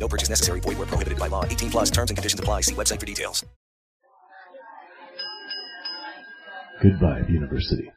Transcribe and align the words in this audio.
No 0.00 0.08
purchase 0.08 0.30
necessary. 0.30 0.60
Void 0.60 0.78
where 0.78 0.86
prohibited 0.86 1.18
by 1.18 1.28
law. 1.28 1.44
18 1.44 1.70
plus 1.70 1.90
terms 1.90 2.10
and 2.10 2.16
conditions 2.16 2.40
apply. 2.40 2.62
See 2.62 2.74
website 2.74 2.98
for 2.98 3.06
details. 3.06 3.44
Good 6.80 6.98
Vibe 6.98 7.30
University. 7.30 7.92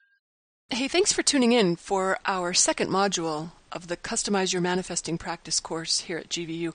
Hey, 0.70 0.90
thanks 0.90 1.14
for 1.14 1.24
tuning 1.24 1.54
in 1.54 1.78
for 1.78 2.18
our 2.26 2.54
second 2.54 2.90
module 2.90 3.52
of 3.72 3.88
the 3.88 3.96
Customize 3.96 4.52
Your 4.52 4.62
Manifesting 4.62 5.18
Practice 5.18 5.62
course 5.62 6.02
here 6.02 6.18
at 6.18 6.28
GVU. 6.28 6.74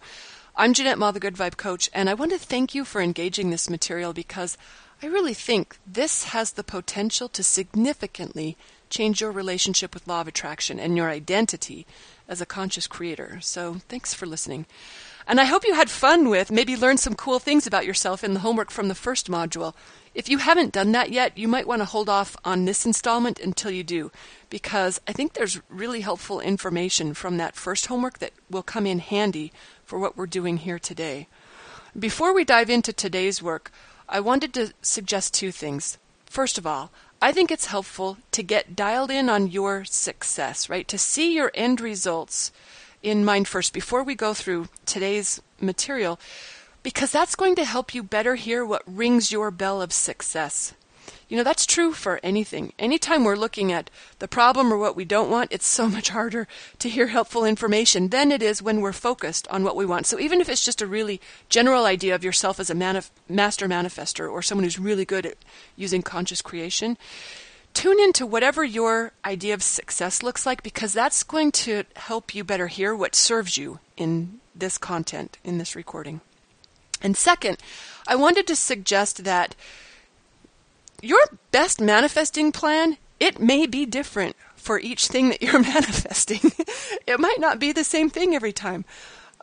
I'm 0.56 0.72
Jeannette 0.72 0.98
Maw, 0.98 1.10
the 1.10 1.20
Good 1.20 1.36
Vibe 1.36 1.58
Coach, 1.58 1.90
and 1.92 2.08
I 2.08 2.14
want 2.14 2.32
to 2.32 2.38
thank 2.38 2.74
you 2.74 2.86
for 2.86 3.02
engaging 3.02 3.50
this 3.50 3.68
material 3.68 4.14
because 4.14 4.56
I 5.02 5.06
really 5.06 5.34
think 5.34 5.76
this 5.86 6.24
has 6.24 6.52
the 6.52 6.64
potential 6.64 7.28
to 7.28 7.42
significantly 7.42 8.56
change 8.88 9.20
your 9.20 9.30
relationship 9.30 9.92
with 9.92 10.08
law 10.08 10.22
of 10.22 10.28
attraction 10.28 10.80
and 10.80 10.96
your 10.96 11.10
identity 11.10 11.86
as 12.26 12.40
a 12.40 12.46
conscious 12.46 12.86
creator. 12.86 13.38
So, 13.42 13.74
thanks 13.88 14.14
for 14.14 14.26
listening. 14.26 14.64
And 15.28 15.38
I 15.38 15.44
hope 15.44 15.66
you 15.66 15.74
had 15.74 15.90
fun 15.90 16.30
with, 16.30 16.50
maybe 16.50 16.74
learned 16.74 17.00
some 17.00 17.14
cool 17.14 17.38
things 17.38 17.66
about 17.66 17.84
yourself 17.84 18.24
in 18.24 18.32
the 18.32 18.40
homework 18.40 18.70
from 18.70 18.88
the 18.88 18.94
first 18.94 19.30
module. 19.30 19.74
If 20.14 20.30
you 20.30 20.38
haven't 20.38 20.72
done 20.72 20.92
that 20.92 21.12
yet, 21.12 21.36
you 21.36 21.46
might 21.46 21.68
want 21.68 21.82
to 21.82 21.84
hold 21.84 22.08
off 22.08 22.34
on 22.46 22.64
this 22.64 22.86
installment 22.86 23.38
until 23.38 23.70
you 23.70 23.84
do, 23.84 24.10
because 24.48 24.98
I 25.06 25.12
think 25.12 25.34
there's 25.34 25.60
really 25.68 26.00
helpful 26.00 26.40
information 26.40 27.12
from 27.12 27.36
that 27.36 27.56
first 27.56 27.86
homework 27.88 28.20
that 28.20 28.32
will 28.48 28.62
come 28.62 28.86
in 28.86 29.00
handy 29.00 29.52
for 29.84 29.98
what 29.98 30.16
we're 30.16 30.26
doing 30.26 30.56
here 30.56 30.78
today. 30.78 31.28
Before 31.96 32.32
we 32.32 32.42
dive 32.42 32.70
into 32.70 32.94
today's 32.94 33.42
work, 33.42 33.70
I 34.08 34.20
wanted 34.20 34.54
to 34.54 34.72
suggest 34.80 35.34
two 35.34 35.52
things. 35.52 35.98
First 36.24 36.56
of 36.56 36.66
all, 36.66 36.90
I 37.20 37.32
think 37.32 37.50
it's 37.50 37.66
helpful 37.66 38.16
to 38.32 38.42
get 38.42 38.74
dialed 38.74 39.10
in 39.10 39.28
on 39.28 39.50
your 39.50 39.84
success, 39.84 40.70
right? 40.70 40.88
To 40.88 40.96
see 40.96 41.34
your 41.34 41.50
end 41.54 41.82
results 41.82 42.50
in 43.02 43.24
mind 43.24 43.48
first 43.48 43.72
before 43.72 44.02
we 44.02 44.14
go 44.14 44.34
through 44.34 44.68
today's 44.86 45.40
material, 45.60 46.18
because 46.82 47.12
that's 47.12 47.34
going 47.34 47.54
to 47.56 47.64
help 47.64 47.94
you 47.94 48.02
better 48.02 48.34
hear 48.34 48.64
what 48.64 48.82
rings 48.86 49.32
your 49.32 49.50
bell 49.50 49.82
of 49.82 49.92
success. 49.92 50.74
You 51.28 51.36
know, 51.36 51.44
that's 51.44 51.66
true 51.66 51.92
for 51.92 52.20
anything. 52.22 52.72
Anytime 52.78 53.22
we're 53.22 53.36
looking 53.36 53.70
at 53.70 53.90
the 54.18 54.28
problem 54.28 54.72
or 54.72 54.78
what 54.78 54.96
we 54.96 55.04
don't 55.04 55.30
want, 55.30 55.52
it's 55.52 55.66
so 55.66 55.86
much 55.86 56.08
harder 56.08 56.48
to 56.78 56.88
hear 56.88 57.08
helpful 57.08 57.44
information 57.44 58.08
than 58.08 58.32
it 58.32 58.42
is 58.42 58.62
when 58.62 58.80
we're 58.80 58.94
focused 58.94 59.46
on 59.48 59.62
what 59.62 59.76
we 59.76 59.84
want. 59.84 60.06
So 60.06 60.18
even 60.18 60.40
if 60.40 60.48
it's 60.48 60.64
just 60.64 60.80
a 60.80 60.86
really 60.86 61.20
general 61.50 61.84
idea 61.84 62.14
of 62.14 62.24
yourself 62.24 62.58
as 62.58 62.70
a 62.70 62.74
manif- 62.74 63.10
master 63.28 63.68
manifester 63.68 64.30
or 64.30 64.40
someone 64.40 64.64
who's 64.64 64.78
really 64.78 65.04
good 65.04 65.26
at 65.26 65.36
using 65.76 66.00
conscious 66.00 66.40
creation, 66.40 66.96
tune 67.78 68.00
into 68.00 68.26
whatever 68.26 68.64
your 68.64 69.12
idea 69.24 69.54
of 69.54 69.62
success 69.62 70.20
looks 70.20 70.44
like 70.44 70.64
because 70.64 70.92
that's 70.92 71.22
going 71.22 71.52
to 71.52 71.84
help 71.94 72.34
you 72.34 72.42
better 72.42 72.66
hear 72.66 72.92
what 72.92 73.14
serves 73.14 73.56
you 73.56 73.78
in 73.96 74.40
this 74.52 74.78
content, 74.78 75.38
in 75.44 75.58
this 75.58 75.76
recording. 75.76 76.20
And 77.00 77.16
second, 77.16 77.58
I 78.08 78.16
wanted 78.16 78.48
to 78.48 78.56
suggest 78.56 79.22
that 79.22 79.54
your 81.00 81.20
best 81.52 81.80
manifesting 81.80 82.50
plan, 82.50 82.96
it 83.20 83.38
may 83.38 83.64
be 83.64 83.86
different 83.86 84.34
for 84.56 84.80
each 84.80 85.06
thing 85.06 85.28
that 85.28 85.40
you're 85.40 85.62
manifesting. 85.74 86.40
it 87.06 87.20
might 87.20 87.38
not 87.38 87.60
be 87.60 87.70
the 87.70 87.84
same 87.84 88.10
thing 88.10 88.34
every 88.34 88.52
time. 88.52 88.84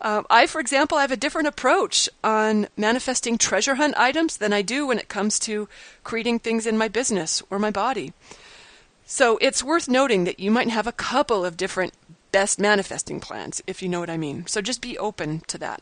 Uh, 0.02 0.24
I, 0.30 0.46
for 0.46 0.60
example, 0.60 0.98
I 0.98 1.02
have 1.02 1.12
a 1.12 1.18
different 1.18 1.48
approach 1.48 2.10
on 2.24 2.68
manifesting 2.76 3.38
treasure 3.38 3.76
hunt 3.76 3.96
items 3.98 4.38
than 4.38 4.52
I 4.52 4.62
do 4.62 4.88
when 4.88 5.00
it 5.00 5.08
comes 5.08 5.40
to 5.40 5.70
creating 6.04 6.40
things 6.40 6.68
in 6.68 6.78
my 6.78 6.88
business 6.88 7.42
or 7.50 7.60
my 7.60 7.72
body. 7.72 8.14
So 9.06 9.38
it's 9.38 9.64
worth 9.64 9.88
noting 9.88 10.26
that 10.26 10.40
you 10.40 10.52
might 10.52 10.70
have 10.70 10.88
a 10.88 10.92
couple 10.92 11.46
of 11.46 11.58
different 11.58 11.94
best 12.32 12.60
manifesting 12.60 13.20
plans, 13.20 13.62
if 13.66 13.82
you 13.82 13.88
know 13.88 14.00
what 14.00 14.10
I 14.10 14.18
mean. 14.18 14.46
So 14.48 14.62
just 14.62 14.82
be 14.82 14.98
open 14.98 15.42
to 15.48 15.58
that. 15.60 15.82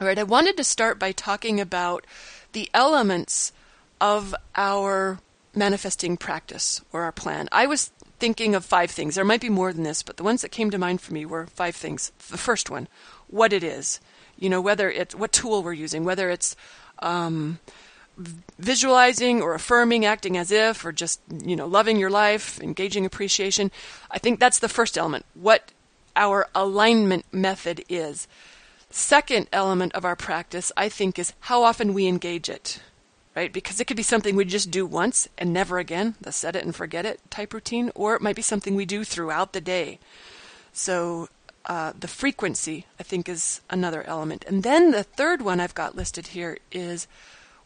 All 0.00 0.06
right, 0.06 0.18
I 0.18 0.22
wanted 0.22 0.56
to 0.56 0.64
start 0.64 0.98
by 0.98 1.12
talking 1.12 1.60
about 1.60 2.06
the 2.52 2.70
elements 2.72 3.52
of 4.00 4.34
our 4.56 5.20
manifesting 5.54 6.16
practice 6.16 6.80
or 6.92 7.02
our 7.02 7.12
plan. 7.12 7.48
I 7.52 7.66
was 7.66 7.90
thinking 8.22 8.54
of 8.54 8.64
five 8.64 8.88
things. 8.88 9.16
There 9.16 9.24
might 9.24 9.40
be 9.40 9.48
more 9.48 9.72
than 9.72 9.82
this, 9.82 10.04
but 10.04 10.16
the 10.16 10.22
ones 10.22 10.42
that 10.42 10.52
came 10.52 10.70
to 10.70 10.78
mind 10.78 11.00
for 11.00 11.12
me 11.12 11.26
were 11.26 11.48
five 11.48 11.74
things. 11.74 12.12
The 12.30 12.38
first 12.38 12.70
one, 12.70 12.86
what 13.26 13.52
it 13.52 13.64
is. 13.64 13.98
You 14.38 14.48
know, 14.48 14.60
whether 14.60 14.88
it's 14.88 15.12
what 15.12 15.32
tool 15.32 15.60
we're 15.64 15.72
using, 15.72 16.04
whether 16.04 16.30
it's 16.30 16.54
um, 17.00 17.58
visualizing 18.60 19.42
or 19.42 19.54
affirming, 19.54 20.04
acting 20.04 20.36
as 20.36 20.52
if, 20.52 20.84
or 20.84 20.92
just, 20.92 21.20
you 21.44 21.56
know, 21.56 21.66
loving 21.66 21.96
your 21.96 22.10
life, 22.10 22.60
engaging 22.60 23.04
appreciation. 23.04 23.72
I 24.08 24.20
think 24.20 24.38
that's 24.38 24.60
the 24.60 24.68
first 24.68 24.96
element, 24.96 25.26
what 25.34 25.72
our 26.14 26.46
alignment 26.54 27.24
method 27.32 27.84
is. 27.88 28.28
Second 28.88 29.48
element 29.52 29.94
of 29.94 30.04
our 30.04 30.14
practice, 30.14 30.70
I 30.76 30.88
think, 30.88 31.18
is 31.18 31.32
how 31.40 31.64
often 31.64 31.92
we 31.92 32.06
engage 32.06 32.48
it 32.48 32.78
right? 33.34 33.52
Because 33.52 33.80
it 33.80 33.86
could 33.86 33.96
be 33.96 34.02
something 34.02 34.36
we 34.36 34.44
just 34.44 34.70
do 34.70 34.84
once 34.84 35.28
and 35.38 35.52
never 35.52 35.78
again, 35.78 36.14
the 36.20 36.32
set 36.32 36.56
it 36.56 36.64
and 36.64 36.74
forget 36.74 37.06
it 37.06 37.20
type 37.30 37.54
routine, 37.54 37.90
or 37.94 38.14
it 38.14 38.22
might 38.22 38.36
be 38.36 38.42
something 38.42 38.74
we 38.74 38.84
do 38.84 39.04
throughout 39.04 39.52
the 39.52 39.60
day. 39.60 39.98
So 40.72 41.28
uh, 41.66 41.92
the 41.98 42.08
frequency, 42.08 42.86
I 42.98 43.02
think, 43.02 43.28
is 43.28 43.60
another 43.70 44.02
element. 44.04 44.44
And 44.46 44.62
then 44.62 44.90
the 44.90 45.02
third 45.02 45.42
one 45.42 45.60
I've 45.60 45.74
got 45.74 45.96
listed 45.96 46.28
here 46.28 46.58
is 46.70 47.06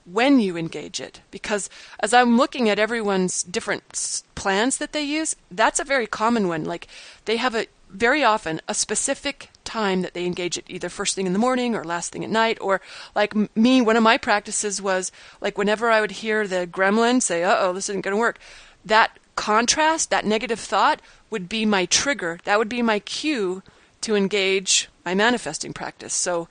when 0.04 0.38
you 0.38 0.56
engage 0.56 1.00
it. 1.00 1.20
Because 1.30 1.68
as 2.00 2.14
I'm 2.14 2.36
looking 2.36 2.68
at 2.68 2.78
everyone's 2.78 3.42
different 3.42 4.22
plans 4.34 4.76
that 4.78 4.92
they 4.92 5.02
use, 5.02 5.34
that's 5.50 5.80
a 5.80 5.84
very 5.84 6.06
common 6.06 6.48
one. 6.48 6.64
Like 6.64 6.86
they 7.24 7.36
have 7.38 7.54
a 7.54 7.66
very 7.90 8.22
often 8.22 8.60
a 8.68 8.74
specific 8.74 9.50
time 9.76 10.02
that 10.02 10.14
they 10.14 10.24
engage 10.24 10.56
it, 10.56 10.64
either 10.68 10.88
first 10.88 11.14
thing 11.14 11.26
in 11.26 11.32
the 11.32 11.38
morning 11.46 11.74
or 11.74 11.84
last 11.84 12.12
thing 12.12 12.24
at 12.24 12.30
night. 12.30 12.58
Or 12.60 12.80
like 13.14 13.32
me, 13.56 13.80
one 13.80 13.96
of 13.96 14.02
my 14.02 14.16
practices 14.16 14.80
was 14.80 15.12
like 15.40 15.58
whenever 15.58 15.90
I 15.90 16.00
would 16.00 16.12
hear 16.22 16.46
the 16.46 16.66
gremlin 16.66 17.20
say, 17.20 17.44
uh 17.44 17.56
oh, 17.58 17.72
this 17.72 17.88
isn't 17.88 18.02
going 18.02 18.16
to 18.16 18.26
work, 18.26 18.38
that 18.84 19.18
contrast, 19.34 20.10
that 20.10 20.24
negative 20.24 20.60
thought 20.60 21.00
would 21.30 21.48
be 21.48 21.66
my 21.66 21.84
trigger. 21.86 22.38
That 22.44 22.58
would 22.58 22.68
be 22.68 22.82
my 22.82 23.00
cue 23.00 23.62
to 24.00 24.16
engage 24.16 24.88
my 25.04 25.14
manifesting 25.14 25.72
practice. 25.72 26.14
So 26.14 26.48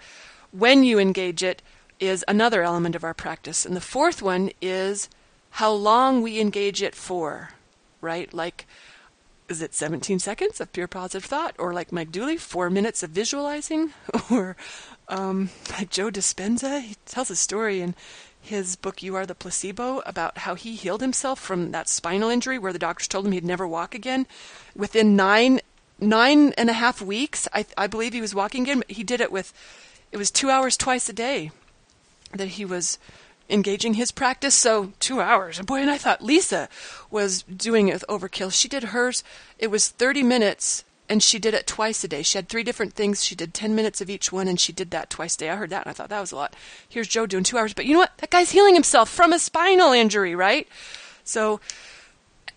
when 0.52 0.84
you 0.84 1.00
engage 1.00 1.42
it 1.42 1.62
is 2.00 2.26
another 2.28 2.62
element 2.64 2.96
of 2.96 3.04
our 3.04 3.14
practice. 3.14 3.66
And 3.66 3.76
the 3.76 3.82
fourth 3.82 4.22
one 4.22 4.52
is 4.62 5.10
how 5.52 5.72
long 5.72 6.22
we 6.22 6.40
engage 6.40 6.82
it 6.82 6.96
for, 6.96 7.52
right? 8.02 8.34
Like, 8.34 8.68
is 9.48 9.62
it 9.62 9.74
17 9.74 10.20
seconds 10.20 10.60
of 10.60 10.74
pure 10.74 10.88
positive 10.88 11.26
thought? 11.26 11.56
Or 11.60 11.74
like 11.74 11.92
Mike 11.92 12.12
Dooley, 12.12 12.38
four 12.38 12.70
minutes 12.70 13.04
of 13.04 13.12
visualizing? 13.12 13.92
Or 14.32 14.56
um, 15.08 15.50
like 15.72 15.92
Joe 15.92 16.10
Dispenza, 16.10 16.82
he 16.82 16.96
tells 17.06 17.30
a 17.30 17.36
story 17.36 17.80
in 17.80 17.94
his 18.42 18.76
book 18.76 19.04
You 19.04 19.16
Are 19.16 19.26
the 19.26 19.36
Placebo 19.36 20.02
about 20.06 20.40
how 20.40 20.56
he 20.56 20.76
healed 20.76 21.02
himself 21.02 21.40
from 21.40 21.72
that 21.72 21.90
spinal 21.90 22.30
injury 22.30 22.58
where 22.58 22.74
the 22.74 22.80
doctors 22.80 23.08
told 23.08 23.26
him 23.26 23.32
he'd 23.32 23.46
never 23.46 23.68
walk 23.68 23.94
again. 23.94 24.26
Within 24.76 25.16
nine 25.16 25.62
nine 26.00 26.54
and 26.54 26.70
a 26.70 26.74
half 26.74 27.02
weeks, 27.02 27.48
I, 27.54 27.66
I 27.78 27.88
believe 27.88 28.14
he 28.14 28.22
was 28.22 28.36
walking 28.36 28.64
again. 28.64 28.84
He 28.88 29.04
did 29.04 29.22
it 29.22 29.32
with, 29.32 29.54
it 30.12 30.18
was 30.18 30.32
two 30.32 30.50
hours 30.50 30.78
twice 30.78 31.08
a 31.10 31.14
day 31.14 31.52
that 32.34 32.50
he 32.50 32.66
was 32.66 32.98
engaging 33.50 33.96
his 33.96 34.12
practice. 34.12 34.56
So 34.56 34.94
two 35.00 35.22
hours. 35.22 35.60
Boy, 35.62 35.82
and 35.82 35.92
I 35.92 35.98
thought 35.98 36.24
Lisa 36.24 36.70
was 37.12 37.44
doing 37.44 37.88
it 37.88 37.94
with 37.94 38.06
overkill. 38.10 38.54
She 38.54 38.68
did 38.68 38.86
hers. 38.86 39.24
It 39.60 39.68
was 39.68 39.90
30 39.90 40.24
minutes 40.24 40.84
and 41.08 41.22
she 41.22 41.38
did 41.38 41.54
it 41.54 41.68
twice 41.68 42.04
a 42.04 42.08
day. 42.08 42.24
She 42.24 42.38
had 42.38 42.50
three 42.50 42.64
different 42.64 42.94
things. 42.94 43.24
She 43.24 43.36
did 43.36 43.54
10 43.54 43.76
minutes 43.76 44.02
of 44.02 44.10
each 44.10 44.32
one 44.32 44.48
and 44.48 44.60
she 44.60 44.74
did 44.74 44.92
that 44.92 45.10
twice 45.10 45.36
a 45.36 45.40
day. 45.40 45.50
I 45.50 45.56
heard 45.56 45.70
that 45.70 45.86
and 45.86 45.90
I 45.90 45.94
thought 45.94 46.10
that 46.10 46.20
was 46.20 46.32
a 46.32 46.36
lot. 46.36 46.56
Here's 46.90 47.08
Joe 47.08 47.26
doing 47.26 47.44
two 47.44 47.58
hours. 47.58 47.74
But 47.74 47.86
you 47.86 47.94
know 47.94 48.00
what? 48.00 48.18
That 48.18 48.32
guy's 48.32 48.52
healing 48.52 48.74
himself 48.74 49.10
from 49.10 49.32
a 49.32 49.40
spinal 49.40 49.92
injury, 49.94 50.36
right? 50.36 50.68
So 51.24 51.60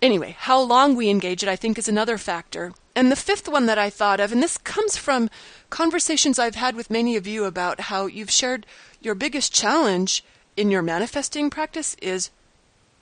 anyway, 0.01 0.37
how 0.39 0.61
long 0.61 0.95
we 0.95 1.11
engage 1.11 1.43
it, 1.43 1.49
I 1.49 1.57
think, 1.57 1.79
is 1.79 1.89
another 1.89 2.17
factor. 2.17 2.73
And 2.95 3.13
the 3.13 3.17
fifth 3.17 3.49
one 3.49 3.67
that 3.67 3.79
I 3.79 3.91
thought 3.91 4.19
of, 4.19 4.33
and 4.33 4.43
this 4.43 4.59
comes 4.59 4.97
from 4.97 5.31
conversations 5.71 6.39
I've 6.39 6.55
had 6.55 6.75
with 6.75 6.91
many 6.91 7.17
of 7.17 7.27
you 7.27 7.45
about 7.45 7.81
how 7.81 8.07
you've 8.07 8.31
shared 8.31 8.67
your 9.01 9.15
biggest 9.15 9.55
challenge 9.55 10.25
in 10.59 10.71
your 10.71 10.83
manifesting 10.83 11.51
practice 11.51 11.95
is 12.03 12.31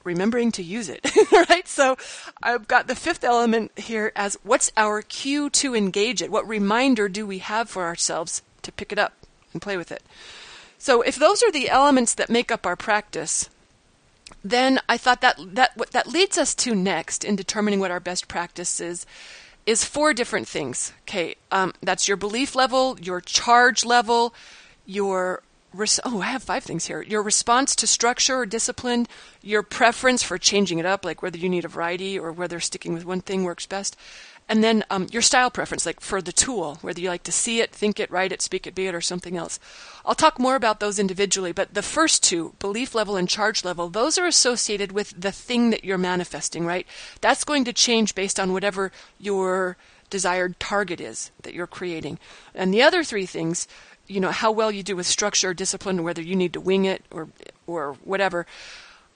remembering 0.05 0.53
to 0.53 0.63
use 0.63 0.89
it, 0.89 1.11
right? 1.33 1.67
So 1.67 1.97
I've 2.43 2.69
got 2.69 2.87
the 2.87 2.95
fifth 2.95 3.25
element 3.25 3.73
here 3.77 4.13
as 4.15 4.39
what's 4.43 4.71
our 4.77 5.03
cue 5.03 5.51
to 5.51 5.75
engage 5.75 6.23
it? 6.23 6.31
What 6.31 6.47
reminder 6.47 7.09
do 7.09 7.27
we 7.27 7.39
have 7.39 7.69
for 7.69 7.85
ourselves 7.85 8.43
to 8.63 8.71
pick 8.71 8.93
it 8.93 8.99
up 8.99 9.15
and 9.53 9.63
play 9.63 9.77
with 9.77 9.91
it? 9.91 10.03
So 10.79 11.01
if 11.01 11.17
those 11.17 11.43
are 11.43 11.51
the 11.51 11.71
elements 11.71 12.15
that 12.15 12.29
make 12.29 12.53
up 12.53 12.67
our 12.67 12.77
practice, 12.77 13.49
then 14.45 14.79
I 14.89 14.99
thought 14.99 15.23
that 15.23 15.39
that 15.55 15.77
what 15.77 15.93
that 15.93 16.07
leads 16.07 16.37
us 16.37 16.55
to 16.57 16.75
next 16.75 17.25
in 17.25 17.37
determining 17.37 17.81
what 17.81 17.91
our 17.91 18.01
best 18.01 18.29
practice 18.29 18.81
is 18.81 19.07
is 19.65 19.83
four 19.83 20.13
different 20.13 20.47
things. 20.47 20.93
Okay, 21.03 21.37
um, 21.51 21.73
that's 21.83 22.07
your 22.07 22.19
belief 22.19 22.55
level, 22.55 22.99
your 23.01 23.21
charge 23.21 23.85
level, 23.85 24.35
your 24.85 25.43
res- 25.77 26.01
oh, 26.05 26.21
I 26.21 26.27
have 26.27 26.43
five 26.43 26.65
things 26.65 26.87
here. 26.87 27.03
Your 27.03 27.23
response 27.23 27.77
to 27.77 27.87
structure 27.87 28.39
or 28.39 28.47
discipline, 28.47 29.07
your 29.43 29.63
preference 29.63 30.23
for 30.23 30.39
changing 30.39 30.79
it 30.79 30.87
up, 30.87 31.05
like 31.05 31.23
whether 31.23 31.39
you 31.39 31.49
need 31.49 31.65
a 31.65 31.69
variety 31.69 32.19
or 32.19 32.33
whether 32.33 32.61
sticking 32.61 32.95
with 32.95 33.05
one 33.05 33.21
thing 33.21 33.45
works 33.45 33.67
best, 33.67 33.97
and 34.49 34.63
then 34.63 34.85
um, 34.91 35.09
your 35.11 35.23
style 35.23 35.51
preference, 35.51 35.85
like 35.85 36.01
for 36.01 36.23
the 36.23 36.33
tool, 36.33 36.79
whether 36.81 37.01
you 37.01 37.09
like 37.09 37.25
to 37.25 37.33
see 37.33 37.61
it, 37.61 37.73
think 37.73 37.99
it, 37.99 38.11
write 38.11 38.31
it, 38.31 38.41
speak 38.41 38.67
it, 38.67 38.77
be 38.77 38.87
it, 38.87 38.95
or 38.95 39.01
something 39.01 39.37
else. 39.37 39.59
I'll 40.05 40.15
talk 40.15 40.39
more 40.39 40.55
about 40.55 40.79
those 40.79 41.01
individually, 41.01 41.51
but 41.51 41.75
the 41.75 41.83
first 41.83 42.23
two, 42.23 42.55
belief 42.61 42.95
level 42.95 43.17
and 43.17 43.29
charge 43.29 43.65
level, 43.65 43.89
those 43.89 44.19
are 44.19 44.27
associated 44.27 44.93
with 44.93 45.21
the 45.21 45.33
thing 45.33 45.71
that 45.71 45.85
you're 45.85 45.99
manifesting, 45.99 46.65
right? 46.65 46.87
That's 47.21 47.43
going 47.43 47.65
to 47.65 47.73
change 47.73 48.15
based 48.15 48.39
on 48.39 48.53
whatever 48.53 48.93
your 49.19 49.77
desired 50.11 50.61
target 50.61 51.01
is 51.01 51.33
that 51.43 51.55
you're 51.55 51.67
creating. 51.67 52.21
And 52.55 52.73
the 52.73 52.83
other 52.83 53.03
three 53.03 53.27
things, 53.27 53.67
you 54.07 54.21
know, 54.21 54.31
how 54.31 54.51
well 54.51 54.71
you 54.71 54.83
do 54.83 54.97
with 54.97 55.07
structure, 55.07 55.51
or 55.51 55.55
discipline, 55.55 56.03
whether 56.03 56.23
you 56.23 56.37
need 56.37 56.53
to 56.53 56.61
wing 56.61 56.85
it 56.85 57.05
or 57.11 57.29
or 57.67 57.95
whatever, 58.05 58.47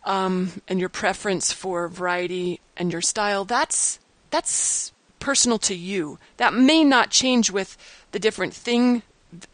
um, 0.05 0.63
and 0.69 0.81
your 0.81 0.89
preference 0.89 1.53
for 1.53 1.89
variety 1.89 2.61
and 2.77 2.93
your 2.93 3.03
style, 3.03 3.45
that's 3.45 3.99
that's 4.31 4.93
personal 5.19 5.59
to 5.59 5.75
you. 5.75 6.19
That 6.39 6.55
may 6.55 6.83
not 6.83 7.11
change 7.11 7.51
with 7.51 7.77
the 8.13 8.19
different 8.19 8.55
thing, 8.55 9.03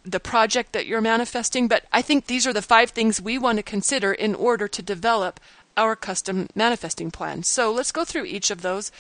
the 0.05 0.21
project 0.21 0.73
that 0.73 0.87
you're 0.87 1.01
manifesting, 1.01 1.69
but 1.69 1.85
I 1.93 2.03
think 2.03 2.27
these 2.27 2.47
are 2.47 2.53
the 2.53 2.63
five 2.63 2.91
things 2.91 3.21
we 3.21 3.37
want 3.37 3.59
to 3.59 3.63
consider 3.63 4.13
in 4.13 4.35
order 4.35 4.69
to 4.69 4.83
develop 4.83 5.41
our 5.77 5.97
custom 5.97 6.49
manifesting 6.55 7.11
plan. 7.11 7.43
So 7.43 7.71
let's 7.73 7.93
go 7.93 8.05
through 8.05 8.25
each 8.25 8.51
of 8.51 8.63
those 8.63 8.91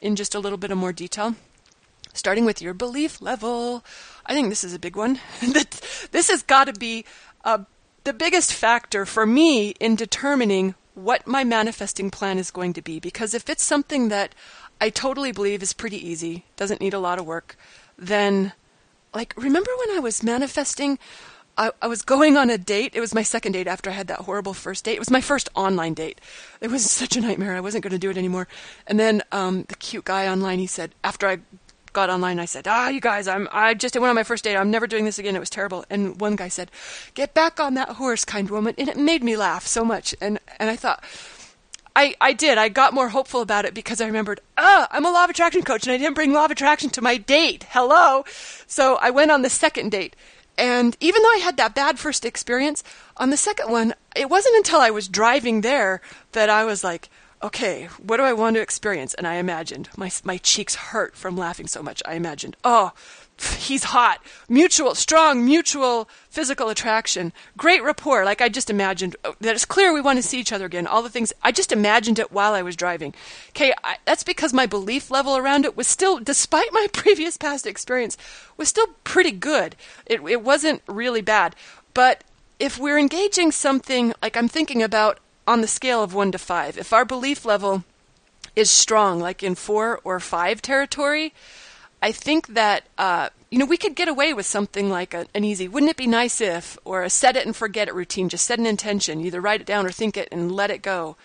in 0.00 0.14
just 0.14 0.34
a 0.34 0.38
little 0.38 0.58
bit 0.58 0.70
of 0.70 0.78
more 0.78 0.92
detail. 0.92 1.34
Starting 2.12 2.44
with 2.44 2.60
your 2.60 2.74
belief 2.74 3.20
level. 3.22 3.84
I 4.30 4.32
think 4.32 4.48
this 4.48 4.62
is 4.62 4.72
a 4.72 4.78
big 4.78 4.94
one. 4.94 5.18
this 6.12 6.30
has 6.30 6.44
got 6.44 6.64
to 6.64 6.72
be 6.72 7.04
uh, 7.44 7.64
the 8.04 8.12
biggest 8.12 8.52
factor 8.52 9.04
for 9.04 9.26
me 9.26 9.70
in 9.80 9.96
determining 9.96 10.76
what 10.94 11.26
my 11.26 11.42
manifesting 11.42 12.12
plan 12.12 12.38
is 12.38 12.52
going 12.52 12.72
to 12.74 12.82
be. 12.82 13.00
Because 13.00 13.34
if 13.34 13.50
it's 13.50 13.64
something 13.64 14.08
that 14.08 14.36
I 14.80 14.88
totally 14.88 15.32
believe 15.32 15.64
is 15.64 15.72
pretty 15.72 15.96
easy, 16.08 16.44
doesn't 16.54 16.80
need 16.80 16.94
a 16.94 17.00
lot 17.00 17.18
of 17.18 17.26
work, 17.26 17.56
then, 17.98 18.52
like, 19.12 19.34
remember 19.36 19.72
when 19.84 19.96
I 19.96 20.00
was 20.00 20.22
manifesting? 20.22 21.00
I, 21.58 21.72
I, 21.82 21.88
was 21.88 22.02
going 22.02 22.36
on 22.36 22.50
a 22.50 22.56
date. 22.56 22.92
It 22.94 23.00
was 23.00 23.12
my 23.12 23.24
second 23.24 23.52
date 23.52 23.66
after 23.66 23.90
I 23.90 23.94
had 23.94 24.06
that 24.06 24.20
horrible 24.20 24.54
first 24.54 24.84
date. 24.84 24.94
It 24.94 25.00
was 25.00 25.10
my 25.10 25.20
first 25.20 25.48
online 25.56 25.94
date. 25.94 26.20
It 26.60 26.70
was 26.70 26.88
such 26.88 27.16
a 27.16 27.20
nightmare. 27.20 27.56
I 27.56 27.60
wasn't 27.60 27.82
going 27.82 27.90
to 27.92 27.98
do 27.98 28.10
it 28.10 28.16
anymore. 28.16 28.46
And 28.86 28.98
then 28.98 29.22
um, 29.32 29.64
the 29.68 29.74
cute 29.74 30.04
guy 30.04 30.28
online, 30.28 30.60
he 30.60 30.68
said, 30.68 30.94
after 31.02 31.26
I 31.26 31.38
got 31.92 32.10
online, 32.10 32.38
I 32.38 32.44
said, 32.44 32.66
"Ah, 32.68 32.88
you 32.88 33.00
guys, 33.00 33.28
I'm 33.28 33.48
I 33.52 33.74
just 33.74 33.94
went 33.94 34.10
on 34.10 34.14
my 34.14 34.22
first 34.22 34.44
date. 34.44 34.56
I'm 34.56 34.70
never 34.70 34.86
doing 34.86 35.04
this 35.04 35.18
again. 35.18 35.36
It 35.36 35.40
was 35.40 35.50
terrible." 35.50 35.84
And 35.90 36.20
one 36.20 36.36
guy 36.36 36.48
said, 36.48 36.70
"Get 37.14 37.34
back 37.34 37.60
on 37.60 37.74
that 37.74 37.90
horse, 37.90 38.24
kind 38.24 38.50
woman," 38.50 38.74
and 38.78 38.88
it 38.88 38.96
made 38.96 39.22
me 39.22 39.36
laugh 39.36 39.66
so 39.66 39.84
much. 39.84 40.14
And 40.20 40.38
and 40.58 40.70
I 40.70 40.76
thought, 40.76 41.04
I, 41.96 42.14
I 42.20 42.32
did. 42.32 42.56
I 42.56 42.68
got 42.68 42.94
more 42.94 43.08
hopeful 43.08 43.40
about 43.40 43.64
it 43.64 43.74
because 43.74 44.00
I 44.00 44.06
remembered, 44.06 44.40
oh, 44.56 44.86
I'm 44.90 45.04
a 45.04 45.10
law 45.10 45.24
of 45.24 45.30
attraction 45.30 45.62
coach 45.62 45.84
and 45.86 45.92
I 45.92 45.98
didn't 45.98 46.14
bring 46.14 46.32
law 46.32 46.44
of 46.44 46.50
attraction 46.50 46.90
to 46.90 47.02
my 47.02 47.16
date. 47.16 47.66
Hello. 47.70 48.24
So 48.66 48.96
I 48.96 49.10
went 49.10 49.30
on 49.30 49.42
the 49.42 49.50
second 49.50 49.90
date. 49.90 50.14
And 50.56 50.96
even 51.00 51.22
though 51.22 51.32
I 51.32 51.40
had 51.42 51.56
that 51.56 51.74
bad 51.74 51.98
first 51.98 52.24
experience, 52.24 52.84
on 53.16 53.30
the 53.30 53.36
second 53.36 53.70
one, 53.70 53.94
it 54.14 54.28
wasn't 54.28 54.56
until 54.56 54.80
I 54.80 54.90
was 54.90 55.08
driving 55.08 55.62
there 55.62 56.00
that 56.32 56.50
I 56.50 56.64
was 56.64 56.84
like, 56.84 57.08
okay, 57.42 57.88
what 58.02 58.18
do 58.18 58.22
I 58.22 58.32
want 58.32 58.56
to 58.56 58.62
experience? 58.62 59.14
And 59.14 59.26
I 59.26 59.34
imagined, 59.36 59.88
my, 59.96 60.10
my 60.24 60.36
cheeks 60.38 60.74
hurt 60.74 61.16
from 61.16 61.36
laughing 61.36 61.66
so 61.66 61.82
much. 61.82 62.02
I 62.06 62.14
imagined, 62.14 62.56
oh, 62.64 62.92
he's 63.58 63.84
hot, 63.84 64.20
mutual, 64.48 64.94
strong, 64.94 65.44
mutual 65.44 66.08
physical 66.28 66.68
attraction, 66.68 67.32
great 67.56 67.82
rapport. 67.82 68.24
Like 68.24 68.40
I 68.40 68.48
just 68.48 68.68
imagined 68.68 69.16
oh, 69.24 69.34
that 69.40 69.54
it's 69.54 69.64
clear 69.64 69.92
we 69.92 70.00
want 70.00 70.18
to 70.18 70.22
see 70.22 70.38
each 70.38 70.52
other 70.52 70.66
again. 70.66 70.86
All 70.86 71.02
the 71.02 71.08
things 71.08 71.32
I 71.42 71.52
just 71.52 71.72
imagined 71.72 72.18
it 72.18 72.32
while 72.32 72.52
I 72.52 72.62
was 72.62 72.76
driving. 72.76 73.14
Okay, 73.50 73.72
I, 73.82 73.96
that's 74.04 74.22
because 74.22 74.52
my 74.52 74.66
belief 74.66 75.10
level 75.10 75.36
around 75.36 75.64
it 75.64 75.76
was 75.76 75.86
still, 75.86 76.18
despite 76.18 76.72
my 76.72 76.86
previous 76.92 77.36
past 77.36 77.66
experience, 77.66 78.16
was 78.56 78.68
still 78.68 78.88
pretty 79.04 79.32
good. 79.32 79.76
It 80.06 80.20
it 80.22 80.42
wasn't 80.42 80.82
really 80.86 81.22
bad. 81.22 81.56
But 81.94 82.24
if 82.58 82.78
we're 82.78 82.98
engaging 82.98 83.52
something 83.52 84.12
like 84.22 84.36
I'm 84.36 84.48
thinking 84.48 84.82
about 84.82 85.18
on 85.46 85.60
the 85.60 85.68
scale 85.68 86.02
of 86.02 86.14
one 86.14 86.32
to 86.32 86.38
five, 86.38 86.78
if 86.78 86.92
our 86.92 87.04
belief 87.04 87.44
level 87.44 87.84
is 88.54 88.70
strong, 88.70 89.20
like 89.20 89.42
in 89.42 89.54
four 89.54 90.00
or 90.04 90.20
five 90.20 90.62
territory 90.62 91.32
I 92.02 92.12
think 92.12 92.48
that 92.48 92.84
uh, 92.96 93.28
you 93.50 93.58
know 93.58 93.66
we 93.66 93.76
could 93.76 93.94
get 93.94 94.08
away 94.08 94.32
with 94.32 94.46
something 94.46 94.88
like 94.88 95.12
a, 95.12 95.26
an 95.34 95.44
easy 95.44 95.68
"wouldn't 95.68 95.90
it 95.90 95.96
be 95.96 96.06
nice 96.06 96.40
if" 96.40 96.78
or 96.84 97.02
a 97.02 97.10
set 97.10 97.36
it 97.36 97.46
and 97.46 97.54
forget 97.54 97.88
it 97.88 97.94
routine. 97.94 98.28
Just 98.28 98.46
set 98.46 98.58
an 98.58 98.66
intention, 98.66 99.20
either 99.20 99.40
write 99.40 99.60
it 99.60 99.66
down 99.66 99.86
or 99.86 99.90
think 99.90 100.16
it 100.16 100.28
and 100.32 100.52
let 100.52 100.70
it 100.70 100.82
go. 100.82 101.16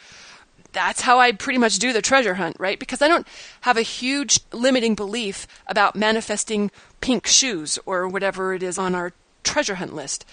That's 0.73 1.01
how 1.01 1.19
I 1.19 1.31
pretty 1.31 1.59
much 1.59 1.79
do 1.79 1.93
the 1.93 2.01
treasure 2.01 2.33
hunt, 2.33 2.57
right? 2.59 2.77
Because 2.77 3.01
I 3.01 3.07
don't 3.07 3.25
have 3.61 3.77
a 3.77 3.81
huge 3.81 4.41
limiting 4.51 4.95
belief 4.95 5.47
about 5.67 5.95
manifesting 5.95 6.69
pink 6.99 7.27
shoes 7.27 7.79
or 7.85 8.09
whatever 8.09 8.53
it 8.53 8.61
is 8.61 8.77
on 8.77 8.93
our 8.93 9.13
treasure 9.43 9.75
hunt 9.75 9.95
list. 9.95 10.25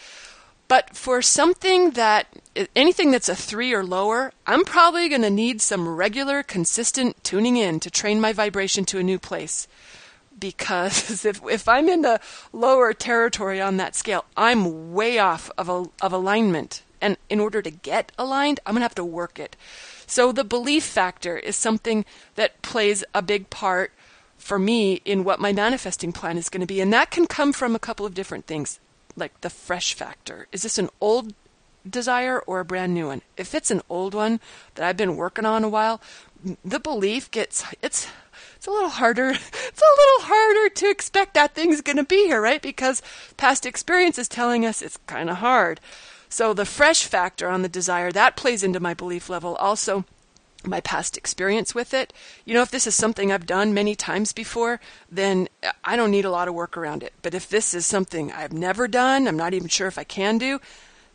But 0.73 0.97
for 0.97 1.21
something 1.21 1.91
that 1.91 2.29
anything 2.75 3.11
that's 3.11 3.29
a 3.29 3.37
three 3.37 3.75
or 3.75 3.85
lower, 3.85 4.33
I'm 4.47 4.65
probably 4.65 5.07
going 5.11 5.21
to 5.21 5.29
need 5.29 5.61
some 5.61 5.87
regular, 5.87 6.43
consistent 6.43 7.23
tuning 7.23 7.59
in 7.59 7.79
to 7.81 7.91
train 7.91 8.23
my 8.23 8.33
vibration 8.33 8.87
to 8.87 8.99
a 8.99 9.03
new 9.03 9.19
place 9.19 9.69
because 10.39 11.25
if 11.27 11.43
if 11.45 11.69
I'm 11.69 11.91
in 11.91 12.01
the 12.01 12.21
lower 12.55 12.95
territory 12.95 13.61
on 13.61 13.77
that 13.77 13.95
scale, 13.95 14.25
I'm 14.35 14.95
way 14.95 15.19
off 15.19 15.51
of 15.59 15.69
a, 15.69 15.85
of 16.01 16.15
alignment. 16.15 16.83
And 17.03 17.19
in 17.29 17.39
order 17.39 17.61
to 17.61 17.71
get 17.71 18.11
aligned, 18.17 18.59
I'm 18.65 18.73
gonna 18.73 18.87
have 18.87 18.95
to 18.95 19.05
work 19.05 19.39
it. 19.39 19.57
So 20.07 20.33
the 20.33 20.43
belief 20.43 20.85
factor 20.85 21.37
is 21.37 21.55
something 21.55 22.07
that 22.37 22.63
plays 22.63 23.05
a 23.15 23.21
big 23.21 23.51
part 23.51 23.93
for 24.39 24.59
me 24.59 25.03
in 25.05 25.23
what 25.23 25.39
my 25.39 25.53
manifesting 25.53 26.13
plan 26.13 26.39
is 26.39 26.49
going 26.49 26.63
to 26.63 26.67
be, 26.67 26.81
and 26.81 26.93
that 26.93 27.11
can 27.11 27.27
come 27.27 27.53
from 27.53 27.77
a 27.77 27.79
couple 27.79 28.05
of 28.05 28.15
different 28.15 28.47
things, 28.47 28.81
like 29.17 29.41
the 29.41 29.51
fresh 29.51 29.95
factor. 29.95 30.47
Is 30.53 30.63
this 30.63 30.79
an 30.79 30.91
old 31.01 31.35
desire 31.89 32.41
or 32.41 32.61
a 32.61 32.65
brand 32.65 32.95
new 32.95 33.09
one? 33.09 33.23
If 33.37 33.55
it's 33.55 33.71
an 33.71 33.83
old 33.89 34.15
one 34.15 34.41
that 34.75 34.87
I've 34.87 34.97
been 34.97 35.17
working 35.17 35.47
on 35.47 35.65
a 35.65 35.69
while, 35.69 36.01
the 36.65 36.81
belief 36.81 37.31
gets 37.31 37.65
it's 37.83 38.09
it's 38.57 38.67
a 38.67 38.71
little 38.71 38.91
harder. 38.91 39.31
It's 39.73 39.83
a 39.83 40.01
little 40.01 40.35
harder 40.35 40.69
to 40.75 40.91
expect 40.91 41.33
that 41.35 41.55
thing's 41.55 41.81
going 41.81 41.97
to 41.97 42.05
be 42.05 42.27
here, 42.27 42.43
right? 42.43 42.61
Because 42.61 43.01
past 43.39 43.65
experience 43.65 44.19
is 44.19 44.29
telling 44.29 44.67
us 44.67 44.83
it's 44.83 44.99
kind 45.07 45.31
of 45.31 45.39
hard. 45.39 45.81
So 46.29 46.53
the 46.53 46.67
fresh 46.67 47.05
factor 47.05 47.49
on 47.49 47.63
the 47.63 47.69
desire 47.69 48.13
that 48.13 48.37
plays 48.37 48.63
into 48.63 48.81
my 48.81 48.93
belief 48.93 49.29
level. 49.31 49.57
Also, 49.57 50.05
my 50.67 50.81
past 50.81 51.17
experience 51.17 51.75
with 51.75 51.95
it. 51.95 52.13
You 52.45 52.55
know, 52.55 52.63
if 52.63 52.71
this 52.71 52.87
is 52.87 52.95
something 52.95 53.31
I've 53.31 53.47
done 53.47 53.75
many 53.75 53.95
times 53.95 54.33
before, 54.33 54.81
then 55.11 55.49
I 55.85 55.97
don't 55.97 56.11
need 56.11 56.25
a 56.25 56.31
lot 56.31 56.49
of 56.49 56.55
work 56.55 56.77
around 56.77 57.03
it. 57.03 57.13
But 57.23 57.35
if 57.35 57.49
this 57.49 57.75
is 57.75 57.87
something 57.87 58.33
I've 58.33 58.53
never 58.53 58.89
done, 58.89 59.27
I'm 59.27 59.37
not 59.37 59.55
even 59.55 59.69
sure 59.69 59.89
if 59.89 59.99
I 59.99 60.05
can 60.05 60.39
do, 60.39 60.61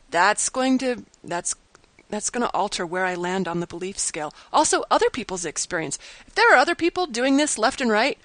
that's 0.10 0.50
going 0.50 0.78
to 0.80 1.04
that's 1.24 1.56
that's 2.10 2.30
going 2.30 2.42
to 2.46 2.54
alter 2.56 2.86
where 2.86 3.06
I 3.06 3.16
land 3.16 3.48
on 3.48 3.60
the 3.60 3.68
belief 3.68 4.00
scale. 4.00 4.34
Also, 4.54 4.84
other 4.90 5.10
people's 5.10 5.46
experience. 5.46 6.00
If 6.26 6.36
there 6.36 6.54
are 6.54 6.58
other 6.58 6.76
people 6.76 7.06
doing 7.06 7.38
this 7.38 7.58
left 7.58 7.82
and 7.82 7.92
right, 7.92 8.18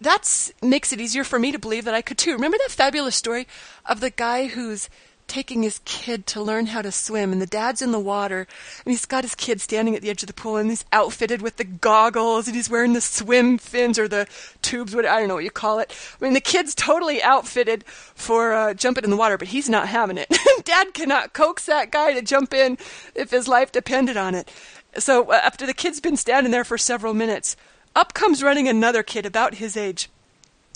that 0.00 0.50
makes 0.60 0.92
it 0.92 1.00
easier 1.00 1.24
for 1.24 1.38
me 1.38 1.52
to 1.52 1.58
believe 1.58 1.84
that 1.84 1.94
I 1.94 2.02
could 2.02 2.18
too. 2.18 2.32
Remember 2.32 2.58
that 2.58 2.70
fabulous 2.72 3.16
story 3.16 3.46
of 3.86 4.00
the 4.00 4.10
guy 4.10 4.48
who's 4.48 4.90
taking 5.32 5.62
his 5.62 5.80
kid 5.86 6.26
to 6.26 6.42
learn 6.42 6.66
how 6.66 6.82
to 6.82 6.92
swim, 6.92 7.32
and 7.32 7.40
the 7.40 7.46
dad's 7.46 7.80
in 7.80 7.90
the 7.90 7.98
water, 7.98 8.46
and 8.84 8.92
he's 8.92 9.06
got 9.06 9.24
his 9.24 9.34
kid 9.34 9.62
standing 9.62 9.96
at 9.96 10.02
the 10.02 10.10
edge 10.10 10.22
of 10.22 10.26
the 10.26 10.34
pool, 10.34 10.56
and 10.56 10.68
he's 10.68 10.84
outfitted 10.92 11.40
with 11.40 11.56
the 11.56 11.64
goggles, 11.64 12.46
and 12.46 12.54
he's 12.54 12.68
wearing 12.68 12.92
the 12.92 13.00
swim 13.00 13.56
fins 13.56 13.98
or 13.98 14.06
the 14.06 14.28
tubes, 14.60 14.94
what 14.94 15.06
I 15.06 15.20
don't 15.20 15.28
know 15.28 15.36
what 15.36 15.44
you 15.44 15.50
call 15.50 15.78
it. 15.78 15.90
I 16.20 16.24
mean, 16.24 16.34
the 16.34 16.40
kid's 16.40 16.74
totally 16.74 17.22
outfitted 17.22 17.82
for 17.86 18.52
uh, 18.52 18.74
jumping 18.74 19.04
in 19.04 19.10
the 19.10 19.16
water, 19.16 19.38
but 19.38 19.48
he's 19.48 19.70
not 19.70 19.88
having 19.88 20.18
it. 20.18 20.30
Dad 20.64 20.92
cannot 20.92 21.32
coax 21.32 21.64
that 21.64 21.90
guy 21.90 22.12
to 22.12 22.20
jump 22.20 22.52
in 22.52 22.76
if 23.14 23.30
his 23.30 23.48
life 23.48 23.72
depended 23.72 24.18
on 24.18 24.34
it. 24.34 24.52
So 24.98 25.30
uh, 25.30 25.40
after 25.42 25.64
the 25.64 25.72
kid's 25.72 26.00
been 26.00 26.18
standing 26.18 26.52
there 26.52 26.62
for 26.62 26.76
several 26.76 27.14
minutes, 27.14 27.56
up 27.96 28.12
comes 28.12 28.42
running 28.42 28.68
another 28.68 29.02
kid 29.02 29.24
about 29.24 29.54
his 29.54 29.78
age. 29.78 30.10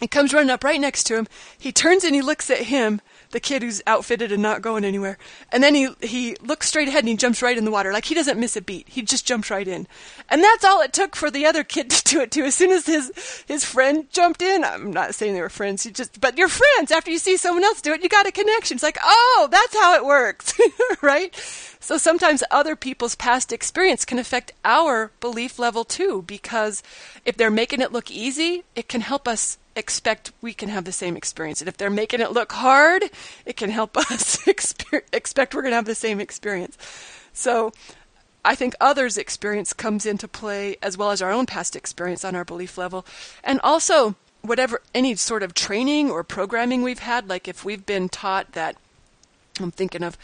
He 0.00 0.06
comes 0.06 0.32
running 0.32 0.50
up 0.50 0.64
right 0.64 0.80
next 0.80 1.04
to 1.04 1.16
him. 1.16 1.26
He 1.58 1.72
turns 1.72 2.04
and 2.04 2.14
he 2.14 2.22
looks 2.22 2.48
at 2.48 2.62
him 2.62 3.02
the 3.36 3.40
kid 3.40 3.60
who's 3.60 3.82
outfitted 3.86 4.32
and 4.32 4.42
not 4.42 4.62
going 4.62 4.82
anywhere. 4.82 5.18
And 5.52 5.62
then 5.62 5.74
he 5.74 5.90
he 6.00 6.36
looks 6.40 6.68
straight 6.68 6.88
ahead 6.88 7.00
and 7.00 7.10
he 7.10 7.16
jumps 7.16 7.42
right 7.42 7.58
in 7.58 7.66
the 7.66 7.70
water. 7.70 7.92
Like 7.92 8.06
he 8.06 8.14
doesn't 8.14 8.40
miss 8.40 8.56
a 8.56 8.62
beat. 8.62 8.88
He 8.88 9.02
just 9.02 9.26
jumps 9.26 9.50
right 9.50 9.68
in. 9.68 9.86
And 10.30 10.42
that's 10.42 10.64
all 10.64 10.80
it 10.80 10.94
took 10.94 11.14
for 11.14 11.30
the 11.30 11.44
other 11.44 11.62
kid 11.62 11.90
to 11.90 12.02
do 12.02 12.20
it 12.22 12.30
too. 12.30 12.44
As 12.44 12.54
soon 12.54 12.70
as 12.70 12.86
his 12.86 13.12
his 13.46 13.62
friend 13.62 14.10
jumped 14.10 14.40
in, 14.40 14.64
I'm 14.64 14.90
not 14.90 15.14
saying 15.14 15.34
they 15.34 15.42
were 15.42 15.50
friends, 15.50 15.84
you 15.84 15.92
just 15.92 16.18
but 16.18 16.38
you're 16.38 16.48
friends 16.48 16.90
after 16.90 17.10
you 17.10 17.18
see 17.18 17.36
someone 17.36 17.62
else 17.62 17.82
do 17.82 17.92
it, 17.92 18.02
you 18.02 18.08
got 18.08 18.26
a 18.26 18.32
connection. 18.32 18.76
It's 18.76 18.82
like, 18.82 18.96
"Oh, 19.02 19.48
that's 19.50 19.76
how 19.76 19.94
it 19.96 20.06
works." 20.06 20.58
right? 21.02 21.36
So 21.78 21.98
sometimes 21.98 22.42
other 22.50 22.74
people's 22.74 23.16
past 23.16 23.52
experience 23.52 24.06
can 24.06 24.18
affect 24.18 24.52
our 24.64 25.10
belief 25.20 25.58
level 25.58 25.84
too 25.84 26.24
because 26.26 26.82
if 27.26 27.36
they're 27.36 27.50
making 27.50 27.82
it 27.82 27.92
look 27.92 28.10
easy, 28.10 28.64
it 28.74 28.88
can 28.88 29.02
help 29.02 29.28
us 29.28 29.58
expect 29.76 30.32
we 30.40 30.54
can 30.54 30.68
have 30.70 30.84
the 30.84 30.92
same 30.92 31.16
experience. 31.16 31.60
And 31.60 31.68
if 31.68 31.76
they're 31.76 31.90
making 31.90 32.20
it 32.20 32.32
look 32.32 32.52
hard, 32.52 33.04
it 33.44 33.56
can 33.56 33.70
help 33.70 33.96
us 34.10 34.46
expect 34.48 35.54
we're 35.54 35.62
going 35.62 35.72
to 35.72 35.76
have 35.76 35.84
the 35.84 35.94
same 35.94 36.20
experience. 36.20 36.76
So 37.32 37.72
I 38.44 38.54
think 38.54 38.74
others' 38.80 39.18
experience 39.18 39.72
comes 39.72 40.06
into 40.06 40.26
play 40.26 40.76
as 40.82 40.96
well 40.96 41.10
as 41.10 41.20
our 41.22 41.30
own 41.30 41.46
past 41.46 41.76
experience 41.76 42.24
on 42.24 42.34
our 42.34 42.44
belief 42.44 42.78
level. 42.78 43.06
And 43.44 43.60
also, 43.62 44.16
whatever, 44.42 44.80
any 44.94 45.14
sort 45.16 45.42
of 45.42 45.54
training 45.54 46.10
or 46.10 46.24
programming 46.24 46.82
we've 46.82 47.00
had, 47.00 47.28
like 47.28 47.46
if 47.46 47.64
we've 47.64 47.84
been 47.84 48.08
taught 48.08 48.52
that, 48.52 48.76
I'm 49.60 49.70
thinking 49.70 50.02
of 50.02 50.16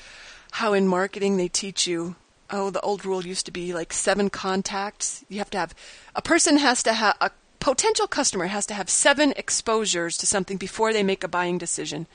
how 0.53 0.73
in 0.73 0.89
marketing 0.89 1.37
they 1.37 1.49
teach 1.49 1.87
you 1.87 2.17
oh, 2.53 2.71
the 2.71 2.81
old 2.83 3.05
rule 3.05 3.27
used 3.27 3.47
to 3.47 3.53
be 3.53 3.73
like 3.73 3.93
seven 3.93 4.29
contacts. 4.29 5.25
You 5.29 5.39
have 5.39 5.51
to 5.51 5.59
have, 5.59 5.75
a 6.15 6.23
person 6.23 6.59
has 6.59 6.83
to 6.83 6.93
have, 6.93 7.17
a 7.21 7.31
potential 7.63 8.09
customer 8.09 8.47
has 8.47 8.67
to 8.67 8.75
have 8.75 8.91
seven 8.91 9.33
exposures 9.37 10.17
to 10.17 10.27
something 10.27 10.57
before 10.57 10.93
they 10.93 11.05
make 11.05 11.23
a 11.23 11.29
buying 11.29 11.59
decision. 11.59 12.09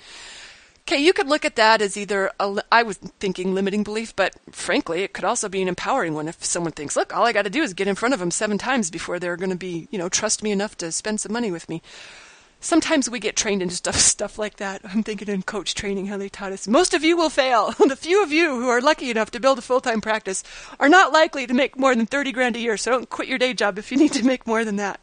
Okay, 0.81 0.97
you 0.97 1.13
could 1.13 1.27
look 1.27 1.45
at 1.45 1.55
that 1.55 1.81
as 1.81 1.95
either 1.97 2.31
a, 2.37 2.61
I 2.69 2.83
was 2.83 2.97
thinking 2.97 3.53
limiting 3.53 3.83
belief, 3.83 4.13
but 4.13 4.35
frankly, 4.51 5.03
it 5.03 5.13
could 5.13 5.23
also 5.23 5.47
be 5.47 5.61
an 5.61 5.69
empowering 5.69 6.13
one. 6.13 6.27
If 6.27 6.43
someone 6.43 6.73
thinks, 6.73 6.97
"Look, 6.97 7.15
all 7.15 7.25
I 7.25 7.31
got 7.31 7.43
to 7.43 7.49
do 7.49 7.61
is 7.61 7.73
get 7.73 7.87
in 7.87 7.95
front 7.95 8.13
of 8.13 8.19
them 8.19 8.31
seven 8.31 8.57
times 8.57 8.91
before 8.91 9.19
they're 9.19 9.37
going 9.37 9.49
to 9.49 9.55
be, 9.55 9.87
you 9.89 9.97
know, 9.97 10.09
trust 10.09 10.43
me 10.43 10.51
enough 10.51 10.77
to 10.77 10.91
spend 10.91 11.21
some 11.21 11.31
money 11.33 11.51
with 11.51 11.69
me." 11.69 11.81
Sometimes 12.59 13.09
we 13.09 13.19
get 13.19 13.35
trained 13.35 13.61
into 13.61 13.75
stuff 13.75 13.95
stuff 14.15 14.37
like 14.37 14.57
that. 14.57 14.81
I'm 14.83 15.03
thinking 15.03 15.29
in 15.29 15.43
coach 15.43 15.75
training 15.75 16.07
how 16.07 16.17
they 16.17 16.29
taught 16.29 16.51
us. 16.51 16.67
Most 16.67 16.93
of 16.93 17.05
you 17.05 17.15
will 17.15 17.29
fail. 17.29 17.71
the 17.87 17.95
few 17.95 18.21
of 18.21 18.33
you 18.33 18.59
who 18.59 18.67
are 18.67 18.81
lucky 18.81 19.11
enough 19.11 19.31
to 19.31 19.39
build 19.39 19.59
a 19.59 19.61
full-time 19.61 20.01
practice 20.01 20.43
are 20.77 20.89
not 20.89 21.13
likely 21.13 21.47
to 21.47 21.53
make 21.53 21.77
more 21.77 21.95
than 21.95 22.05
30 22.05 22.33
grand 22.33 22.55
a 22.57 22.59
year. 22.59 22.75
So 22.75 22.91
don't 22.91 23.09
quit 23.09 23.29
your 23.29 23.37
day 23.37 23.53
job 23.53 23.77
if 23.77 23.91
you 23.91 23.97
need 23.97 24.13
to 24.13 24.25
make 24.25 24.47
more 24.47 24.65
than 24.65 24.75
that 24.77 24.99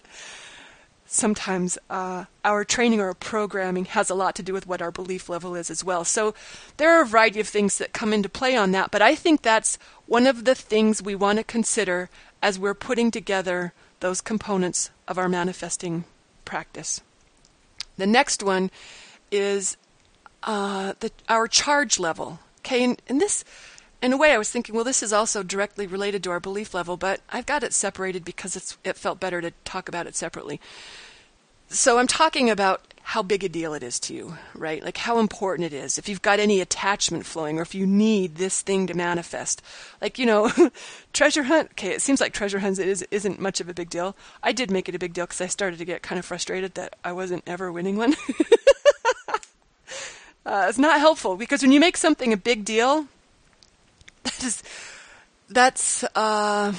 sometimes 1.07 1.79
uh, 1.91 2.25
our 2.45 2.65
training 2.65 3.01
or 3.01 3.15
programming 3.15 3.85
has 3.87 4.11
a 4.11 4.15
lot 4.15 4.35
to 4.37 4.43
do 4.43 4.53
with 4.53 4.67
what 4.67 4.83
our 4.83 4.91
belief 4.91 5.29
level 5.29 5.55
is 5.55 5.71
as 5.71 5.85
well. 5.85 6.05
So 6.05 6.35
there 6.77 6.91
are 6.91 7.03
a 7.03 7.07
variety 7.07 7.41
of 7.41 7.49
things 7.49 7.79
that 7.79 7.93
come 7.93 8.13
into 8.13 8.29
play 8.29 8.57
on 8.57 8.73
that, 8.73 8.91
but 8.91 9.03
I 9.03 9.15
think 9.15 9.43
that's 9.43 9.79
one 10.07 10.27
of 10.27 10.45
the 10.45 10.55
things 10.55 11.03
we 11.03 11.15
want 11.15 11.39
to 11.39 11.45
consider 11.45 12.09
as 12.43 12.59
we're 12.59 12.75
putting 12.75 13.11
together 13.11 13.73
those 14.01 14.21
components 14.21 14.91
of 15.09 15.19
our 15.19 15.29
manifesting 15.29 16.05
practice. 16.45 17.01
The 17.97 18.07
next 18.07 18.43
one 18.43 18.71
is 19.31 19.77
uh, 20.43 20.95
the, 21.01 21.11
our 21.29 21.49
charge 21.49 21.99
level. 21.99 22.41
Okay, 22.61 22.83
and, 22.85 23.01
and 23.09 23.21
this 23.21 23.45
in 24.05 24.13
a 24.13 24.19
way, 24.19 24.33
I 24.33 24.39
was 24.39 24.51
thinking, 24.51 24.75
well, 24.75 24.85
this 24.85 25.03
is 25.03 25.15
also 25.15 25.43
directly 25.43 25.87
related 25.87 26.23
to 26.25 26.31
our 26.31 26.39
belief 26.39 26.75
level, 26.75 26.99
but 26.99 27.23
I've 27.31 27.47
got 27.47 27.63
it 27.63 27.73
separated 27.73 28.23
because 28.23 28.77
it 28.85 28.97
felt 28.97 29.19
better 29.19 29.41
to 29.41 29.53
talk 29.65 29.89
about 29.89 30.07
it 30.07 30.15
separately. 30.15 30.61
So 31.69 31.99
I'm 31.99 32.07
talking 32.07 32.51
about 32.51 32.83
how 33.03 33.23
big 33.23 33.43
a 33.45 33.49
deal 33.49 33.73
it 33.73 33.83
is 33.83 33.99
to 34.01 34.15
you, 34.15 34.37
right? 34.55 34.85
Like 34.85 34.99
how 34.99 35.19
important 35.19 35.73
it 35.73 35.73
is. 35.73 35.97
If 35.97 36.07
you've 36.07 36.21
got 36.21 36.39
any 36.39 36.61
attachment 36.61 37.25
flowing 37.25 37.59
or 37.59 37.63
if 37.63 37.75
you 37.75 37.87
need 37.87 38.35
this 38.35 38.61
thing 38.61 38.87
to 38.89 38.95
manifest. 38.95 39.63
Like, 40.03 40.19
you 40.19 40.27
know, 40.27 40.53
treasure 41.15 41.45
hunt. 41.45 41.71
Okay, 41.71 41.93
it 41.93 42.03
seems 42.03 42.21
like 42.21 42.35
treasure 42.35 42.59
hunts 42.59 42.79
is, 42.79 43.01
isn't 43.11 43.41
much 43.41 43.59
of 43.63 43.71
a 43.71 43.75
big 43.75 43.89
deal. 43.89 44.17
I 44.43 44.53
did 44.53 44.71
make 44.71 44.87
it 44.87 44.95
a 44.95 44.99
big 44.99 45.15
deal 45.15 45.25
because 45.25 45.41
I 45.41 45.47
started 45.47 45.79
to 45.79 45.85
get 45.87 46.03
kind 46.03 46.19
of 46.19 46.27
frustrated 46.27 46.75
that 46.75 46.97
I 47.03 47.13
wasn't 47.13 47.45
ever 47.47 47.73
winning 47.73 47.97
one. 47.97 48.15
uh, 50.45 50.67
it's 50.69 50.79
not 50.79 51.01
helpful 51.01 51.37
because 51.37 51.63
when 51.63 51.73
you 51.73 51.81
make 51.81 51.97
something 51.97 52.31
a 52.31 52.37
big 52.37 52.67
deal, 52.67 53.09
that 54.39 54.45
is 54.45 54.63
that's 55.49 56.05
uh, 56.15 56.73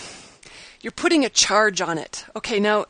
you're 0.81 0.91
putting 0.91 1.23
a 1.23 1.29
charge 1.29 1.81
on 1.81 1.97
it. 1.97 2.25
Okay, 2.35 2.59
now 2.59 2.85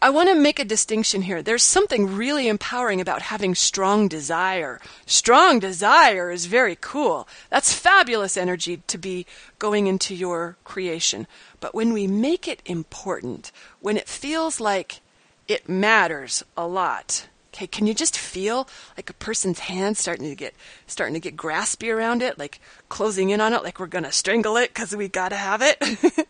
I 0.00 0.10
want 0.10 0.28
to 0.28 0.36
make 0.36 0.60
a 0.60 0.64
distinction 0.64 1.22
here. 1.22 1.42
There's 1.42 1.64
something 1.64 2.14
really 2.14 2.46
empowering 2.46 3.00
about 3.00 3.22
having 3.22 3.56
strong 3.56 4.06
desire. 4.06 4.80
Strong 5.06 5.58
desire 5.58 6.30
is 6.30 6.46
very 6.46 6.78
cool. 6.80 7.26
That's 7.50 7.72
fabulous 7.72 8.36
energy 8.36 8.82
to 8.86 8.98
be 8.98 9.26
going 9.58 9.88
into 9.88 10.14
your 10.14 10.56
creation. 10.62 11.26
But 11.58 11.74
when 11.74 11.92
we 11.92 12.06
make 12.06 12.46
it 12.46 12.62
important, 12.64 13.50
when 13.80 13.96
it 13.96 14.08
feels 14.08 14.60
like 14.60 15.00
it 15.48 15.68
matters 15.68 16.44
a 16.56 16.68
lot, 16.68 17.26
Okay, 17.54 17.66
can 17.66 17.86
you 17.86 17.94
just 17.94 18.16
feel 18.16 18.68
like 18.96 19.08
a 19.08 19.14
person's 19.14 19.60
hand 19.60 19.96
starting 19.96 20.28
to 20.28 20.34
get 20.34 20.54
starting 20.86 21.14
to 21.14 21.20
get 21.20 21.36
graspy 21.36 21.92
around 21.94 22.22
it, 22.22 22.38
like 22.38 22.60
closing 22.88 23.30
in 23.30 23.40
on 23.40 23.54
it, 23.54 23.62
like 23.62 23.80
we're 23.80 23.86
gonna 23.86 24.12
strangle 24.12 24.56
it 24.56 24.70
because 24.70 24.94
we 24.94 25.08
gotta 25.08 25.36
have 25.36 25.62
it? 25.62 25.78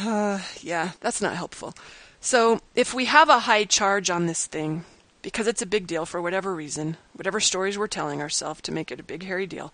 uh, 0.00 0.40
yeah, 0.60 0.92
that's 1.00 1.22
not 1.22 1.36
helpful. 1.36 1.74
So 2.20 2.60
if 2.74 2.92
we 2.92 3.06
have 3.06 3.28
a 3.28 3.40
high 3.40 3.64
charge 3.64 4.10
on 4.10 4.26
this 4.26 4.46
thing, 4.46 4.84
because 5.22 5.46
it's 5.46 5.62
a 5.62 5.66
big 5.66 5.86
deal 5.86 6.04
for 6.04 6.20
whatever 6.20 6.54
reason, 6.54 6.96
whatever 7.14 7.40
stories 7.40 7.78
we're 7.78 7.86
telling 7.86 8.20
ourselves 8.20 8.60
to 8.62 8.72
make 8.72 8.90
it 8.90 9.00
a 9.00 9.04
big 9.04 9.24
hairy 9.24 9.46
deal, 9.46 9.72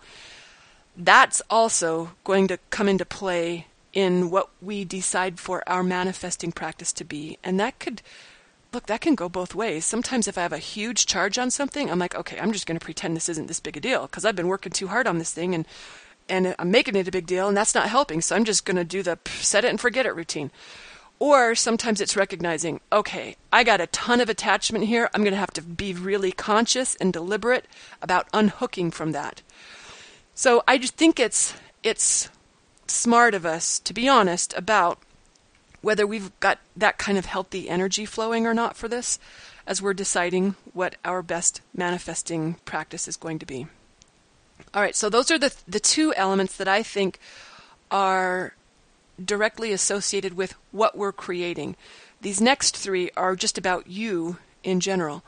that's 0.95 1.41
also 1.49 2.11
going 2.23 2.47
to 2.47 2.59
come 2.69 2.87
into 2.87 3.05
play 3.05 3.67
in 3.93 4.29
what 4.29 4.49
we 4.61 4.83
decide 4.85 5.39
for 5.39 5.67
our 5.67 5.83
manifesting 5.83 6.51
practice 6.51 6.91
to 6.93 7.03
be, 7.03 7.37
and 7.43 7.59
that 7.59 7.79
could 7.79 8.01
look, 8.75 8.85
that 8.87 9.01
can 9.01 9.15
go 9.15 9.29
both 9.29 9.55
ways. 9.55 9.85
Sometimes 9.85 10.27
if 10.27 10.37
I 10.37 10.41
have 10.41 10.53
a 10.53 10.59
huge 10.59 11.05
charge 11.05 11.39
on 11.39 11.49
something, 11.49 11.89
I'm 11.89 11.97
like, 11.97 12.13
okay, 12.13 12.37
I'm 12.39 12.51
just 12.51 12.67
going 12.67 12.77
to 12.77 12.83
pretend 12.83 13.15
this 13.15 13.29
isn't 13.29 13.47
this 13.47 13.61
big 13.61 13.77
a 13.77 13.79
deal 13.79 14.03
because 14.03 14.25
I've 14.25 14.35
been 14.35 14.49
working 14.49 14.71
too 14.71 14.89
hard 14.89 15.07
on 15.07 15.17
this 15.17 15.33
thing 15.33 15.55
and 15.55 15.65
and 16.27 16.55
I'm 16.57 16.71
making 16.71 16.95
it 16.95 17.07
a 17.07 17.11
big 17.11 17.27
deal 17.27 17.47
and 17.47 17.55
that's 17.55 17.75
not 17.75 17.87
helping. 17.87 18.19
So 18.19 18.35
I'm 18.35 18.45
just 18.45 18.65
going 18.65 18.77
to 18.77 18.83
do 18.83 19.01
the 19.01 19.17
set 19.27 19.63
it 19.63 19.69
and 19.69 19.79
forget 19.79 20.05
it 20.05 20.15
routine. 20.15 20.51
Or 21.19 21.55
sometimes 21.55 22.01
it's 22.01 22.17
recognizing, 22.17 22.81
okay, 22.91 23.37
I 23.53 23.63
got 23.63 23.79
a 23.79 23.87
ton 23.87 24.19
of 24.19 24.27
attachment 24.27 24.85
here. 24.85 25.09
I'm 25.13 25.21
going 25.21 25.33
to 25.33 25.39
have 25.39 25.53
to 25.53 25.61
be 25.61 25.93
really 25.93 26.31
conscious 26.31 26.95
and 26.95 27.13
deliberate 27.13 27.65
about 28.01 28.27
unhooking 28.33 28.91
from 28.91 29.13
that. 29.13 29.41
So 30.33 30.63
I 30.67 30.77
just 30.77 30.97
think 30.97 31.19
it's 31.19 31.53
it's 31.83 32.29
smart 32.87 33.33
of 33.33 33.45
us 33.45 33.79
to 33.79 33.93
be 33.93 34.09
honest 34.09 34.53
about 34.57 34.99
whether 35.85 36.07
we've 36.07 36.37
got 36.39 36.57
that 36.75 36.97
kind 36.97 37.15
of 37.15 37.27
healthy 37.27 37.69
energy 37.69 38.05
flowing 38.05 38.47
or 38.47 38.55
not 38.55 38.75
for 38.75 38.87
this 38.87 39.19
as 39.67 39.83
we're 39.83 39.93
deciding 39.93 40.55
what 40.73 40.95
our 41.05 41.21
best 41.21 41.61
manifesting 41.75 42.55
practice 42.65 43.07
is 43.07 43.15
going 43.15 43.37
to 43.37 43.45
be. 43.45 43.67
All 44.73 44.81
right, 44.81 44.95
so 44.95 45.09
those 45.11 45.29
are 45.29 45.37
the 45.37 45.53
the 45.67 45.79
two 45.79 46.11
elements 46.15 46.57
that 46.57 46.67
I 46.67 46.81
think 46.81 47.19
are 47.91 48.55
directly 49.23 49.71
associated 49.71 50.33
with 50.35 50.55
what 50.71 50.97
we're 50.97 51.11
creating. 51.11 51.75
These 52.19 52.41
next 52.41 52.75
three 52.75 53.11
are 53.15 53.35
just 53.35 53.55
about 53.55 53.85
you 53.85 54.37
in 54.63 54.79
general. 54.79 55.21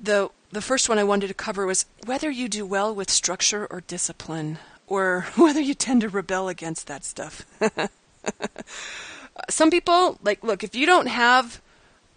The 0.00 0.30
the 0.50 0.62
first 0.62 0.88
one 0.88 0.98
I 0.98 1.04
wanted 1.04 1.28
to 1.28 1.34
cover 1.34 1.66
was 1.66 1.84
whether 2.06 2.30
you 2.30 2.48
do 2.48 2.64
well 2.64 2.94
with 2.94 3.10
structure 3.10 3.66
or 3.70 3.82
discipline 3.82 4.58
or 4.86 5.26
whether 5.36 5.60
you 5.60 5.74
tend 5.74 6.00
to 6.00 6.08
rebel 6.08 6.48
against 6.48 6.86
that 6.86 7.04
stuff. 7.04 7.44
some 9.48 9.70
people 9.70 10.18
like 10.22 10.42
look 10.42 10.62
if 10.62 10.74
you 10.74 10.86
don't 10.86 11.06
have 11.06 11.60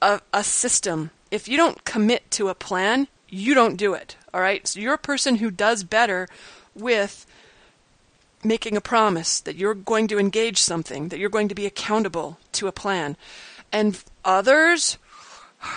a, 0.01 0.20
a 0.34 0.44
system 0.44 1.12
if 1.32 1.48
you 1.48 1.58
don't 1.58 1.84
commit 1.86 2.30
to 2.32 2.50
a 2.50 2.56
plan 2.56 3.08
you 3.30 3.53
don't 3.53 3.77
do 3.77 3.94
it 3.94 4.15
all 4.34 4.42
right? 4.42 4.65
So 4.68 4.80
you're 4.80 4.96
a 4.96 5.00
person 5.00 5.36
who 5.36 5.51
does 5.51 5.84
better 5.84 6.27
with 6.74 7.25
making 8.44 8.75
a 8.75 8.82
promise 8.82 9.39
that 9.39 9.56
you're 9.56 9.75
going 9.75 10.08
to 10.08 10.20
engage 10.20 10.58
something 10.58 11.10
that 11.10 11.20
you're 11.20 11.30
going 11.30 11.48
to 11.48 11.56
be 11.56 11.65
accountable 11.65 12.39
to 12.53 12.68
a 12.68 12.72
plan. 12.72 13.15
And 13.72 14.03
others 14.25 14.98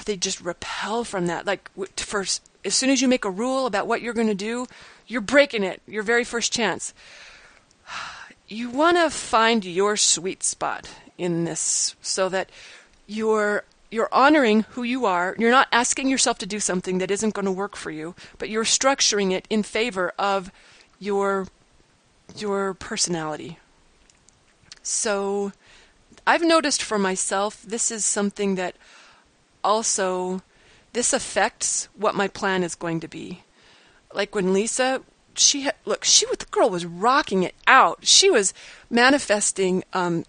they 0.05 0.17
just 0.17 0.41
repel 0.41 1.05
from 1.05 1.27
that. 1.27 1.47
Like 1.47 1.71
first 1.97 2.43
as 2.65 2.75
soon 2.75 2.91
as 2.91 3.03
you 3.03 3.09
make 3.09 3.25
a 3.25 3.31
rule 3.31 3.67
about 3.67 3.87
what 3.87 4.01
you're 4.01 4.15
going 4.15 4.27
to 4.27 4.35
do 4.35 4.67
you're 5.07 5.21
breaking 5.21 5.63
it 5.63 5.83
your 5.87 6.03
very 6.03 6.25
first 6.25 6.53
chance. 6.53 6.95
You 8.49 8.71
want 8.71 8.97
to 8.97 9.11
find 9.11 9.65
your 9.65 9.97
sweet 9.97 10.45
spot 10.45 10.89
in 11.19 11.45
this 11.45 11.97
so 12.03 12.29
that 12.29 12.51
you're 13.07 13.65
you're 13.91 14.09
honoring 14.13 14.63
who 14.71 14.83
you 14.83 15.07
are. 15.07 15.37
You're 15.39 15.51
not 15.51 15.69
asking 15.73 16.09
yourself 16.09 16.39
to 16.39 16.47
do 16.47 16.59
something 16.61 16.99
that 16.99 17.11
isn't 17.11 17.35
going 17.35 17.47
to 17.47 17.53
work 17.53 17.77
for 17.77 17.91
you, 17.91 18.15
but 18.39 18.49
you're 18.49 18.65
structuring 18.65 19.33
it 19.33 19.47
in 19.49 19.63
favor 19.63 20.13
of 20.19 20.51
your 20.99 21.47
your 22.37 22.75
personality. 22.75 23.59
So 24.83 25.53
I've 26.27 26.43
noticed 26.43 26.83
for 26.83 26.99
myself 26.99 27.63
this 27.63 27.91
is 27.91 28.05
something 28.05 28.57
that 28.57 28.75
also 29.63 30.43
this 30.93 31.13
affects 31.13 31.89
what 31.97 32.15
my 32.15 32.29
plan 32.29 32.63
is 32.65 32.75
going 32.75 33.01
to 33.01 33.09
be. 33.09 33.43
like 34.15 34.35
when 34.35 34.53
Lisa, 34.53 35.03
she 35.35 35.63
had, 35.63 35.75
look, 35.85 36.05
she 36.05 36.27
the 36.27 36.47
girl 36.51 36.71
was 36.71 36.87
rocking 36.87 37.43
it 37.43 37.55
out. 37.67 37.99
She 38.03 38.31
was 38.31 38.55
manifesting 38.91 39.85
um, 39.93 40.25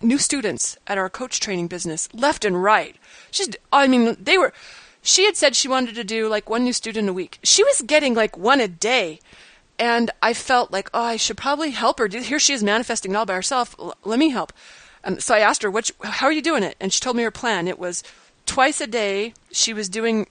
new 0.00 0.18
students 0.18 0.76
at 0.86 0.98
our 0.98 1.08
coach 1.08 1.40
training 1.40 1.68
business 1.68 2.08
left 2.12 2.44
and 2.44 2.62
right. 2.62 2.96
She's, 3.30 3.50
I 3.72 3.88
mean, 3.88 4.16
they 4.20 4.38
were, 4.38 4.52
she 5.02 5.24
had 5.24 5.36
said 5.36 5.54
she 5.54 5.68
wanted 5.68 5.94
to 5.94 6.04
do 6.04 6.28
like 6.28 6.50
one 6.50 6.64
new 6.64 6.72
student 6.72 7.08
a 7.08 7.12
week. 7.12 7.38
She 7.42 7.62
was 7.64 7.82
getting 7.82 8.14
like 8.14 8.36
one 8.36 8.60
a 8.60 8.68
day. 8.68 9.20
And 9.78 10.10
I 10.20 10.34
felt 10.34 10.72
like, 10.72 10.90
oh, 10.92 11.02
I 11.02 11.16
should 11.16 11.36
probably 11.36 11.70
help 11.70 12.00
her. 12.00 12.08
Here 12.08 12.40
she 12.40 12.52
is 12.52 12.64
manifesting 12.64 13.12
it 13.12 13.14
all 13.14 13.26
by 13.26 13.34
herself. 13.34 13.76
L- 13.78 13.94
let 14.04 14.18
me 14.18 14.30
help. 14.30 14.52
And 15.04 15.22
so 15.22 15.34
I 15.34 15.38
asked 15.38 15.62
her, 15.62 15.70
what, 15.70 15.90
how 16.02 16.26
are 16.26 16.32
you 16.32 16.42
doing 16.42 16.64
it? 16.64 16.76
And 16.80 16.92
she 16.92 17.00
told 17.00 17.16
me 17.16 17.22
her 17.22 17.30
plan. 17.30 17.68
It 17.68 17.78
was 17.78 18.02
twice 18.44 18.80
a 18.80 18.88
day 18.88 19.34
she 19.52 19.72
was 19.72 19.88
doing 19.88 20.26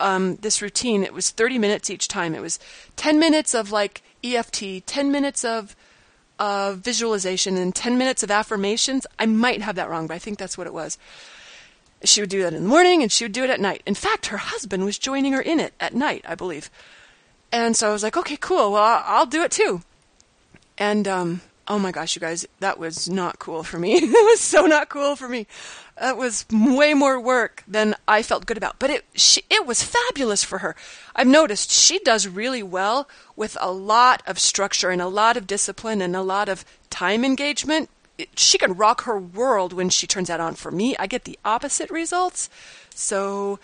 um, 0.00 0.36
this 0.36 0.62
routine. 0.62 1.04
It 1.04 1.12
was 1.12 1.30
30 1.30 1.58
minutes 1.58 1.90
each 1.90 2.08
time. 2.08 2.34
It 2.34 2.40
was 2.40 2.58
10 2.96 3.18
minutes 3.18 3.54
of 3.54 3.70
like 3.70 4.02
EFT, 4.24 4.86
10 4.86 5.12
minutes 5.12 5.44
of 5.44 5.76
uh, 6.38 6.74
visualization, 6.76 7.56
and 7.56 7.74
10 7.74 7.98
minutes 7.98 8.22
of 8.22 8.30
affirmations. 8.30 9.06
I 9.18 9.26
might 9.26 9.62
have 9.62 9.76
that 9.76 9.88
wrong, 9.88 10.06
but 10.06 10.14
I 10.14 10.18
think 10.18 10.38
that's 10.38 10.58
what 10.58 10.66
it 10.66 10.74
was. 10.74 10.98
She 12.04 12.20
would 12.20 12.30
do 12.30 12.42
that 12.42 12.52
in 12.52 12.62
the 12.62 12.68
morning 12.68 13.02
and 13.02 13.10
she 13.10 13.24
would 13.24 13.32
do 13.32 13.42
it 13.42 13.50
at 13.50 13.60
night. 13.60 13.82
In 13.86 13.94
fact, 13.94 14.26
her 14.26 14.36
husband 14.36 14.84
was 14.84 14.98
joining 14.98 15.32
her 15.32 15.40
in 15.40 15.58
it 15.58 15.72
at 15.80 15.94
night, 15.94 16.24
I 16.28 16.34
believe. 16.34 16.70
And 17.50 17.74
so 17.76 17.88
I 17.88 17.92
was 17.92 18.02
like, 18.02 18.16
okay, 18.16 18.36
cool. 18.38 18.72
Well, 18.72 19.02
I'll 19.04 19.26
do 19.26 19.42
it 19.42 19.50
too. 19.50 19.80
And 20.76 21.08
um, 21.08 21.40
oh 21.68 21.78
my 21.78 21.90
gosh, 21.90 22.14
you 22.14 22.20
guys, 22.20 22.46
that 22.60 22.78
was 22.78 23.08
not 23.08 23.38
cool 23.38 23.62
for 23.62 23.78
me. 23.78 23.94
it 23.96 24.02
was 24.02 24.40
so 24.40 24.66
not 24.66 24.88
cool 24.88 25.16
for 25.16 25.28
me. 25.28 25.46
That 25.98 26.18
was 26.18 26.44
way 26.50 26.92
more 26.92 27.18
work 27.18 27.64
than 27.66 27.94
I 28.06 28.22
felt 28.22 28.44
good 28.44 28.58
about. 28.58 28.78
But 28.78 28.90
it 28.90 29.04
she, 29.14 29.42
it 29.48 29.66
was 29.66 29.82
fabulous 29.82 30.44
for 30.44 30.58
her. 30.58 30.76
I've 31.14 31.26
noticed 31.26 31.70
she 31.70 31.98
does 32.00 32.28
really 32.28 32.62
well 32.62 33.08
with 33.34 33.56
a 33.60 33.72
lot 33.72 34.22
of 34.26 34.38
structure 34.38 34.90
and 34.90 35.00
a 35.00 35.08
lot 35.08 35.36
of 35.36 35.46
discipline 35.46 36.02
and 36.02 36.14
a 36.14 36.22
lot 36.22 36.48
of 36.48 36.64
time 36.90 37.24
engagement. 37.24 37.88
It, 38.18 38.38
she 38.38 38.58
can 38.58 38.74
rock 38.74 39.02
her 39.02 39.18
world 39.18 39.72
when 39.72 39.88
she 39.88 40.06
turns 40.06 40.28
that 40.28 40.40
on. 40.40 40.54
For 40.54 40.70
me, 40.70 40.96
I 40.98 41.06
get 41.06 41.24
the 41.24 41.38
opposite 41.44 41.90
results. 41.90 42.50
So 42.94 43.58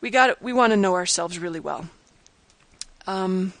we 0.00 0.10
got 0.10 0.40
we 0.40 0.52
want 0.52 0.72
to 0.72 0.76
know 0.76 0.94
ourselves 0.94 1.38
really 1.38 1.60
well. 1.60 1.88
Um, 3.08 3.54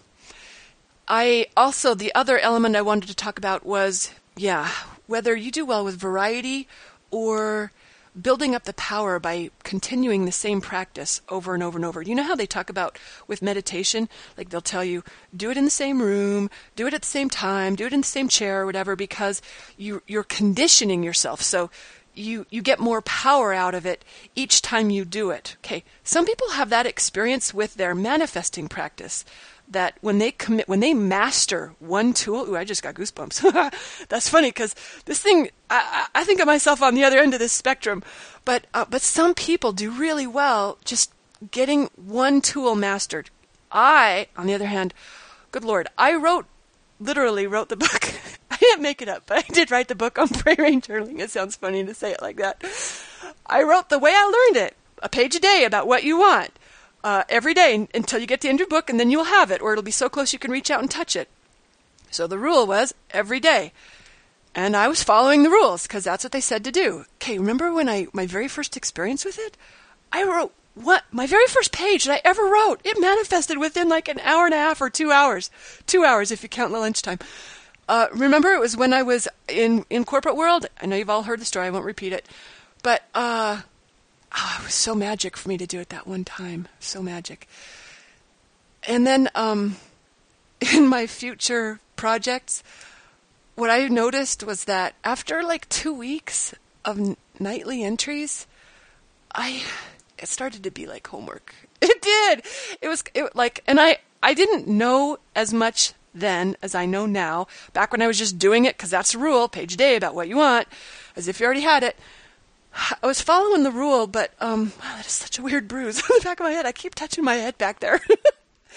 I 1.08 1.46
also 1.56 1.94
the 1.94 2.14
other 2.14 2.38
element 2.38 2.76
I 2.76 2.82
wanted 2.82 3.08
to 3.08 3.16
talk 3.16 3.36
about 3.36 3.66
was 3.66 4.12
yeah 4.36 4.70
whether 5.08 5.34
you 5.34 5.50
do 5.50 5.66
well 5.66 5.84
with 5.84 5.96
variety 5.96 6.68
or 7.10 7.72
building 8.20 8.54
up 8.54 8.64
the 8.64 8.74
power 8.74 9.18
by 9.18 9.50
continuing 9.62 10.24
the 10.24 10.32
same 10.32 10.60
practice 10.60 11.22
over 11.28 11.54
and 11.54 11.62
over 11.62 11.78
and 11.78 11.84
over. 11.84 12.02
You 12.02 12.14
know 12.14 12.22
how 12.22 12.34
they 12.34 12.46
talk 12.46 12.68
about 12.68 12.98
with 13.26 13.42
meditation? 13.42 14.08
Like 14.36 14.50
they'll 14.50 14.60
tell 14.60 14.84
you, 14.84 15.02
do 15.34 15.50
it 15.50 15.56
in 15.56 15.64
the 15.64 15.70
same 15.70 16.02
room, 16.02 16.50
do 16.76 16.86
it 16.86 16.94
at 16.94 17.02
the 17.02 17.06
same 17.06 17.30
time, 17.30 17.74
do 17.74 17.86
it 17.86 17.92
in 17.92 18.00
the 18.00 18.06
same 18.06 18.28
chair 18.28 18.62
or 18.62 18.66
whatever, 18.66 18.96
because 18.96 19.40
you, 19.76 20.02
you're 20.06 20.24
conditioning 20.24 21.02
yourself. 21.02 21.40
So 21.40 21.70
you, 22.14 22.44
you 22.50 22.60
get 22.60 22.78
more 22.78 23.00
power 23.00 23.54
out 23.54 23.74
of 23.74 23.86
it 23.86 24.04
each 24.34 24.60
time 24.60 24.90
you 24.90 25.04
do 25.04 25.30
it. 25.30 25.56
Okay. 25.60 25.82
Some 26.04 26.26
people 26.26 26.50
have 26.50 26.68
that 26.70 26.86
experience 26.86 27.54
with 27.54 27.76
their 27.76 27.94
manifesting 27.94 28.68
practice 28.68 29.24
that 29.72 29.94
when 30.00 30.18
they 30.18 30.30
commit, 30.30 30.68
when 30.68 30.80
they 30.80 30.94
master 30.94 31.74
one 31.78 32.12
tool, 32.12 32.48
ooh, 32.48 32.56
I 32.56 32.64
just 32.64 32.82
got 32.82 32.94
goosebumps. 32.94 34.06
That's 34.08 34.28
funny 34.28 34.48
because 34.48 34.74
this 35.04 35.20
thing, 35.20 35.50
I, 35.68 36.06
I, 36.14 36.24
think 36.24 36.40
of 36.40 36.46
myself 36.46 36.82
on 36.82 36.94
the 36.94 37.04
other 37.04 37.18
end 37.18 37.34
of 37.34 37.40
this 37.40 37.52
spectrum, 37.52 38.02
but 38.44 38.66
uh, 38.72 38.84
but 38.88 39.02
some 39.02 39.34
people 39.34 39.72
do 39.72 39.90
really 39.90 40.26
well 40.26 40.78
just 40.84 41.12
getting 41.50 41.90
one 41.96 42.40
tool 42.40 42.74
mastered. 42.74 43.30
I, 43.70 44.28
on 44.36 44.46
the 44.46 44.54
other 44.54 44.66
hand, 44.66 44.94
good 45.50 45.64
lord, 45.64 45.88
I 45.96 46.14
wrote, 46.14 46.46
literally 47.00 47.46
wrote 47.46 47.68
the 47.68 47.76
book. 47.84 48.12
I 48.50 48.56
didn't 48.56 48.82
make 48.82 49.02
it 49.02 49.08
up, 49.08 49.24
but 49.26 49.38
I 49.38 49.52
did 49.52 49.70
write 49.70 49.88
the 49.88 49.94
book 49.94 50.18
on 50.18 50.28
and 50.46 50.82
journaling. 50.82 51.20
It 51.20 51.30
sounds 51.30 51.56
funny 51.56 51.84
to 51.84 51.94
say 51.94 52.12
it 52.12 52.22
like 52.22 52.36
that. 52.36 52.62
I 53.46 53.62
wrote 53.62 53.88
the 53.88 53.98
way 53.98 54.12
I 54.14 54.50
learned 54.54 54.66
it, 54.66 54.76
a 55.02 55.08
page 55.08 55.34
a 55.34 55.40
day 55.40 55.64
about 55.64 55.86
what 55.86 56.04
you 56.04 56.18
want 56.18 56.52
uh, 57.04 57.24
every 57.28 57.54
day 57.54 57.88
until 57.94 58.20
you 58.20 58.26
get 58.26 58.40
to 58.40 58.46
the 58.46 58.50
end 58.50 58.56
of 58.60 58.60
your 58.60 58.68
book, 58.68 58.90
and 58.90 58.98
then 58.98 59.10
you'll 59.10 59.24
have 59.24 59.50
it, 59.50 59.60
or 59.60 59.72
it'll 59.72 59.82
be 59.82 59.90
so 59.90 60.08
close 60.08 60.32
you 60.32 60.38
can 60.38 60.50
reach 60.50 60.70
out 60.70 60.80
and 60.80 60.90
touch 60.90 61.16
it. 61.16 61.28
So 62.10 62.26
the 62.26 62.38
rule 62.38 62.66
was 62.66 62.94
every 63.10 63.40
day. 63.40 63.72
And 64.54 64.76
I 64.76 64.86
was 64.86 65.02
following 65.02 65.42
the 65.42 65.50
rules 65.50 65.86
because 65.86 66.04
that's 66.04 66.24
what 66.24 66.32
they 66.32 66.40
said 66.40 66.62
to 66.64 66.70
do. 66.72 67.06
Okay, 67.16 67.38
remember 67.38 67.72
when 67.72 67.88
I 67.88 68.06
my 68.12 68.26
very 68.26 68.48
first 68.48 68.76
experience 68.76 69.24
with 69.24 69.38
it? 69.38 69.56
I 70.12 70.24
wrote 70.24 70.52
what 70.74 71.04
my 71.10 71.26
very 71.26 71.46
first 71.46 71.72
page 71.72 72.04
that 72.04 72.14
I 72.14 72.28
ever 72.28 72.44
wrote. 72.44 72.80
It 72.84 73.00
manifested 73.00 73.56
within 73.56 73.88
like 73.88 74.08
an 74.08 74.20
hour 74.20 74.44
and 74.44 74.54
a 74.54 74.58
half 74.58 74.82
or 74.82 74.90
two 74.90 75.10
hours. 75.10 75.50
Two 75.86 76.04
hours 76.04 76.30
if 76.30 76.42
you 76.42 76.50
count 76.50 76.72
the 76.72 76.78
lunchtime. 76.78 77.18
Uh, 77.88 78.08
remember, 78.12 78.52
it 78.52 78.60
was 78.60 78.76
when 78.76 78.92
I 78.92 79.02
was 79.02 79.26
in 79.48 79.86
in 79.88 80.04
corporate 80.04 80.36
world. 80.36 80.66
I 80.82 80.86
know 80.86 80.96
you've 80.96 81.10
all 81.10 81.22
heard 81.22 81.40
the 81.40 81.46
story. 81.46 81.66
I 81.66 81.70
won't 81.70 81.86
repeat 81.86 82.12
it. 82.12 82.28
But 82.82 83.04
uh, 83.14 83.62
oh, 84.34 84.56
it 84.60 84.64
was 84.64 84.74
so 84.74 84.94
magic 84.94 85.36
for 85.36 85.48
me 85.48 85.58
to 85.58 85.66
do 85.66 85.80
it 85.80 85.88
that 85.90 86.06
one 86.06 86.24
time. 86.24 86.68
So 86.80 87.02
magic. 87.02 87.48
And 88.84 89.06
then 89.06 89.28
um, 89.34 89.76
in 90.74 90.86
my 90.86 91.06
future 91.06 91.80
projects, 91.96 92.62
what 93.54 93.70
I 93.70 93.86
noticed 93.88 94.42
was 94.42 94.64
that 94.64 94.94
after 95.04 95.42
like 95.42 95.68
two 95.68 95.92
weeks 95.92 96.54
of 96.84 97.16
nightly 97.38 97.84
entries, 97.84 98.46
I 99.34 99.62
it 100.18 100.28
started 100.28 100.62
to 100.64 100.70
be 100.70 100.86
like 100.86 101.06
homework. 101.06 101.54
It 101.82 102.00
did. 102.00 102.44
It 102.80 102.86
was 102.86 103.02
it, 103.12 103.34
like, 103.34 103.64
and 103.66 103.80
I 103.80 103.98
I 104.22 104.34
didn't 104.34 104.68
know 104.68 105.18
as 105.34 105.52
much 105.52 105.94
then 106.14 106.56
as 106.62 106.76
I 106.76 106.86
know 106.86 107.06
now. 107.06 107.48
Back 107.72 107.90
when 107.90 108.00
I 108.00 108.06
was 108.06 108.18
just 108.18 108.38
doing 108.38 108.66
it 108.66 108.76
because 108.76 108.90
that's 108.90 109.12
the 109.12 109.18
rule, 109.18 109.48
page 109.48 109.74
a 109.74 109.76
day 109.76 109.96
about 109.96 110.14
what 110.14 110.28
you 110.28 110.36
want, 110.36 110.68
as 111.16 111.26
if 111.26 111.40
you 111.40 111.46
already 111.46 111.62
had 111.62 111.82
it. 111.82 111.96
I 112.74 113.06
was 113.06 113.20
following 113.20 113.62
the 113.64 113.70
rule, 113.70 114.06
but 114.06 114.32
um, 114.40 114.72
wow, 114.80 114.96
that 114.96 115.06
is 115.06 115.12
such 115.12 115.38
a 115.38 115.42
weird 115.42 115.68
bruise 115.68 116.00
on 116.10 116.18
the 116.18 116.24
back 116.24 116.40
of 116.40 116.44
my 116.44 116.52
head. 116.52 116.66
I 116.66 116.72
keep 116.72 116.94
touching 116.94 117.24
my 117.24 117.34
head 117.34 117.58
back 117.58 117.80
there. 117.80 118.00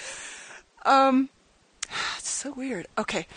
um, 0.85 1.29
it's 2.17 2.29
so 2.29 2.51
weird. 2.51 2.87
Okay. 2.97 3.27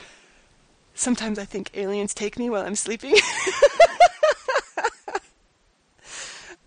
Sometimes 0.94 1.38
I 1.38 1.44
think 1.44 1.70
aliens 1.74 2.12
take 2.12 2.38
me 2.38 2.50
while 2.50 2.66
I'm 2.66 2.74
sleeping. 2.74 3.14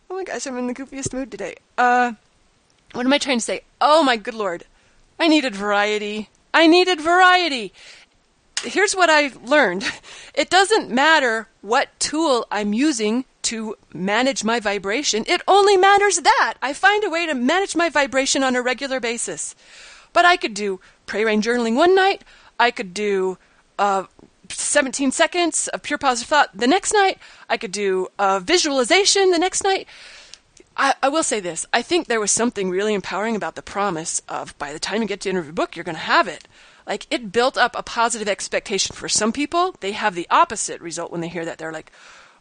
oh 0.10 0.16
my 0.16 0.24
gosh, 0.24 0.48
I'm 0.48 0.58
in 0.58 0.68
the 0.68 0.74
goofiest 0.74 1.14
mood 1.14 1.32
today. 1.32 1.56
Uh, 1.78 2.14
what 2.94 3.06
am 3.06 3.12
I 3.12 3.18
trying 3.18 3.40
to 3.40 3.44
say? 3.44 3.62
Oh 3.82 4.04
my 4.04 4.16
good 4.16 4.36
lord. 4.36 4.64
I 5.20 5.28
needed 5.28 5.54
variety. 5.54 6.30
I 6.54 6.68
needed 6.68 7.02
variety. 7.02 7.74
Here's 8.64 8.94
what 8.94 9.10
I 9.10 9.32
learned. 9.44 9.84
It 10.34 10.50
doesn't 10.50 10.90
matter 10.90 11.50
what 11.62 11.90
tool 12.00 12.48
I'm 12.50 12.74
using 12.74 13.26
to 13.44 13.76
manage 13.94 14.44
my 14.44 14.60
vibration. 14.60 15.26
It 15.28 15.42
only 15.48 15.78
matters 15.78 16.20
that 16.20 16.56
I 16.62 16.74
find 16.74 17.04
a 17.04 17.10
way 17.10 17.26
to 17.26 17.34
manage 17.34 17.76
my 17.76 17.90
vibration 17.90 18.44
on 18.44 18.56
a 18.56 18.62
regular 18.62 19.00
basis. 19.00 19.56
But 20.14 20.26
I 20.26 20.38
could 20.38 20.54
do 20.54 20.80
prayer 21.06 21.28
and 21.28 21.44
journaling 21.44 21.76
one 21.76 21.96
night. 21.96 22.24
I 22.60 22.72
could 22.72 22.94
do 22.94 23.38
uh, 23.80 24.06
17 24.50 25.12
seconds 25.12 25.68
of 25.70 25.84
pure 25.84 25.98
positive 25.98 26.30
thought 26.30 26.50
the 26.54 26.68
next 26.68 26.94
night. 26.94 27.18
I 27.50 27.58
could 27.58 27.72
do 27.72 28.08
uh, 28.20 28.40
visualization 28.40 29.32
the 29.32 29.40
next 29.40 29.64
night. 29.64 29.88
I, 30.78 30.96
I, 31.04 31.10
will 31.10 31.24
say 31.24 31.40
this. 31.40 31.66
I 31.74 31.82
think 31.82 32.08
there 32.08 32.20
was 32.20 32.32
something 32.32 32.70
really 32.70 32.94
empowering 32.94 33.36
about 33.36 33.56
the 33.56 33.62
promise 33.62 34.22
of 34.30 34.58
by 34.58 34.72
the 34.72 34.80
time 34.80 35.02
you 35.02 35.08
get 35.08 35.22
to 35.22 35.26
the 35.26 35.30
end 35.30 35.38
of 35.40 35.46
your 35.46 35.54
book, 35.54 35.76
you're 35.76 35.84
going 35.84 35.96
to 35.96 36.02
have 36.02 36.28
it. 36.28 36.48
Like 36.88 37.08
it 37.12 37.32
built 37.32 37.58
up 37.58 37.76
a 37.76 37.84
positive 37.84 38.28
expectation 38.28 38.96
for 38.96 39.10
some 39.10 39.32
people. 39.32 39.76
They 39.80 39.92
have 39.92 40.16
the 40.16 40.28
opposite 40.30 40.82
result 40.82 41.12
when 41.12 41.22
they 41.22 41.28
hear 41.28 41.46
that. 41.46 41.58
They're 41.58 41.74
like, 41.74 41.92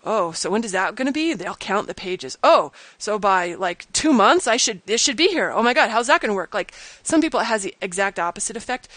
oh, 0.05 0.33
so 0.33 0.51
when 0.51 0.65
is 0.65 0.73
that 0.73 0.95
going 0.95 1.07
to 1.07 1.13
be? 1.13 1.35
They'll 1.35 1.55
count 1.55 1.87
the 1.87 1.95
pages. 1.95 2.39
Oh, 2.43 2.73
so 2.99 3.19
by 3.19 3.55
like 3.55 3.91
two 3.93 4.13
months, 4.13 4.47
I 4.47 4.57
should 4.57 4.83
it 4.87 5.01
should 5.01 5.17
be 5.17 5.29
here. 5.29 5.51
Oh 5.51 5.63
my 5.63 5.75
God, 5.75 5.91
how's 5.91 6.07
that 6.07 6.21
going 6.21 6.31
to 6.31 6.35
work? 6.35 6.55
Like 6.55 6.73
some 7.03 7.21
people, 7.21 7.41
it 7.41 7.45
has 7.45 7.63
the 7.63 7.75
exact 7.81 8.19
opposite 8.19 8.57
effect. 8.57 8.89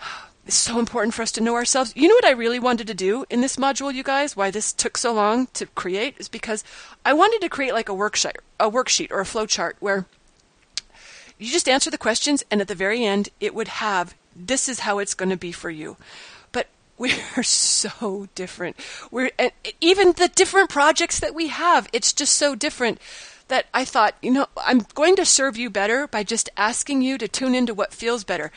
It's 0.46 0.56
so 0.56 0.78
important 0.78 1.14
for 1.14 1.22
us 1.22 1.32
to 1.32 1.40
know 1.40 1.54
ourselves. 1.54 1.94
You 1.96 2.06
know 2.06 2.14
what 2.16 2.26
I 2.26 2.32
really 2.32 2.58
wanted 2.58 2.86
to 2.88 2.92
do 2.92 3.24
in 3.30 3.40
this 3.40 3.56
module, 3.56 3.94
you 3.94 4.02
guys? 4.02 4.36
Why 4.36 4.50
this 4.50 4.74
took 4.74 4.98
so 4.98 5.10
long 5.10 5.46
to 5.54 5.64
create 5.64 6.16
is 6.18 6.28
because 6.28 6.62
I 7.02 7.14
wanted 7.14 7.40
to 7.40 7.48
create 7.48 7.72
like 7.72 7.88
a 7.88 7.92
worksheet, 7.92 8.36
a 8.60 8.70
worksheet 8.70 9.10
or 9.10 9.20
a 9.20 9.24
flow 9.24 9.46
chart 9.46 9.76
where 9.80 10.04
you 11.38 11.50
just 11.50 11.66
answer 11.66 11.90
the 11.90 11.96
questions, 11.96 12.44
and 12.50 12.60
at 12.60 12.68
the 12.68 12.74
very 12.74 13.06
end, 13.06 13.30
it 13.40 13.54
would 13.54 13.68
have 13.68 14.14
this 14.36 14.68
is 14.68 14.80
how 14.80 14.98
it's 14.98 15.14
going 15.14 15.30
to 15.30 15.36
be 15.38 15.50
for 15.50 15.70
you 15.70 15.96
we 16.98 17.12
are 17.36 17.42
so 17.42 18.28
different. 18.34 18.76
We're 19.10 19.30
even 19.80 20.12
the 20.12 20.28
different 20.28 20.70
projects 20.70 21.20
that 21.20 21.34
we 21.34 21.48
have. 21.48 21.88
It's 21.92 22.12
just 22.12 22.36
so 22.36 22.54
different 22.54 23.00
that 23.48 23.66
I 23.74 23.84
thought, 23.84 24.14
you 24.22 24.30
know, 24.30 24.46
I'm 24.56 24.86
going 24.94 25.16
to 25.16 25.24
serve 25.24 25.56
you 25.56 25.70
better 25.70 26.06
by 26.06 26.22
just 26.22 26.48
asking 26.56 27.02
you 27.02 27.18
to 27.18 27.28
tune 27.28 27.54
into 27.54 27.74
what 27.74 27.92
feels 27.92 28.24
better. 28.24 28.50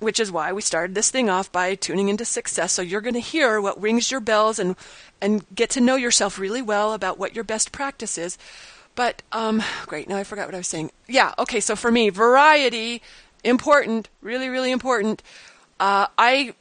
Which 0.00 0.20
is 0.20 0.30
why 0.30 0.52
we 0.52 0.62
started 0.62 0.94
this 0.94 1.10
thing 1.10 1.28
off 1.28 1.50
by 1.50 1.74
tuning 1.74 2.08
into 2.08 2.24
success. 2.24 2.72
So 2.72 2.82
you're 2.82 3.00
going 3.00 3.14
to 3.14 3.20
hear 3.20 3.60
what 3.60 3.82
rings 3.82 4.12
your 4.12 4.20
bells 4.20 4.60
and 4.60 4.76
and 5.20 5.44
get 5.52 5.70
to 5.70 5.80
know 5.80 5.96
yourself 5.96 6.38
really 6.38 6.62
well 6.62 6.92
about 6.92 7.18
what 7.18 7.34
your 7.34 7.42
best 7.42 7.72
practice 7.72 8.16
is. 8.16 8.38
But 8.94 9.22
um, 9.32 9.60
great. 9.86 10.08
Now 10.08 10.16
I 10.16 10.22
forgot 10.22 10.46
what 10.46 10.54
I 10.54 10.58
was 10.58 10.68
saying. 10.68 10.92
Yeah. 11.08 11.34
Okay. 11.36 11.58
So 11.58 11.74
for 11.74 11.90
me, 11.90 12.10
variety 12.10 13.02
important, 13.44 14.08
really, 14.20 14.48
really 14.48 14.70
important. 14.70 15.22
Uh, 15.80 16.06
I, 16.16 16.54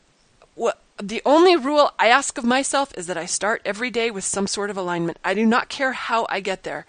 what, 0.56 0.80
the 1.02 1.22
only 1.26 1.56
rule 1.56 1.92
I 2.00 2.08
ask 2.08 2.38
of 2.38 2.44
myself 2.44 2.92
is 2.98 3.08
that 3.08 3.18
I 3.18 3.26
start 3.26 3.62
every 3.64 3.92
day 3.92 4.10
with 4.10 4.24
some 4.24 4.48
sort 4.48 4.70
of 4.70 4.78
alignment. 4.78 5.18
I 5.24 5.34
do 5.34 5.46
not 5.46 5.70
care 5.70 5.94
how 5.94 6.26
I 6.30 6.40
get 6.40 6.64
there. 6.64 6.86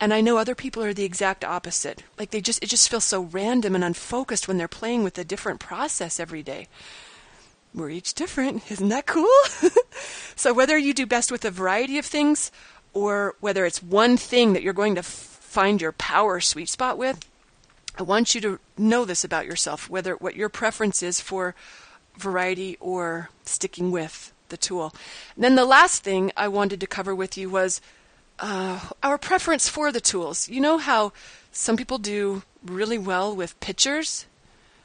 And 0.00 0.14
I 0.14 0.20
know 0.20 0.38
other 0.38 0.54
people 0.54 0.82
are 0.82 0.94
the 0.94 1.04
exact 1.04 1.44
opposite. 1.44 2.02
Like 2.18 2.30
they 2.30 2.40
just, 2.40 2.62
it 2.62 2.68
just 2.68 2.88
feels 2.88 3.04
so 3.04 3.22
random 3.22 3.74
and 3.74 3.84
unfocused 3.84 4.46
when 4.46 4.58
they're 4.58 4.68
playing 4.68 5.02
with 5.02 5.18
a 5.18 5.24
different 5.24 5.60
process 5.60 6.20
every 6.20 6.42
day. 6.42 6.68
We're 7.74 7.90
each 7.90 8.14
different. 8.14 8.70
Isn't 8.70 8.88
that 8.88 9.06
cool? 9.06 9.28
so 10.36 10.52
whether 10.52 10.78
you 10.78 10.94
do 10.94 11.06
best 11.06 11.30
with 11.30 11.44
a 11.44 11.50
variety 11.50 11.98
of 11.98 12.06
things 12.06 12.50
or 12.92 13.34
whether 13.40 13.64
it's 13.64 13.82
one 13.82 14.16
thing 14.16 14.52
that 14.52 14.62
you're 14.62 14.72
going 14.72 14.94
to 14.94 15.00
f- 15.00 15.04
find 15.04 15.80
your 15.80 15.92
power 15.92 16.40
sweet 16.40 16.68
spot 16.68 16.96
with, 16.96 17.28
I 17.96 18.02
want 18.02 18.34
you 18.34 18.40
to 18.42 18.60
know 18.76 19.04
this 19.04 19.24
about 19.24 19.46
yourself, 19.46 19.90
whether 19.90 20.14
what 20.14 20.36
your 20.36 20.48
preference 20.48 21.02
is 21.02 21.20
for 21.20 21.54
variety 22.18 22.76
or 22.80 23.30
sticking 23.44 23.90
with 23.90 24.32
the 24.48 24.56
tool. 24.56 24.92
And 25.34 25.44
then 25.44 25.54
the 25.54 25.64
last 25.64 26.02
thing 26.02 26.32
I 26.36 26.48
wanted 26.48 26.80
to 26.80 26.86
cover 26.86 27.14
with 27.14 27.36
you 27.38 27.50
was 27.50 27.80
uh, 28.38 28.80
our 29.02 29.18
preference 29.18 29.68
for 29.68 29.92
the 29.92 30.00
tools. 30.00 30.48
You 30.48 30.60
know 30.60 30.78
how 30.78 31.12
some 31.52 31.76
people 31.76 31.98
do 31.98 32.42
really 32.64 32.98
well 32.98 33.34
with 33.34 33.58
pictures, 33.60 34.26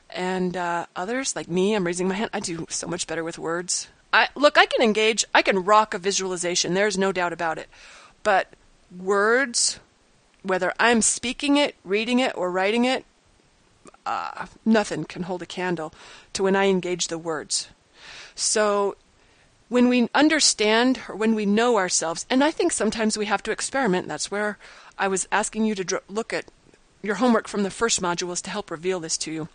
and 0.09 0.55
uh, 0.55 0.85
others, 0.95 1.35
like 1.35 1.47
me, 1.47 1.75
I'm 1.75 1.85
raising 1.85 2.07
my 2.07 2.15
hand. 2.15 2.29
I 2.33 2.39
do 2.39 2.65
so 2.69 2.87
much 2.87 3.07
better 3.07 3.23
with 3.23 3.39
words. 3.39 3.87
I 4.11 4.29
look, 4.35 4.57
I 4.57 4.65
can 4.65 4.83
engage, 4.83 5.25
I 5.33 5.41
can 5.41 5.63
rock 5.63 5.93
a 5.93 5.97
visualization. 5.97 6.73
There's 6.73 6.97
no 6.97 7.11
doubt 7.11 7.33
about 7.33 7.57
it. 7.57 7.67
But 8.21 8.53
words, 8.95 9.79
whether 10.43 10.73
I'm 10.79 11.01
speaking 11.01 11.57
it, 11.57 11.75
reading 11.83 12.19
it, 12.19 12.35
or 12.37 12.51
writing 12.51 12.85
it, 12.85 13.05
uh, 14.05 14.47
nothing 14.65 15.05
can 15.05 15.23
hold 15.23 15.41
a 15.41 15.45
candle 15.45 15.93
to 16.33 16.43
when 16.43 16.55
I 16.55 16.65
engage 16.65 17.07
the 17.07 17.17
words. 17.17 17.69
So 18.35 18.95
when 19.69 19.89
we 19.89 20.09
understand 20.13 21.01
or 21.07 21.15
when 21.15 21.35
we 21.35 21.45
know 21.45 21.77
ourselves, 21.77 22.25
and 22.29 22.43
I 22.43 22.51
think 22.51 22.71
sometimes 22.71 23.17
we 23.17 23.25
have 23.25 23.43
to 23.43 23.51
experiment. 23.51 24.07
That's 24.07 24.29
where 24.29 24.57
I 24.97 25.07
was 25.07 25.27
asking 25.31 25.65
you 25.65 25.75
to 25.75 25.83
dr- 25.83 26.03
look 26.07 26.33
at 26.33 26.45
your 27.01 27.15
homework 27.15 27.47
from 27.47 27.63
the 27.63 27.69
first 27.69 28.01
module 28.01 28.27
was 28.27 28.41
to 28.43 28.49
help 28.49 28.71
reveal 28.71 28.99
this 28.99 29.17
to 29.19 29.31
you. 29.31 29.49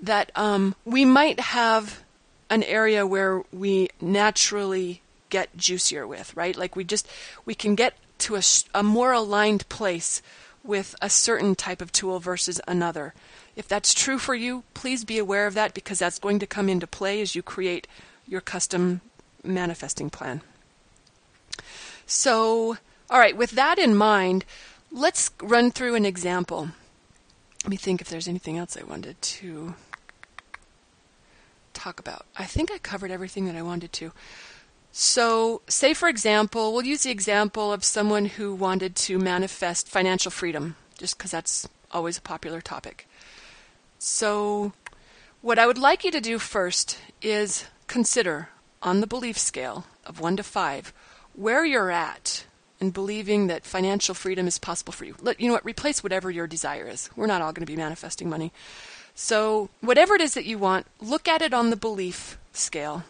That 0.00 0.30
um, 0.34 0.74
we 0.84 1.04
might 1.04 1.40
have 1.40 2.02
an 2.50 2.62
area 2.62 3.06
where 3.06 3.42
we 3.52 3.88
naturally 4.00 5.02
get 5.28 5.56
juicier 5.56 6.06
with, 6.06 6.34
right? 6.36 6.56
Like 6.56 6.76
we 6.76 6.84
just 6.84 7.06
we 7.44 7.54
can 7.54 7.74
get 7.74 7.94
to 8.18 8.36
a, 8.36 8.42
a 8.74 8.82
more 8.82 9.12
aligned 9.12 9.68
place 9.68 10.22
with 10.68 10.94
a 11.00 11.08
certain 11.08 11.54
type 11.54 11.80
of 11.80 11.90
tool 11.90 12.20
versus 12.20 12.60
another. 12.68 13.14
If 13.56 13.66
that's 13.66 13.94
true 13.94 14.18
for 14.18 14.34
you, 14.34 14.64
please 14.74 15.02
be 15.02 15.18
aware 15.18 15.46
of 15.46 15.54
that 15.54 15.72
because 15.72 15.98
that's 15.98 16.18
going 16.18 16.38
to 16.40 16.46
come 16.46 16.68
into 16.68 16.86
play 16.86 17.22
as 17.22 17.34
you 17.34 17.42
create 17.42 17.88
your 18.26 18.42
custom 18.42 19.00
manifesting 19.42 20.10
plan. 20.10 20.42
So, 22.06 22.76
all 23.08 23.18
right, 23.18 23.36
with 23.36 23.52
that 23.52 23.78
in 23.78 23.96
mind, 23.96 24.44
let's 24.92 25.30
run 25.42 25.70
through 25.70 25.94
an 25.94 26.04
example. 26.04 26.68
Let 27.64 27.70
me 27.70 27.76
think 27.76 28.02
if 28.02 28.10
there's 28.10 28.28
anything 28.28 28.58
else 28.58 28.76
I 28.76 28.84
wanted 28.84 29.20
to 29.20 29.74
talk 31.72 31.98
about. 31.98 32.26
I 32.36 32.44
think 32.44 32.70
I 32.70 32.78
covered 32.78 33.10
everything 33.10 33.46
that 33.46 33.56
I 33.56 33.62
wanted 33.62 33.92
to. 33.94 34.12
So, 34.92 35.62
say 35.68 35.94
for 35.94 36.08
example, 36.08 36.72
we'll 36.72 36.84
use 36.84 37.02
the 37.04 37.10
example 37.10 37.72
of 37.72 37.84
someone 37.84 38.24
who 38.26 38.54
wanted 38.54 38.96
to 38.96 39.18
manifest 39.18 39.88
financial 39.88 40.30
freedom, 40.30 40.76
just 40.96 41.16
because 41.16 41.30
that's 41.30 41.68
always 41.92 42.18
a 42.18 42.22
popular 42.22 42.60
topic. 42.60 43.06
So, 43.98 44.72
what 45.40 45.58
I 45.58 45.66
would 45.66 45.78
like 45.78 46.04
you 46.04 46.10
to 46.10 46.20
do 46.20 46.38
first 46.38 46.98
is 47.22 47.66
consider 47.86 48.48
on 48.82 49.00
the 49.00 49.06
belief 49.06 49.38
scale 49.38 49.86
of 50.04 50.20
1 50.20 50.36
to 50.36 50.42
5 50.42 50.92
where 51.34 51.64
you're 51.64 51.90
at 51.90 52.44
in 52.80 52.90
believing 52.90 53.46
that 53.46 53.64
financial 53.64 54.14
freedom 54.14 54.46
is 54.46 54.58
possible 54.58 54.92
for 54.92 55.04
you. 55.04 55.14
Let, 55.20 55.40
you 55.40 55.48
know 55.48 55.54
what? 55.54 55.64
Replace 55.64 56.02
whatever 56.02 56.30
your 56.30 56.46
desire 56.46 56.86
is. 56.86 57.10
We're 57.16 57.26
not 57.26 57.42
all 57.42 57.52
going 57.52 57.66
to 57.66 57.72
be 57.72 57.76
manifesting 57.76 58.28
money. 58.28 58.52
So, 59.14 59.68
whatever 59.80 60.14
it 60.14 60.20
is 60.20 60.34
that 60.34 60.44
you 60.44 60.58
want, 60.58 60.86
look 61.00 61.26
at 61.26 61.42
it 61.42 61.52
on 61.52 61.70
the 61.70 61.76
belief 61.76 62.38
scale. 62.52 63.04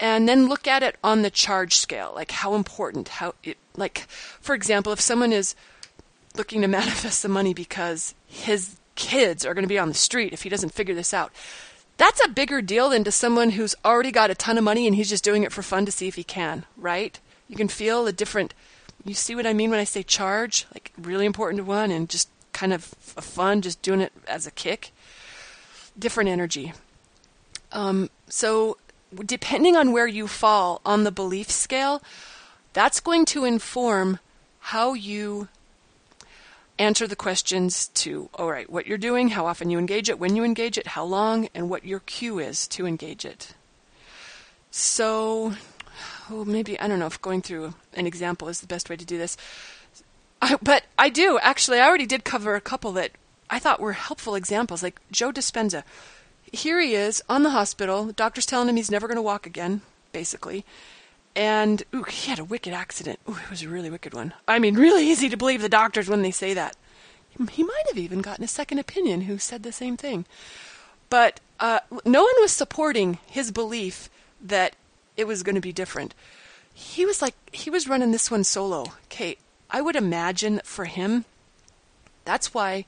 And 0.00 0.28
then 0.28 0.48
look 0.48 0.66
at 0.66 0.82
it 0.82 0.96
on 1.04 1.22
the 1.22 1.30
charge 1.30 1.76
scale, 1.76 2.12
like 2.14 2.30
how 2.30 2.54
important, 2.54 3.08
how 3.08 3.34
it, 3.44 3.58
like, 3.76 4.06
for 4.08 4.54
example, 4.54 4.92
if 4.92 5.00
someone 5.00 5.32
is 5.32 5.54
looking 6.36 6.62
to 6.62 6.68
manifest 6.80 7.22
the 7.22 7.28
money 7.28 7.54
because 7.54 8.14
his 8.26 8.76
kids 8.94 9.44
are 9.44 9.54
going 9.54 9.64
to 9.64 9.68
be 9.68 9.78
on 9.78 9.88
the 9.88 9.94
street 9.94 10.32
if 10.32 10.42
he 10.42 10.48
doesn't 10.48 10.74
figure 10.74 10.94
this 10.94 11.14
out, 11.14 11.32
that's 11.98 12.24
a 12.24 12.30
bigger 12.30 12.62
deal 12.62 12.88
than 12.88 13.04
to 13.04 13.12
someone 13.12 13.50
who's 13.50 13.74
already 13.84 14.10
got 14.10 14.30
a 14.30 14.34
ton 14.34 14.56
of 14.56 14.64
money 14.64 14.86
and 14.86 14.96
he's 14.96 15.10
just 15.10 15.24
doing 15.24 15.42
it 15.42 15.52
for 15.52 15.62
fun 15.62 15.84
to 15.84 15.92
see 15.92 16.08
if 16.08 16.14
he 16.14 16.24
can, 16.24 16.64
right? 16.78 17.20
You 17.46 17.56
can 17.56 17.68
feel 17.68 18.06
a 18.06 18.12
different, 18.12 18.54
you 19.04 19.12
see 19.12 19.34
what 19.34 19.46
I 19.46 19.52
mean 19.52 19.70
when 19.70 19.80
I 19.80 19.84
say 19.84 20.02
charge? 20.02 20.66
Like, 20.72 20.92
really 20.96 21.26
important 21.26 21.58
to 21.58 21.64
one 21.64 21.90
and 21.90 22.08
just 22.08 22.30
kind 22.54 22.72
of 22.72 22.84
fun, 22.84 23.60
just 23.60 23.82
doing 23.82 24.00
it 24.00 24.12
as 24.26 24.46
a 24.46 24.50
kick 24.50 24.92
different 26.00 26.30
energy. 26.30 26.72
Um, 27.72 28.10
so, 28.28 28.78
depending 29.24 29.76
on 29.76 29.92
where 29.92 30.06
you 30.06 30.26
fall 30.26 30.80
on 30.84 31.04
the 31.04 31.10
belief 31.10 31.50
scale, 31.50 32.02
that's 32.72 33.00
going 33.00 33.24
to 33.26 33.44
inform 33.44 34.18
how 34.60 34.94
you 34.94 35.48
answer 36.78 37.06
the 37.06 37.16
questions 37.16 37.88
to, 37.88 38.30
all 38.34 38.50
right, 38.50 38.70
what 38.70 38.86
you're 38.86 38.98
doing, 38.98 39.28
how 39.28 39.46
often 39.46 39.70
you 39.70 39.78
engage 39.78 40.08
it, 40.08 40.18
when 40.18 40.34
you 40.34 40.44
engage 40.44 40.78
it, 40.78 40.88
how 40.88 41.04
long, 41.04 41.48
and 41.54 41.68
what 41.68 41.84
your 41.84 42.00
cue 42.00 42.38
is 42.38 42.66
to 42.68 42.86
engage 42.86 43.24
it. 43.24 43.54
So, 44.70 45.54
oh, 46.30 46.44
maybe, 46.44 46.80
I 46.80 46.88
don't 46.88 46.98
know 46.98 47.06
if 47.06 47.20
going 47.20 47.42
through 47.42 47.74
an 47.92 48.06
example 48.06 48.48
is 48.48 48.60
the 48.60 48.66
best 48.66 48.88
way 48.88 48.96
to 48.96 49.04
do 49.04 49.18
this. 49.18 49.36
I, 50.40 50.56
but 50.62 50.84
I 50.98 51.10
do, 51.10 51.38
actually, 51.42 51.80
I 51.80 51.86
already 51.86 52.06
did 52.06 52.24
cover 52.24 52.54
a 52.54 52.60
couple 52.60 52.92
that 52.92 53.10
I 53.50 53.58
thought 53.58 53.80
were 53.80 53.92
helpful 53.92 54.34
examples, 54.34 54.82
like 54.82 55.00
Joe 55.10 55.32
Dispenza. 55.32 55.82
Here 56.52 56.80
he 56.80 56.94
is 56.94 57.22
on 57.28 57.42
the 57.42 57.50
hospital. 57.50 58.04
The 58.04 58.12
doctor's 58.12 58.46
telling 58.46 58.68
him 58.68 58.76
he's 58.76 58.90
never 58.90 59.06
going 59.06 59.16
to 59.16 59.22
walk 59.22 59.46
again, 59.46 59.82
basically. 60.12 60.64
And 61.36 61.84
ooh, 61.94 62.02
he 62.02 62.28
had 62.28 62.40
a 62.40 62.44
wicked 62.44 62.72
accident. 62.72 63.20
Ooh, 63.28 63.36
it 63.44 63.50
was 63.50 63.62
a 63.62 63.68
really 63.68 63.90
wicked 63.90 64.14
one. 64.14 64.34
I 64.48 64.58
mean, 64.58 64.74
really 64.74 65.08
easy 65.08 65.28
to 65.28 65.36
believe 65.36 65.62
the 65.62 65.68
doctors 65.68 66.08
when 66.08 66.22
they 66.22 66.32
say 66.32 66.54
that. 66.54 66.76
He 67.52 67.62
might 67.62 67.84
have 67.88 67.98
even 67.98 68.20
gotten 68.20 68.44
a 68.44 68.48
second 68.48 68.80
opinion 68.80 69.22
who 69.22 69.38
said 69.38 69.62
the 69.62 69.72
same 69.72 69.96
thing. 69.96 70.26
But 71.08 71.40
uh, 71.60 71.80
no 72.04 72.22
one 72.22 72.34
was 72.40 72.52
supporting 72.52 73.18
his 73.26 73.52
belief 73.52 74.10
that 74.42 74.74
it 75.16 75.26
was 75.26 75.42
going 75.42 75.54
to 75.54 75.60
be 75.60 75.72
different. 75.72 76.14
He 76.74 77.04
was 77.04 77.22
like, 77.22 77.34
he 77.52 77.70
was 77.70 77.88
running 77.88 78.10
this 78.10 78.30
one 78.30 78.44
solo. 78.44 78.86
Kate, 79.08 79.38
I 79.70 79.80
would 79.80 79.96
imagine 79.96 80.60
for 80.64 80.86
him, 80.86 81.24
that's 82.24 82.52
why 82.52 82.84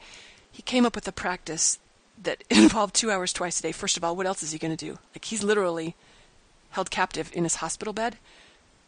he 0.51 0.63
came 0.63 0.85
up 0.85 0.95
with 0.95 1.07
a 1.07 1.13
practice 1.13 1.79
that 2.21 2.45
involved 2.51 2.95
two 2.95 3.11
hours 3.11 3.33
twice 3.33 3.61
a 3.61 3.63
day. 3.63 3.73
First 3.73 3.97
of 3.97 4.05
all, 4.05 4.17
what 4.17 4.27
else 4.27 4.43
is 4.43 4.53
he 4.53 4.59
going 4.59 4.77
to 4.77 4.87
do? 4.87 4.99
Like, 5.15 5.25
he's 5.25 5.43
literally 5.43 5.95
held 6.71 6.91
captive 6.91 7.31
in 7.35 7.45
his 7.45 7.57
hospital 7.57 7.93
bed. 7.93 8.17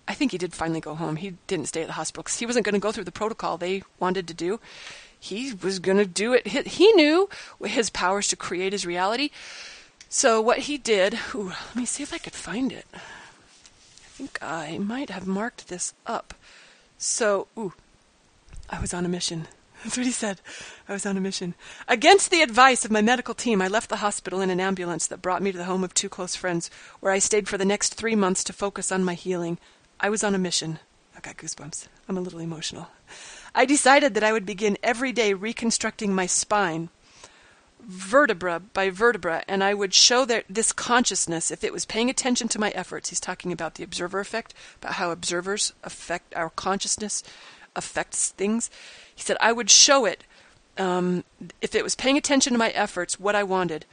I 0.07 0.15
think 0.15 0.33
he 0.33 0.39
did 0.39 0.53
finally 0.53 0.81
go 0.81 0.95
home. 0.95 1.17
He 1.17 1.35
didn't 1.47 1.67
stay 1.67 1.83
at 1.83 1.87
the 1.87 1.95
hospital 1.95 2.23
because 2.23 2.39
he 2.39 2.47
wasn't 2.47 2.67
going 2.67 2.75
to 2.75 2.81
go 2.81 2.93
through 2.93 3.05
the 3.05 3.13
protocol 3.13 3.57
they 3.57 3.83
wanted 3.99 4.29
to 4.29 4.35
do. 4.35 4.61
He 5.19 5.55
was 5.55 5.79
going 5.79 5.97
to 5.97 6.07
do 6.07 6.35
it. 6.35 6.47
He 6.47 6.93
knew 6.93 7.31
his 7.65 7.89
powers 7.89 8.29
to 8.29 8.37
create 8.37 8.73
his 8.73 8.85
reality. 8.85 9.31
So 10.11 10.41
what 10.41 10.61
he 10.61 10.77
did, 10.77 11.19
ooh, 11.35 11.49
let 11.49 11.77
me 11.77 11.87
see 11.87 12.03
if 12.03 12.13
I 12.13 12.19
could 12.19 12.35
find 12.35 12.71
it. 12.71 12.87
I 12.95 12.99
think 14.17 14.39
I 14.43 14.79
might 14.79 15.11
have 15.11 15.27
marked 15.27 15.69
this 15.69 15.95
up. 16.07 16.35
So, 16.99 17.49
ooh, 17.59 17.73
I 18.71 18.81
was 18.81 18.95
on 18.95 19.05
a 19.05 19.09
mission. 19.09 19.49
That's 19.85 19.99
what 19.99 20.07
he 20.07 20.13
said. 20.13 20.41
I 20.89 20.95
was 20.95 21.05
on 21.05 21.19
a 21.19 21.21
mission. 21.21 21.55
Against 21.87 22.31
the 22.31 22.41
advice 22.41 22.87
of 22.87 22.91
my 22.91 23.03
medical 23.03 23.35
team, 23.35 23.61
I 23.61 23.69
left 23.69 23.91
the 23.91 23.97
hospital 23.97 24.41
in 24.41 24.49
an 24.49 24.59
ambulance 24.59 25.07
that 25.07 25.21
brought 25.21 25.43
me 25.43 25.53
to 25.53 25.59
the 25.59 25.65
home 25.65 25.85
of 25.85 25.93
two 25.93 26.09
close 26.09 26.35
friends, 26.35 26.71
where 27.01 27.13
I 27.13 27.19
stayed 27.19 27.49
for 27.49 27.59
the 27.59 27.67
next 27.67 27.95
three 27.95 28.17
months 28.17 28.43
to 28.45 28.55
focus 28.55 28.91
on 28.91 29.05
my 29.05 29.13
healing. 29.13 29.59
I 30.01 30.09
was 30.09 30.25
on 30.25 30.35
a 30.35 30.39
mission. 30.39 30.79
I 31.15 31.21
got 31.21 31.37
goosebumps. 31.37 31.89
I'm 32.09 32.17
a 32.17 32.23
little 32.23 32.41
emotional. 32.41 32.89
I 33.55 33.67
decided 33.67 34.15
that 34.15 34.25
I 34.25 34.33
would 34.33 34.47
begin 34.47 34.79
every 34.83 35.13
day 35.13 35.35
reconstructing 35.35 36.15
my 36.15 36.27
spine, 36.27 36.89
vertebra 37.79 38.61
by 38.61 38.89
vertebra, 38.89 39.45
and 39.47 39.63
I 39.63 39.75
would 39.75 39.93
show 39.93 40.25
that 40.25 40.47
this 40.49 40.73
consciousness, 40.73 41.51
if 41.51 41.63
it 41.63 41.75
was 41.75 41.85
paying 41.85 42.09
attention 42.09 42.49
to 42.49 42.59
my 42.59 42.71
efforts, 42.71 43.11
he's 43.11 43.21
talking 43.21 43.53
about 43.53 43.75
the 43.75 43.85
observer 43.85 44.21
effect, 44.21 44.55
about 44.81 44.95
how 44.95 45.11
observers 45.11 45.75
affect 45.85 46.35
our 46.35 46.49
consciousness, 46.49 47.23
affects 47.77 48.31
things. 48.31 48.71
He 49.15 49.23
said, 49.23 49.37
I 49.41 49.53
would 49.53 49.71
show 49.71 50.05
it 50.05 50.25
um, 50.77 51.25
if 51.61 51.75
it 51.75 51.85
was 51.85 51.95
paying 51.95 52.17
attention 52.17 52.53
to 52.53 52.59
my 52.59 52.71
efforts, 52.71 53.19
what 53.19 53.35
I 53.35 53.43
wanted. 53.43 53.87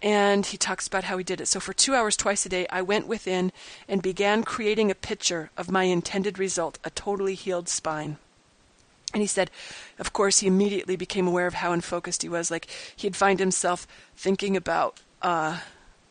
And 0.00 0.46
he 0.46 0.56
talks 0.56 0.86
about 0.86 1.04
how 1.04 1.18
he 1.18 1.24
did 1.24 1.40
it. 1.40 1.46
So 1.46 1.58
for 1.58 1.72
two 1.72 1.94
hours 1.94 2.16
twice 2.16 2.46
a 2.46 2.48
day, 2.48 2.66
I 2.70 2.82
went 2.82 3.08
within 3.08 3.50
and 3.88 4.00
began 4.00 4.44
creating 4.44 4.90
a 4.90 4.94
picture 4.94 5.50
of 5.56 5.70
my 5.70 5.84
intended 5.84 6.38
result 6.38 6.78
a 6.84 6.90
totally 6.90 7.34
healed 7.34 7.68
spine. 7.68 8.16
And 9.12 9.22
he 9.22 9.26
said, 9.26 9.50
of 9.98 10.12
course, 10.12 10.38
he 10.38 10.46
immediately 10.46 10.94
became 10.94 11.26
aware 11.26 11.46
of 11.46 11.54
how 11.54 11.72
unfocused 11.72 12.22
he 12.22 12.28
was. 12.28 12.50
Like 12.50 12.68
he'd 12.94 13.16
find 13.16 13.40
himself 13.40 13.88
thinking 14.16 14.56
about, 14.56 15.00
uh, 15.22 15.60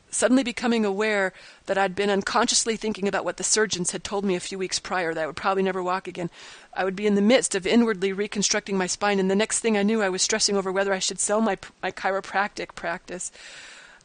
suddenly 0.09 0.43
becoming 0.43 0.85
aware 0.85 1.33
that 1.65 1.77
I'd 1.77 1.95
been 1.95 2.09
unconsciously 2.09 2.75
thinking 2.75 3.07
about 3.07 3.25
what 3.25 3.37
the 3.37 3.43
surgeons 3.43 3.91
had 3.91 4.03
told 4.03 4.25
me 4.25 4.35
a 4.35 4.39
few 4.39 4.57
weeks 4.57 4.79
prior 4.79 5.13
that 5.13 5.23
I 5.23 5.27
would 5.27 5.35
probably 5.35 5.63
never 5.63 5.83
walk 5.83 6.07
again. 6.07 6.29
I 6.73 6.83
would 6.83 6.95
be 6.95 7.07
in 7.07 7.15
the 7.15 7.21
midst 7.21 7.55
of 7.55 7.67
inwardly 7.67 8.13
reconstructing 8.13 8.77
my 8.77 8.87
spine, 8.87 9.19
and 9.19 9.29
the 9.29 9.35
next 9.35 9.59
thing 9.59 9.77
I 9.77 9.83
knew, 9.83 10.01
I 10.01 10.09
was 10.09 10.21
stressing 10.21 10.55
over 10.55 10.71
whether 10.71 10.93
I 10.93 10.99
should 10.99 11.19
sell 11.19 11.41
my, 11.41 11.57
my 11.81 11.91
chiropractic 11.91 12.75
practice. 12.75 13.31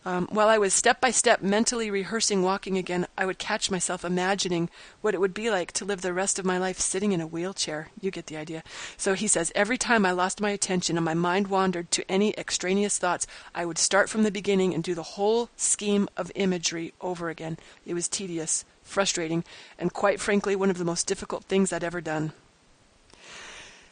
Um, 0.05 0.27
while 0.33 0.49
I 0.49 0.59
was 0.59 0.75
step 0.75 1.01
by 1.01 1.12
step 1.12 1.43
mentally 1.43 1.88
rehearsing 1.88 2.43
walking 2.43 2.77
again, 2.77 3.07
I 3.17 3.25
would 3.25 3.38
catch 3.38 3.71
myself 3.71 4.05
imagining 4.05 4.69
what 5.01 5.15
it 5.15 5.21
would 5.21 5.33
be 5.33 5.49
like 5.49 5.71
to 5.73 5.85
live 5.85 6.01
the 6.01 6.12
rest 6.12 6.41
of 6.41 6.45
my 6.45 6.59
life 6.59 6.81
sitting 6.81 7.12
in 7.12 7.21
a 7.21 7.27
wheelchair. 7.27 7.91
You 8.01 8.11
get 8.11 8.27
the 8.27 8.37
idea. 8.37 8.65
So 8.97 9.15
he 9.15 9.29
says, 9.29 9.53
every 9.55 9.79
time 9.79 10.05
I 10.05 10.11
lost 10.11 10.41
my 10.41 10.51
attention 10.51 10.97
and 10.97 11.05
my 11.05 11.15
mind 11.15 11.47
wandered 11.47 11.93
to 11.93 12.11
any 12.11 12.37
extraneous 12.37 12.99
thoughts, 12.99 13.29
I 13.55 13.65
would 13.65 13.79
start 13.79 14.09
from 14.09 14.25
the 14.25 14.33
beginning 14.33 14.75
and 14.75 14.83
do 14.83 14.95
the 14.95 15.03
whole 15.03 15.51
scheme 15.57 16.09
of 16.17 16.33
imagery 16.35 16.95
over 17.01 17.29
again. 17.29 17.59
It 17.87 17.95
was 17.95 18.09
tedious, 18.09 18.65
frustrating, 18.83 19.45
and 19.79 19.93
quite 19.93 20.21
frankly, 20.21 20.57
one 20.57 20.71
of 20.71 20.79
the 20.79 20.85
most 20.85 21.07
difficult 21.07 21.45
things 21.45 21.73
I'd 21.73 21.85
ever 21.85 22.01
done. 22.01 22.33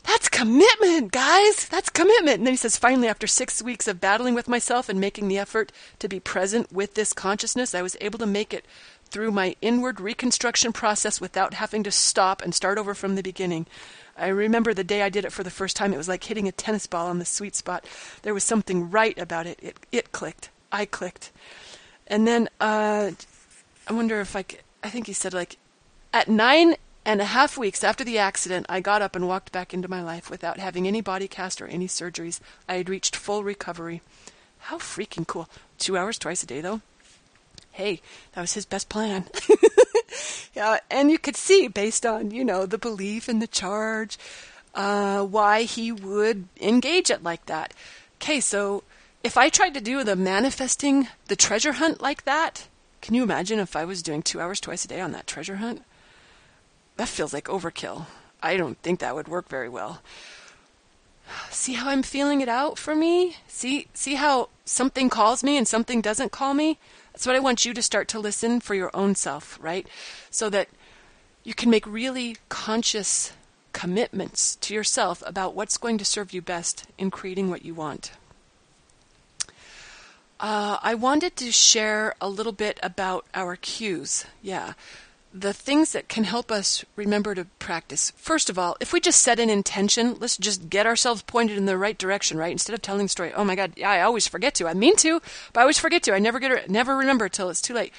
That's 0.04 0.28
commitment, 0.28 1.12
guys. 1.12 1.68
That's 1.68 1.90
commitment. 1.90 2.38
And 2.38 2.46
then 2.46 2.54
he 2.54 2.58
says, 2.58 2.76
finally, 2.76 3.08
after 3.08 3.26
six 3.26 3.62
weeks 3.62 3.86
of 3.86 4.00
battling 4.00 4.34
with 4.34 4.48
myself 4.48 4.88
and 4.88 5.00
making 5.00 5.28
the 5.28 5.38
effort 5.38 5.72
to 5.98 6.08
be 6.08 6.20
present 6.20 6.72
with 6.72 6.94
this 6.94 7.12
consciousness, 7.12 7.74
I 7.74 7.82
was 7.82 7.96
able 8.00 8.18
to 8.18 8.26
make 8.26 8.54
it 8.54 8.64
through 9.10 9.32
my 9.32 9.56
inward 9.60 10.00
reconstruction 10.00 10.72
process 10.72 11.20
without 11.20 11.54
having 11.54 11.82
to 11.82 11.90
stop 11.90 12.42
and 12.42 12.54
start 12.54 12.78
over 12.78 12.94
from 12.94 13.14
the 13.14 13.22
beginning. 13.22 13.66
I 14.16 14.28
remember 14.28 14.72
the 14.72 14.84
day 14.84 15.02
I 15.02 15.08
did 15.08 15.24
it 15.24 15.32
for 15.32 15.42
the 15.42 15.50
first 15.50 15.76
time, 15.76 15.92
it 15.92 15.96
was 15.96 16.08
like 16.08 16.24
hitting 16.24 16.46
a 16.46 16.52
tennis 16.52 16.86
ball 16.86 17.06
on 17.06 17.18
the 17.18 17.24
sweet 17.24 17.56
spot. 17.56 17.84
There 18.22 18.34
was 18.34 18.44
something 18.44 18.90
right 18.90 19.18
about 19.18 19.46
it. 19.46 19.58
It, 19.62 19.78
it 19.90 20.12
clicked. 20.12 20.50
I 20.70 20.84
clicked. 20.84 21.32
And 22.06 22.26
then 22.26 22.48
uh, 22.60 23.12
I 23.86 23.92
wonder 23.92 24.20
if 24.20 24.36
I, 24.36 24.44
I 24.82 24.90
think 24.90 25.06
he 25.06 25.12
said 25.12 25.34
like 25.34 25.56
at 26.12 26.28
nine 26.28 26.76
and 27.04 27.20
a 27.20 27.26
half 27.26 27.56
weeks 27.56 27.82
after 27.82 28.04
the 28.04 28.18
accident, 28.18 28.66
I 28.68 28.80
got 28.80 29.02
up 29.02 29.16
and 29.16 29.26
walked 29.26 29.52
back 29.52 29.72
into 29.72 29.88
my 29.88 30.02
life 30.02 30.30
without 30.30 30.58
having 30.58 30.86
any 30.86 31.00
body 31.00 31.28
cast 31.28 31.60
or 31.60 31.66
any 31.66 31.88
surgeries. 31.88 32.40
I 32.68 32.74
had 32.74 32.88
reached 32.88 33.16
full 33.16 33.42
recovery. 33.42 34.02
How 34.58 34.78
freaking 34.78 35.26
cool. 35.26 35.48
Two 35.78 35.96
hours 35.96 36.18
twice 36.18 36.42
a 36.42 36.46
day, 36.46 36.60
though? 36.60 36.82
Hey, 37.72 38.02
that 38.32 38.42
was 38.42 38.52
his 38.52 38.66
best 38.66 38.88
plan. 38.88 39.28
yeah, 40.54 40.78
and 40.90 41.10
you 41.10 41.18
could 41.18 41.36
see, 41.36 41.68
based 41.68 42.04
on, 42.04 42.30
you 42.30 42.44
know, 42.44 42.66
the 42.66 42.78
belief 42.78 43.28
in 43.28 43.38
the 43.38 43.46
charge, 43.46 44.18
uh, 44.74 45.24
why 45.24 45.62
he 45.62 45.90
would 45.90 46.48
engage 46.60 47.10
it 47.10 47.22
like 47.22 47.46
that. 47.46 47.72
Okay, 48.16 48.40
so 48.40 48.82
if 49.24 49.38
I 49.38 49.48
tried 49.48 49.74
to 49.74 49.80
do 49.80 50.04
the 50.04 50.16
manifesting 50.16 51.08
the 51.28 51.36
treasure 51.36 51.72
hunt 51.72 52.02
like 52.02 52.24
that, 52.24 52.68
can 53.00 53.14
you 53.14 53.22
imagine 53.22 53.58
if 53.58 53.74
I 53.74 53.86
was 53.86 54.02
doing 54.02 54.22
two 54.22 54.40
hours 54.40 54.60
twice 54.60 54.84
a 54.84 54.88
day 54.88 55.00
on 55.00 55.12
that 55.12 55.26
treasure 55.26 55.56
hunt? 55.56 55.82
That 57.00 57.08
feels 57.08 57.32
like 57.32 57.46
overkill. 57.46 58.04
I 58.42 58.58
don't 58.58 58.76
think 58.82 59.00
that 59.00 59.14
would 59.14 59.26
work 59.26 59.48
very 59.48 59.70
well. 59.70 60.02
See 61.48 61.72
how 61.72 61.88
I'm 61.88 62.02
feeling 62.02 62.42
it 62.42 62.48
out 62.48 62.76
for 62.76 62.94
me? 62.94 63.38
See 63.48 63.86
see 63.94 64.16
how 64.16 64.50
something 64.66 65.08
calls 65.08 65.42
me 65.42 65.56
and 65.56 65.66
something 65.66 66.02
doesn't 66.02 66.30
call 66.30 66.52
me? 66.52 66.78
That's 67.14 67.26
what 67.26 67.36
I 67.36 67.40
want 67.40 67.64
you 67.64 67.72
to 67.72 67.80
start 67.80 68.06
to 68.08 68.18
listen 68.18 68.60
for 68.60 68.74
your 68.74 68.90
own 68.92 69.14
self, 69.14 69.58
right? 69.62 69.86
So 70.30 70.50
that 70.50 70.68
you 71.42 71.54
can 71.54 71.70
make 71.70 71.86
really 71.86 72.36
conscious 72.50 73.32
commitments 73.72 74.56
to 74.56 74.74
yourself 74.74 75.22
about 75.24 75.54
what's 75.54 75.78
going 75.78 75.96
to 75.96 76.04
serve 76.04 76.34
you 76.34 76.42
best 76.42 76.84
in 76.98 77.10
creating 77.10 77.48
what 77.48 77.64
you 77.64 77.72
want. 77.72 78.12
Uh, 80.38 80.76
I 80.82 80.94
wanted 80.94 81.34
to 81.36 81.50
share 81.50 82.14
a 82.20 82.28
little 82.28 82.52
bit 82.52 82.78
about 82.82 83.24
our 83.32 83.56
cues. 83.56 84.26
Yeah 84.42 84.74
the 85.32 85.52
things 85.52 85.92
that 85.92 86.08
can 86.08 86.24
help 86.24 86.50
us 86.50 86.84
remember 86.96 87.34
to 87.34 87.44
practice. 87.60 88.12
First 88.16 88.50
of 88.50 88.58
all, 88.58 88.76
if 88.80 88.92
we 88.92 89.00
just 89.00 89.22
set 89.22 89.38
an 89.38 89.48
intention, 89.48 90.16
let's 90.18 90.36
just 90.36 90.68
get 90.68 90.86
ourselves 90.86 91.22
pointed 91.22 91.56
in 91.56 91.66
the 91.66 91.78
right 91.78 91.96
direction, 91.96 92.36
right? 92.36 92.50
Instead 92.50 92.74
of 92.74 92.82
telling 92.82 93.04
the 93.04 93.08
story, 93.08 93.32
oh 93.34 93.44
my 93.44 93.54
God, 93.54 93.72
yeah, 93.76 93.90
I 93.90 94.02
always 94.02 94.26
forget 94.26 94.54
to. 94.56 94.66
I 94.66 94.74
mean 94.74 94.96
to, 94.96 95.20
but 95.52 95.60
I 95.60 95.62
always 95.62 95.78
forget 95.78 96.02
to. 96.04 96.14
I 96.14 96.18
never 96.18 96.40
get, 96.40 96.68
never 96.68 96.96
remember 96.96 97.28
till 97.28 97.48
it's 97.48 97.60
too 97.60 97.74
late. 97.74 97.92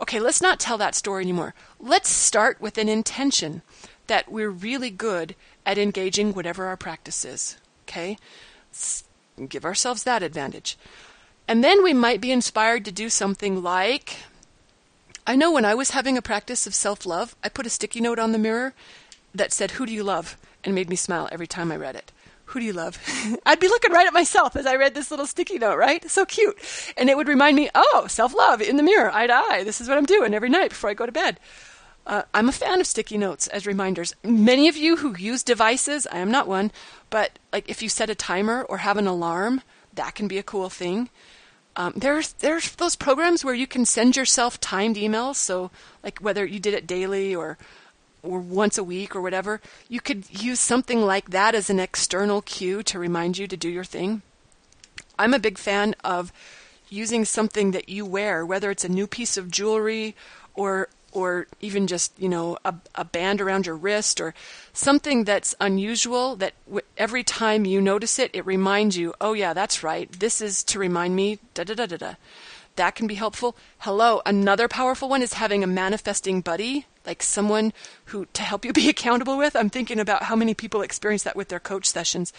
Okay, 0.00 0.18
let's 0.18 0.40
not 0.40 0.60
tell 0.60 0.78
that 0.78 0.94
story 0.94 1.22
anymore. 1.22 1.54
Let's 1.78 2.08
start 2.08 2.60
with 2.60 2.78
an 2.78 2.88
intention 2.88 3.62
that 4.06 4.30
we're 4.30 4.50
really 4.50 4.90
good 4.90 5.34
at 5.64 5.78
engaging 5.78 6.32
whatever 6.32 6.66
our 6.66 6.76
practice 6.76 7.24
is. 7.24 7.58
Okay, 7.84 8.16
let's 8.70 9.04
give 9.48 9.64
ourselves 9.64 10.04
that 10.04 10.22
advantage, 10.22 10.78
and 11.48 11.62
then 11.62 11.82
we 11.82 11.92
might 11.92 12.20
be 12.20 12.32
inspired 12.32 12.84
to 12.84 12.92
do 12.92 13.08
something 13.08 13.62
like 13.62 14.18
I 15.26 15.36
know 15.36 15.50
when 15.50 15.64
I 15.64 15.74
was 15.74 15.90
having 15.90 16.16
a 16.16 16.22
practice 16.22 16.66
of 16.66 16.74
self 16.74 17.04
love, 17.04 17.34
I 17.42 17.48
put 17.48 17.66
a 17.66 17.70
sticky 17.70 18.00
note 18.00 18.18
on 18.18 18.32
the 18.32 18.38
mirror 18.38 18.74
that 19.34 19.52
said, 19.52 19.72
Who 19.72 19.86
do 19.86 19.92
you 19.92 20.04
love? 20.04 20.36
and 20.66 20.74
made 20.74 20.90
me 20.90 20.96
smile 20.96 21.28
every 21.30 21.46
time 21.46 21.70
I 21.70 21.76
read 21.76 21.94
it. 21.94 22.12
Who 22.46 22.60
do 22.60 22.66
you 22.66 22.72
love? 22.72 22.98
I'd 23.46 23.60
be 23.60 23.68
looking 23.68 23.92
right 23.92 24.06
at 24.06 24.12
myself 24.12 24.56
as 24.56 24.66
I 24.66 24.74
read 24.74 24.94
this 24.94 25.10
little 25.10 25.26
sticky 25.26 25.58
note, 25.58 25.76
right? 25.76 26.08
So 26.10 26.26
cute. 26.26 26.58
And 26.96 27.08
it 27.08 27.16
would 27.16 27.28
remind 27.28 27.56
me, 27.56 27.70
oh, 27.74 28.06
self 28.08 28.34
love 28.34 28.60
in 28.60 28.76
the 28.76 28.82
mirror, 28.82 29.10
eye 29.12 29.28
to 29.28 29.32
eye. 29.32 29.62
This 29.64 29.80
is 29.80 29.88
what 29.88 29.96
I'm 29.96 30.04
doing 30.04 30.34
every 30.34 30.48
night 30.48 30.70
before 30.70 30.90
I 30.90 30.94
go 30.94 31.06
to 31.06 31.12
bed. 31.12 31.38
Uh, 32.06 32.22
I'm 32.34 32.48
a 32.48 32.52
fan 32.52 32.80
of 32.80 32.86
sticky 32.86 33.18
notes 33.18 33.48
as 33.48 33.66
reminders. 33.66 34.14
Many 34.22 34.68
of 34.68 34.76
you 34.76 34.96
who 34.96 35.16
use 35.16 35.42
devices, 35.42 36.06
I 36.12 36.18
am 36.18 36.30
not 36.30 36.46
one, 36.46 36.70
but 37.10 37.38
like 37.52 37.68
if 37.68 37.82
you 37.82 37.88
set 37.88 38.10
a 38.10 38.14
timer 38.14 38.62
or 38.62 38.78
have 38.78 38.96
an 38.96 39.08
alarm, 39.08 39.62
that 39.94 40.14
can 40.14 40.28
be 40.28 40.38
a 40.38 40.44
cool 40.44 40.68
thing. 40.68 41.10
Um, 41.76 41.92
there's 41.94 42.32
there's 42.34 42.74
those 42.76 42.96
programs 42.96 43.44
where 43.44 43.54
you 43.54 43.66
can 43.66 43.84
send 43.84 44.16
yourself 44.16 44.58
timed 44.58 44.96
emails. 44.96 45.36
So 45.36 45.70
like 46.02 46.18
whether 46.20 46.44
you 46.44 46.58
did 46.58 46.74
it 46.74 46.86
daily 46.86 47.34
or 47.34 47.58
or 48.22 48.40
once 48.40 48.76
a 48.76 48.84
week 48.84 49.14
or 49.14 49.20
whatever, 49.20 49.60
you 49.88 50.00
could 50.00 50.24
use 50.30 50.58
something 50.58 51.02
like 51.02 51.30
that 51.30 51.54
as 51.54 51.70
an 51.70 51.78
external 51.78 52.42
cue 52.42 52.82
to 52.82 52.98
remind 52.98 53.38
you 53.38 53.46
to 53.46 53.56
do 53.56 53.68
your 53.68 53.84
thing. 53.84 54.22
I'm 55.18 55.34
a 55.34 55.38
big 55.38 55.58
fan 55.58 55.94
of 56.02 56.32
using 56.88 57.24
something 57.24 57.70
that 57.72 57.88
you 57.88 58.04
wear, 58.04 58.44
whether 58.44 58.70
it's 58.70 58.84
a 58.84 58.88
new 58.88 59.06
piece 59.06 59.36
of 59.36 59.50
jewelry 59.50 60.14
or 60.54 60.88
or 61.16 61.46
even 61.60 61.86
just 61.86 62.12
you 62.18 62.28
know 62.28 62.58
a, 62.64 62.74
a 62.94 63.04
band 63.04 63.40
around 63.40 63.64
your 63.64 63.74
wrist 63.74 64.20
or 64.20 64.34
something 64.74 65.24
that's 65.24 65.54
unusual 65.60 66.36
that 66.36 66.52
w- 66.66 66.84
every 66.98 67.24
time 67.24 67.64
you 67.64 67.80
notice 67.80 68.18
it 68.18 68.30
it 68.34 68.44
reminds 68.44 68.96
you 68.96 69.14
oh 69.20 69.32
yeah 69.32 69.54
that's 69.54 69.82
right. 69.82 70.12
This 70.12 70.40
is 70.42 70.62
to 70.64 70.78
remind 70.78 71.16
me 71.16 71.38
da 71.54 71.64
da 71.64 71.74
da 71.74 71.86
da 71.86 71.96
da. 71.96 72.14
That 72.76 72.94
can 72.94 73.06
be 73.06 73.14
helpful. 73.14 73.56
Hello 73.78 74.20
another 74.26 74.68
powerful 74.68 75.08
one 75.08 75.22
is 75.22 75.32
having 75.32 75.64
a 75.64 75.66
manifesting 75.66 76.42
buddy 76.42 76.84
like 77.06 77.22
someone 77.22 77.72
who 78.06 78.26
to 78.32 78.42
help 78.42 78.64
you 78.64 78.72
be 78.74 78.88
accountable 78.88 79.36
with. 79.36 79.56
I'm 79.56 79.70
thinking 79.70 79.98
about 79.98 80.24
how 80.24 80.36
many 80.36 80.54
people 80.54 80.82
experience 80.82 81.22
that 81.22 81.36
with 81.36 81.48
their 81.48 81.60
coach 81.60 81.86
sessions. 81.86 82.32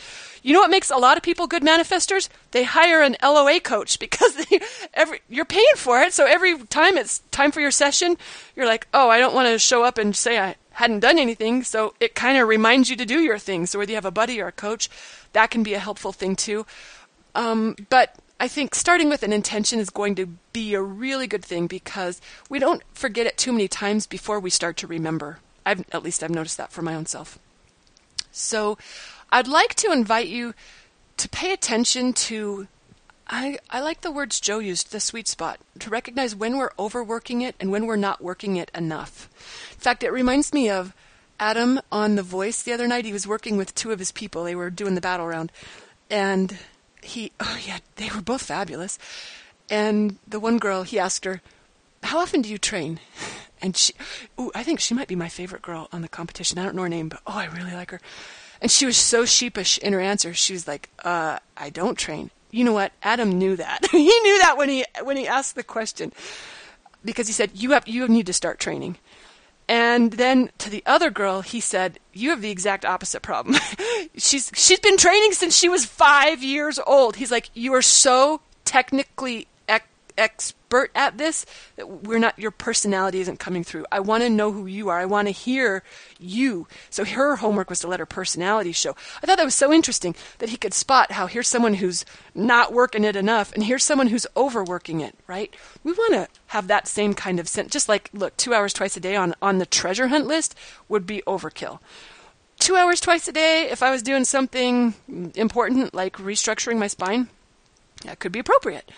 You 0.44 0.54
know 0.54 0.60
what 0.60 0.70
makes 0.70 0.90
a 0.90 0.98
lot 0.98 1.18
of 1.18 1.24
people 1.24 1.48
good 1.48 1.64
manifestors? 1.64 2.30
They 2.52 2.64
hire 2.64 3.02
an 3.02 3.16
LOA 3.24 3.60
coach 3.60 4.00
because 4.08 4.36
they, 4.36 4.60
every 4.94 5.22
you're 5.30 5.46
paying 5.46 5.66
for 5.76 6.02
it. 6.02 6.14
So 6.14 6.26
every 6.26 6.58
time 6.66 6.98
it's 6.98 7.20
time 7.32 7.52
for 7.52 7.62
your 7.62 7.72
session, 7.72 8.18
you're 8.56 8.66
like, 8.66 8.88
"Oh, 8.94 9.10
I 9.10 9.20
don't 9.20 9.36
want 9.36 9.48
to 9.48 9.60
show 9.60 9.84
up 9.84 9.98
and 9.98 10.16
say 10.16 10.40
I 10.40 10.56
hadn't 10.72 11.00
done 11.00 11.18
anything." 11.18 11.64
So 11.64 11.94
it 12.00 12.16
kind 12.16 12.38
of 12.38 12.48
reminds 12.48 12.90
you 12.90 12.96
to 12.98 13.06
do 13.06 13.20
your 13.20 13.38
thing. 13.38 13.66
So 13.66 13.80
whether 13.80 13.92
you 13.92 13.96
have 13.96 14.06
a 14.06 14.12
buddy 14.12 14.42
or 14.42 14.48
a 14.48 14.52
coach, 14.52 14.90
that 15.34 15.52
can 15.52 15.64
be 15.64 15.74
a 15.74 15.80
helpful 15.80 16.12
thing 16.12 16.36
too. 16.36 16.66
Um, 17.36 17.76
but 17.90 18.16
I 18.40 18.48
think 18.48 18.76
starting 18.76 19.10
with 19.10 19.24
an 19.24 19.34
intention 19.34 19.80
is 19.80 19.90
going 19.90 20.16
to 20.16 20.28
be 20.54 20.74
a 20.74 20.82
really 20.82 21.28
good 21.28 21.44
thing 21.44 21.68
because 21.68 22.22
we 22.50 22.60
don't 22.60 22.84
forget 22.94 23.26
it 23.26 23.38
too 23.38 23.52
many 23.52 23.68
times 23.68 24.06
before 24.06 24.40
we 24.40 24.50
start 24.50 24.78
to 24.78 24.88
remember. 24.88 25.40
I've, 25.66 25.84
at 25.92 26.04
least 26.04 26.24
I've 26.24 26.30
noticed 26.30 26.58
that 26.58 26.72
for 26.72 26.82
my 26.82 26.94
own 26.94 27.08
self. 27.08 27.40
So 28.32 28.78
I'd 29.32 29.48
like 29.48 29.74
to 29.76 29.92
invite 29.92 30.28
you 30.28 30.54
to 31.18 31.30
pay 31.30 31.52
attention 31.52 32.14
to 32.14 32.68
I, 33.30 33.60
I 33.70 33.82
like 33.82 34.02
the 34.02 34.12
words 34.12 34.40
Joe 34.40 34.60
used, 34.60 34.92
the 34.92 35.00
sweet 35.00 35.28
spot, 35.28 35.60
to 35.80 35.90
recognize 35.90 36.34
when 36.34 36.58
we're 36.58 36.72
overworking 36.80 37.42
it 37.42 37.56
and 37.60 37.72
when 37.72 37.86
we're 37.86 37.98
not 37.98 38.24
working 38.24 38.56
it 38.56 38.72
enough. 38.74 39.30
In 39.74 39.80
fact, 39.80 40.04
it 40.04 40.14
reminds 40.14 40.54
me 40.54 40.70
of 40.70 40.94
Adam 41.40 41.82
on 41.92 42.16
The 42.16 42.24
Voice 42.24 42.64
the 42.64 42.72
other 42.72 42.88
night. 42.88 43.04
He 43.04 43.12
was 43.12 43.28
working 43.28 43.58
with 43.58 43.76
two 43.76 43.92
of 43.92 44.00
his 44.00 44.14
people. 44.14 44.44
They 44.44 44.56
were 44.56 44.70
doing 44.70 44.96
the 44.96 45.02
battle 45.02 45.28
round. 45.28 45.52
And 46.10 46.58
he, 47.08 47.32
oh 47.40 47.58
yeah, 47.66 47.80
they 47.96 48.10
were 48.10 48.22
both 48.22 48.44
fabulous. 48.44 48.98
And 49.70 50.18
the 50.28 50.40
one 50.40 50.60
girl, 50.60 50.84
he 50.84 51.00
asked 51.00 51.26
her, 51.26 51.42
How 52.04 52.20
often 52.20 52.42
do 52.42 52.50
you 52.50 52.58
train? 52.58 53.00
And 53.60 53.76
she, 53.76 53.94
ooh, 54.40 54.52
I 54.54 54.62
think 54.62 54.80
she 54.80 54.94
might 54.94 55.08
be 55.08 55.16
my 55.16 55.30
favorite 55.30 55.64
girl 55.64 55.90
on 55.92 56.04
the 56.04 56.08
competition. 56.08 56.60
I 56.60 56.64
don't 56.64 56.76
know 56.76 56.84
her 56.84 56.90
name, 56.90 57.10
but 57.10 57.22
oh, 57.26 57.40
I 57.40 57.46
really 57.46 57.72
like 57.72 57.90
her. 57.90 58.00
And 58.62 58.70
she 58.70 58.86
was 58.86 58.96
so 58.96 59.26
sheepish 59.26 59.80
in 59.80 59.94
her 59.94 60.00
answer. 60.00 60.36
She 60.36 60.54
was 60.54 60.68
like, 60.68 60.92
uh, 61.04 61.40
I 61.58 61.72
don't 61.72 61.98
train. 61.98 62.30
You 62.52 62.64
know 62.64 62.74
what? 62.74 62.92
Adam 63.02 63.32
knew 63.32 63.56
that. 63.56 63.88
he 63.92 63.98
knew 63.98 64.40
that 64.42 64.58
when 64.58 64.70
he 64.70 64.86
when 65.04 65.18
he 65.18 65.28
asked 65.28 65.56
the 65.56 65.64
question, 65.64 66.14
because 67.04 67.28
he 67.28 67.34
said, 67.34 67.52
"You 67.56 67.72
have 67.72 67.88
you 67.88 68.08
need 68.08 68.28
to 68.28 68.34
start 68.34 68.60
training." 68.60 68.98
And 69.70 70.14
then 70.14 70.50
to 70.60 70.70
the 70.70 70.84
other 70.86 71.10
girl, 71.10 71.42
he 71.42 71.60
said, 71.60 72.00
"You 72.14 72.30
have 72.30 72.42
the 72.42 72.52
exact 72.52 72.86
opposite 72.86 73.22
problem. 73.22 73.58
she's 74.18 74.52
she's 74.56 74.80
been 74.80 74.98
training 74.98 75.34
since 75.34 75.58
she 75.58 75.68
was 75.68 75.86
five 75.86 76.42
years 76.42 76.80
old." 76.88 77.18
He's 77.18 77.32
like, 77.32 77.50
"You 77.54 77.74
are 77.74 77.82
so 77.82 78.42
technically 78.64 79.48
expert 80.18 80.92
at 80.96 81.18
this 81.18 81.46
we're 81.78 82.20
not 82.20 82.38
your 82.38 82.52
personality 82.52 83.20
isn't 83.20 83.40
coming 83.40 83.64
through. 83.64 83.86
I 83.92 84.00
want 84.02 84.24
to 84.24 84.30
know 84.30 84.52
who 84.52 84.66
you 84.66 84.90
are. 84.90 85.00
I 85.00 85.06
want 85.06 85.28
to 85.28 85.32
hear 85.32 85.84
you. 86.20 86.68
So 86.90 87.06
her 87.06 87.38
homework 87.38 87.70
was 87.70 87.80
to 87.82 87.88
let 87.88 88.00
her 88.00 88.06
personality 88.06 88.72
show. 88.74 88.96
I 89.22 89.26
thought 89.26 89.38
that 89.38 89.46
was 89.46 89.56
so 89.56 89.72
interesting 89.72 90.16
that 90.40 90.50
he 90.50 90.58
could 90.58 90.74
spot 90.74 91.14
how 91.14 91.28
here's 91.28 91.48
someone 91.48 91.76
who's 91.76 92.04
not 92.36 92.74
working 92.74 93.04
it 93.04 93.16
enough 93.16 93.54
and 93.54 93.64
here's 93.64 93.84
someone 93.84 94.08
who's 94.08 94.28
overworking 94.36 95.00
it 95.02 95.16
right? 95.28 95.54
We 95.84 95.94
want 95.94 96.14
to 96.14 96.28
have 96.48 96.68
that 96.68 96.88
same 96.88 97.14
kind 97.14 97.40
of 97.40 97.48
sense. 97.48 97.72
Just 97.72 97.88
like 97.88 98.10
look 98.14 98.36
two 98.38 98.54
hours 98.54 98.74
twice 98.74 98.98
a 98.98 99.00
day 99.00 99.16
on 99.16 99.36
on 99.42 99.60
the 99.60 99.66
treasure 99.66 100.08
hunt 100.08 100.28
list 100.28 100.56
would 100.90 101.06
be 101.06 101.22
overkill. 101.28 101.80
Two 102.60 102.76
hours 102.76 103.00
twice 103.00 103.28
a 103.28 103.32
day 103.32 103.70
if 103.70 103.84
i 103.84 103.92
was 103.92 104.02
doing 104.02 104.26
something 104.26 104.96
important 105.36 105.94
like 105.94 106.18
restructuring 106.18 106.80
my 106.80 106.88
spine 106.88 107.30
that 108.04 108.20
could 108.20 108.32
be 108.32 108.40
appropriate 108.40 108.92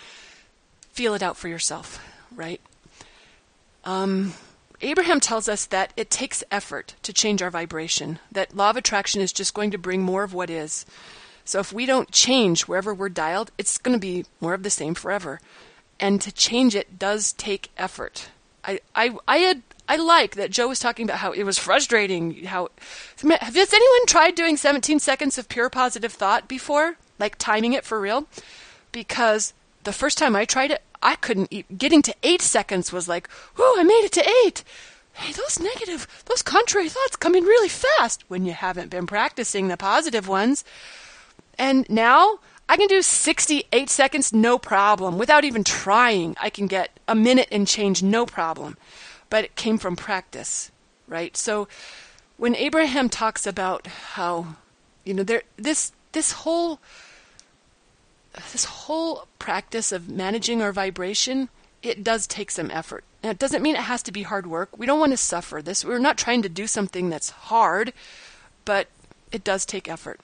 feel 0.92 1.14
it 1.14 1.24
out 1.24 1.38
for 1.38 1.48
yourself, 1.48 2.04
right? 2.36 2.62
Um, 3.86 4.34
Abraham 4.82 5.20
tells 5.20 5.50
us 5.50 5.66
that 5.66 5.94
it 5.98 6.10
takes 6.10 6.44
effort 6.52 6.96
to 7.04 7.14
change 7.14 7.42
our 7.42 7.50
vibration, 7.50 8.20
that 8.32 8.56
law 8.56 8.70
of 8.70 8.78
attraction 8.78 9.22
is 9.22 9.34
just 9.34 9.54
going 9.54 9.72
to 9.72 9.78
bring 9.78 10.02
more 10.02 10.24
of 10.24 10.34
what 10.34 10.50
is. 10.50 10.86
So 11.44 11.60
if 11.60 11.74
we 11.74 11.86
don't 11.86 12.12
change 12.12 12.68
wherever 12.68 12.94
we're 12.94 13.10
dialed, 13.10 13.52
it's 13.58 13.78
going 13.78 13.96
to 13.96 14.00
be 14.00 14.26
more 14.40 14.54
of 14.54 14.64
the 14.64 14.70
same 14.70 14.94
forever. 14.94 15.40
And 16.00 16.22
to 16.22 16.32
change 16.32 16.76
it 16.76 17.00
does 17.00 17.34
take 17.34 17.72
effort. 17.78 18.30
I, 18.64 18.80
I, 18.96 19.18
I 19.28 19.38
had 19.38 19.64
I 19.90 19.96
like 19.96 20.36
that 20.36 20.52
Joe 20.52 20.68
was 20.68 20.80
talking 20.80 21.06
about 21.06 21.18
how 21.18 21.32
it 21.32 21.42
was 21.44 21.58
frustrating. 21.58 22.46
How 22.46 22.70
has 23.22 23.74
anyone 23.74 24.06
tried 24.06 24.36
doing 24.36 24.56
17 24.56 25.00
seconds 25.00 25.40
of 25.40 25.50
pure 25.50 25.72
positive 25.72 26.14
thought 26.14 26.48
before, 26.48 26.98
like 27.18 27.40
timing 27.40 27.74
it 27.74 27.84
for 27.84 28.00
real? 28.00 28.28
Because 28.92 29.54
the 29.84 29.94
first 29.94 30.18
time 30.18 30.36
I 30.36 30.46
tried 30.46 30.72
it, 30.72 30.82
I 31.02 31.16
couldn't 31.16 31.50
eat. 31.52 31.78
Getting 31.78 32.02
to 32.04 32.16
eight 32.24 32.42
seconds 32.42 32.92
was 32.92 33.08
like, 33.08 33.30
whoa, 33.56 33.80
I 33.80 33.84
made 33.84 34.04
it 34.04 34.12
to 34.14 34.30
eight. 34.46 34.64
Hey, 35.14 35.34
those 35.34 35.60
negative, 35.60 36.08
those 36.26 36.42
contrary 36.42 36.90
thoughts 36.90 37.16
come 37.16 37.36
in 37.36 37.44
really 37.44 37.70
fast 37.70 38.24
when 38.30 38.46
you 38.46 38.54
haven't 38.54 38.90
been 38.90 39.08
practicing 39.08 39.68
the 39.68 39.78
positive 39.78 40.28
ones. 40.28 40.64
And 41.58 41.90
now 41.90 42.40
I 42.70 42.78
can 42.78 42.88
do 42.88 43.02
68 43.02 43.90
seconds 43.90 44.32
no 44.32 44.58
problem 44.58 45.18
without 45.18 45.44
even 45.44 45.64
trying. 45.64 46.36
I 46.40 46.50
can 46.50 46.68
get 46.68 47.00
a 47.08 47.16
minute 47.16 47.48
and 47.52 47.68
change 47.68 48.04
no 48.04 48.26
problem. 48.26 48.78
But 49.30 49.44
it 49.44 49.56
came 49.56 49.78
from 49.78 49.96
practice, 49.96 50.72
right? 51.08 51.36
So 51.36 51.68
when 52.38 52.56
Abraham 52.56 53.10
talks 53.10 53.46
about 53.46 53.88
how, 53.88 54.56
you 55.04 55.14
know, 55.14 55.24
there 55.24 55.44
this 55.58 55.92
this 56.12 56.32
whole 56.32 56.80
this 58.52 58.66
whole 58.66 59.28
practice 59.40 59.92
of 59.92 60.10
managing 60.10 60.62
our 60.62 60.72
vibration, 60.72 61.50
it 61.82 62.04
does 62.04 62.28
take 62.28 62.52
some 62.52 62.72
effort. 62.72 63.04
Now, 63.24 63.32
it 63.32 63.40
doesn't 63.40 63.62
mean 63.62 63.76
it 63.76 63.82
has 63.82 64.04
to 64.04 64.12
be 64.12 64.24
hard 64.24 64.48
work. 64.48 64.78
We 64.78 64.86
don't 64.86 65.00
want 65.00 65.12
to 65.12 65.18
suffer 65.18 65.62
this. 65.62 65.84
We're 65.84 66.00
not 66.00 66.18
trying 66.18 66.42
to 66.44 66.50
do 66.50 66.68
something 66.68 67.10
that's 67.10 67.30
hard, 67.30 67.94
but 68.66 68.88
it 69.32 69.44
does 69.44 69.66
take 69.66 69.90
effort. 69.90 70.20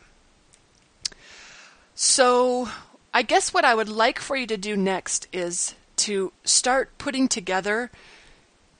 So, 1.93 2.69
I 3.13 3.21
guess 3.21 3.53
what 3.53 3.65
I 3.65 3.75
would 3.75 3.89
like 3.89 4.19
for 4.19 4.35
you 4.35 4.47
to 4.47 4.57
do 4.57 4.75
next 4.75 5.27
is 5.31 5.75
to 5.97 6.33
start 6.43 6.97
putting 6.97 7.27
together, 7.27 7.89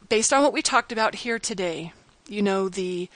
based 0.10 0.34
on 0.34 0.44
what 0.44 0.54
we 0.54 0.62
talked 0.62 0.92
about 0.92 1.16
here 1.16 1.40
today, 1.40 1.94
you 2.28 2.42
know, 2.42 2.70
the 2.70 3.10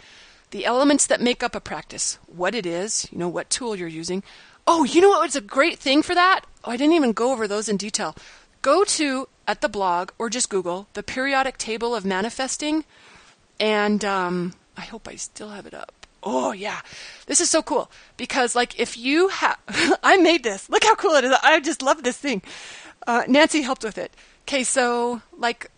the 0.51 0.65
elements 0.65 1.05
that 1.05 1.21
make 1.21 1.43
up 1.43 1.53
a 1.53 1.59
practice, 1.59 2.17
what 2.25 2.55
it 2.55 2.65
is, 2.65 3.07
you 3.11 3.17
know, 3.19 3.29
what 3.29 3.51
tool 3.51 3.75
you're 3.75 3.87
using, 3.87 4.23
Oh, 4.71 4.83
you 4.83 5.01
know 5.01 5.09
what 5.09 5.23
was 5.23 5.35
a 5.35 5.41
great 5.41 5.79
thing 5.79 6.03
for 6.03 6.13
that? 6.13 6.41
Oh, 6.63 6.69
I 6.69 6.77
didn't 6.77 6.93
even 6.93 7.11
go 7.11 7.31
over 7.31 7.47
those 7.47 7.67
in 7.67 7.75
detail. 7.75 8.15
Go 8.61 8.83
to 8.83 9.27
at 9.47 9.61
the 9.61 9.67
blog 9.67 10.11
or 10.19 10.29
just 10.29 10.47
Google 10.47 10.87
the 10.93 11.01
periodic 11.01 11.57
table 11.57 11.95
of 11.95 12.05
manifesting, 12.05 12.85
and 13.59 14.05
um, 14.05 14.53
I 14.77 14.81
hope 14.81 15.07
I 15.07 15.15
still 15.15 15.49
have 15.49 15.65
it 15.65 15.73
up. 15.73 16.05
Oh 16.21 16.51
yeah, 16.51 16.81
this 17.25 17.41
is 17.41 17.49
so 17.49 17.63
cool 17.63 17.89
because 18.15 18.55
like 18.55 18.79
if 18.79 18.95
you 18.95 19.29
have, 19.29 19.57
I 20.03 20.17
made 20.17 20.43
this. 20.43 20.69
Look 20.69 20.83
how 20.83 20.93
cool 20.93 21.15
it 21.15 21.23
is. 21.23 21.33
I 21.41 21.59
just 21.61 21.81
love 21.81 22.03
this 22.03 22.17
thing. 22.17 22.43
Uh, 23.07 23.23
Nancy 23.27 23.63
helped 23.63 23.83
with 23.83 23.97
it. 23.97 24.13
Okay, 24.43 24.63
so 24.63 25.23
like 25.35 25.71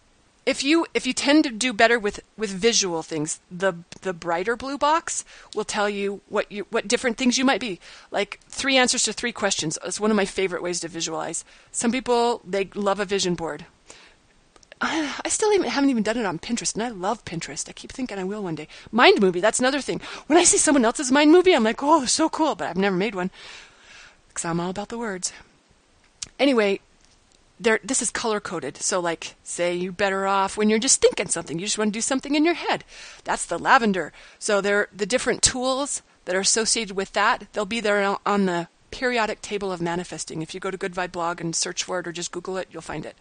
if 0.45 0.63
you 0.63 0.85
if 0.93 1.05
you 1.05 1.13
tend 1.13 1.43
to 1.43 1.51
do 1.51 1.71
better 1.73 1.99
with 1.99 2.19
with 2.37 2.49
visual 2.49 3.03
things 3.03 3.39
the 3.51 3.73
the 4.01 4.13
brighter 4.13 4.55
blue 4.55 4.77
box 4.77 5.23
will 5.55 5.63
tell 5.63 5.89
you 5.89 6.21
what 6.29 6.51
you 6.51 6.65
what 6.69 6.87
different 6.87 7.17
things 7.17 7.37
you 7.37 7.45
might 7.45 7.61
be 7.61 7.79
like 8.09 8.39
three 8.47 8.77
answers 8.77 9.03
to 9.03 9.13
three 9.13 9.31
questions 9.31 9.77
is 9.85 9.99
one 9.99 10.11
of 10.11 10.17
my 10.17 10.25
favorite 10.25 10.63
ways 10.63 10.79
to 10.79 10.87
visualize 10.87 11.45
some 11.71 11.91
people 11.91 12.41
they 12.45 12.69
love 12.75 12.99
a 12.99 13.05
vision 13.05 13.35
board 13.35 13.65
I, 14.81 15.15
I 15.25 15.29
still 15.29 15.53
even, 15.53 15.69
haven't 15.69 15.91
even 15.91 16.03
done 16.03 16.17
it 16.17 16.25
on 16.25 16.39
Pinterest, 16.39 16.73
and 16.73 16.83
I 16.83 16.89
love 16.89 17.23
Pinterest. 17.23 17.69
I 17.69 17.71
keep 17.71 17.91
thinking 17.91 18.17
I 18.17 18.23
will 18.23 18.41
one 18.41 18.55
day. 18.55 18.67
Mind 18.91 19.21
movie, 19.21 19.39
that's 19.39 19.59
another 19.59 19.79
thing. 19.79 20.01
When 20.25 20.39
I 20.39 20.43
see 20.43 20.57
someone 20.57 20.85
else's 20.85 21.11
mind 21.11 21.31
movie, 21.31 21.53
I'm 21.53 21.63
like, 21.63 21.83
oh, 21.83 22.05
so 22.05 22.29
cool, 22.29 22.55
but 22.55 22.67
I've 22.67 22.77
never 22.77 22.95
made 22.95 23.13
one 23.13 23.29
because 24.27 24.43
I'm 24.43 24.59
all 24.59 24.71
about 24.71 24.89
the 24.89 24.97
words. 24.97 25.33
Anyway, 26.39 26.79
there 27.61 27.79
this 27.83 28.01
is 28.01 28.09
color 28.09 28.39
coded. 28.39 28.77
So 28.77 28.99
like 28.99 29.35
say 29.43 29.75
you're 29.75 29.91
better 29.91 30.25
off 30.25 30.57
when 30.57 30.69
you're 30.69 30.79
just 30.79 31.01
thinking 31.01 31.27
something. 31.27 31.59
You 31.59 31.65
just 31.65 31.77
want 31.77 31.93
to 31.93 31.97
do 31.97 32.01
something 32.01 32.35
in 32.35 32.45
your 32.45 32.55
head. 32.55 32.83
That's 33.23 33.45
the 33.45 33.59
lavender. 33.59 34.11
So 34.39 34.61
there 34.61 34.87
the 34.95 35.05
different 35.05 35.41
tools 35.41 36.01
that 36.25 36.35
are 36.35 36.39
associated 36.39 36.95
with 36.95 37.13
that, 37.13 37.47
they'll 37.53 37.65
be 37.65 37.79
there 37.79 38.17
on 38.25 38.45
the 38.45 38.67
periodic 38.91 39.41
table 39.41 39.71
of 39.71 39.81
manifesting. 39.81 40.41
If 40.41 40.53
you 40.53 40.59
go 40.59 40.71
to 40.71 40.77
Good 40.77 40.93
Vibe 40.93 41.13
blog 41.13 41.41
and 41.41 41.55
search 41.55 41.83
for 41.83 41.99
it 41.99 42.07
or 42.07 42.11
just 42.11 42.31
Google 42.31 42.57
it, 42.57 42.67
you'll 42.71 42.81
find 42.81 43.05
it. 43.05 43.15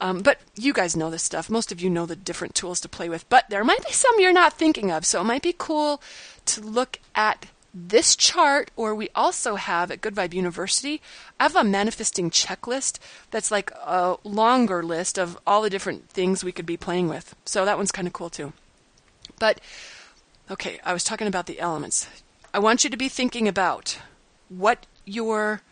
Um, 0.00 0.20
but 0.20 0.40
you 0.54 0.72
guys 0.72 0.96
know 0.96 1.10
this 1.10 1.22
stuff. 1.22 1.48
Most 1.48 1.72
of 1.72 1.80
you 1.80 1.88
know 1.88 2.04
the 2.04 2.16
different 2.16 2.54
tools 2.54 2.80
to 2.80 2.88
play 2.88 3.08
with. 3.08 3.28
But 3.28 3.48
there 3.48 3.64
might 3.64 3.84
be 3.86 3.92
some 3.92 4.18
you're 4.18 4.32
not 4.32 4.52
thinking 4.52 4.90
of. 4.90 5.06
So 5.06 5.20
it 5.20 5.24
might 5.24 5.42
be 5.42 5.54
cool 5.56 6.02
to 6.46 6.60
look 6.60 6.98
at 7.14 7.46
this 7.74 8.14
chart, 8.14 8.70
or 8.76 8.94
we 8.94 9.08
also 9.14 9.56
have 9.56 9.90
at 9.90 10.00
Good 10.00 10.14
Vibe 10.14 10.32
University, 10.32 11.02
I 11.40 11.42
have 11.44 11.56
a 11.56 11.64
manifesting 11.64 12.30
checklist 12.30 12.98
that's 13.32 13.50
like 13.50 13.72
a 13.72 14.16
longer 14.22 14.82
list 14.82 15.18
of 15.18 15.36
all 15.44 15.62
the 15.62 15.70
different 15.70 16.08
things 16.08 16.44
we 16.44 16.52
could 16.52 16.66
be 16.66 16.76
playing 16.76 17.08
with. 17.08 17.34
So 17.44 17.64
that 17.64 17.76
one's 17.76 17.90
kind 17.90 18.06
of 18.06 18.14
cool 18.14 18.30
too. 18.30 18.52
But, 19.40 19.60
okay, 20.48 20.78
I 20.84 20.92
was 20.92 21.02
talking 21.02 21.26
about 21.26 21.46
the 21.46 21.58
elements. 21.58 22.08
I 22.52 22.60
want 22.60 22.84
you 22.84 22.90
to 22.90 22.96
be 22.96 23.08
thinking 23.08 23.48
about 23.48 23.98
what 24.48 24.86
your 25.04 25.62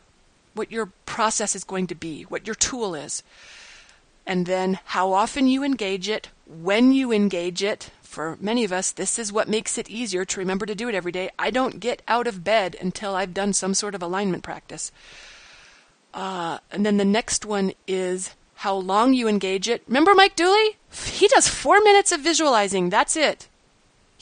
what 0.55 0.71
your 0.71 0.87
process 1.07 1.57
is 1.57 1.65
going 1.65 1.87
to 1.87 1.95
be, 1.95 2.25
what 2.25 2.47
your 2.47 2.55
tool 2.55 2.95
is, 2.95 3.23
and 4.27 4.47
then 4.47 4.79
how 4.85 5.13
often 5.13 5.47
you 5.47 5.65
engage 5.65 6.09
it, 6.09 6.29
when 6.47 6.93
you 6.93 7.13
engage 7.13 7.63
it, 7.63 7.91
for 8.03 8.37
many 8.41 8.63
of 8.63 8.73
us, 8.73 8.93
this 8.93 9.19
is 9.19 9.33
what 9.33 9.49
makes 9.49 9.79
it 9.79 9.89
easier 9.89 10.25
to 10.25 10.39
remember 10.39 10.67
to 10.67 10.75
do 10.75 10.89
it 10.89 10.95
every 10.95 11.13
day. 11.13 11.31
I 11.39 11.51
don't 11.51 11.81
get 11.81 12.03
out 12.07 12.27
of 12.27 12.45
bed 12.45 12.77
until 12.81 13.15
I've 13.15 13.33
done 13.33 13.55
some 13.55 13.73
sort 13.73 13.95
of 13.95 14.03
alignment 14.03 14.43
practice. 14.43 14.93
Uh, 16.13 16.59
and 16.71 16.85
then 16.85 16.99
the 16.99 17.07
next 17.07 17.47
one 17.47 17.73
is 17.89 18.35
how 18.57 18.75
long 18.75 19.15
you 19.15 19.29
engage 19.29 19.69
it. 19.69 19.83
Remember 19.87 20.15
Mike 20.15 20.37
Dooley? 20.37 20.77
He 20.93 21.27
does 21.29 21.49
four 21.49 21.81
minutes 21.81 22.13
of 22.13 22.21
visualizing. 22.21 22.91
That's 22.91 23.17
it. 23.17 23.49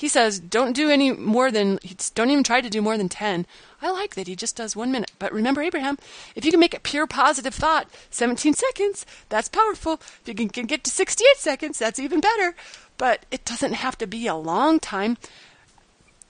He 0.00 0.08
says, 0.08 0.40
don't 0.40 0.72
do 0.72 0.88
any 0.88 1.12
more 1.12 1.50
than, 1.50 1.78
don't 2.14 2.30
even 2.30 2.42
try 2.42 2.62
to 2.62 2.70
do 2.70 2.80
more 2.80 2.96
than 2.96 3.10
10. 3.10 3.44
I 3.82 3.90
like 3.90 4.14
that 4.14 4.26
he 4.26 4.34
just 4.34 4.56
does 4.56 4.74
one 4.74 4.90
minute. 4.90 5.12
But 5.18 5.30
remember, 5.30 5.60
Abraham, 5.60 5.98
if 6.34 6.44
you 6.44 6.50
can 6.50 6.60
make 6.60 6.74
a 6.74 6.80
pure 6.80 7.06
positive 7.06 7.54
thought, 7.54 7.86
17 8.10 8.54
seconds, 8.54 9.04
that's 9.28 9.48
powerful. 9.48 10.00
If 10.22 10.22
you 10.24 10.34
can, 10.34 10.48
can 10.48 10.64
get 10.66 10.84
to 10.84 10.90
68 10.90 11.36
seconds, 11.36 11.78
that's 11.78 11.98
even 11.98 12.20
better 12.20 12.54
but 13.00 13.24
it 13.30 13.46
doesn't 13.46 13.72
have 13.72 13.96
to 13.96 14.06
be 14.06 14.26
a 14.26 14.34
long 14.34 14.78
time. 14.78 15.16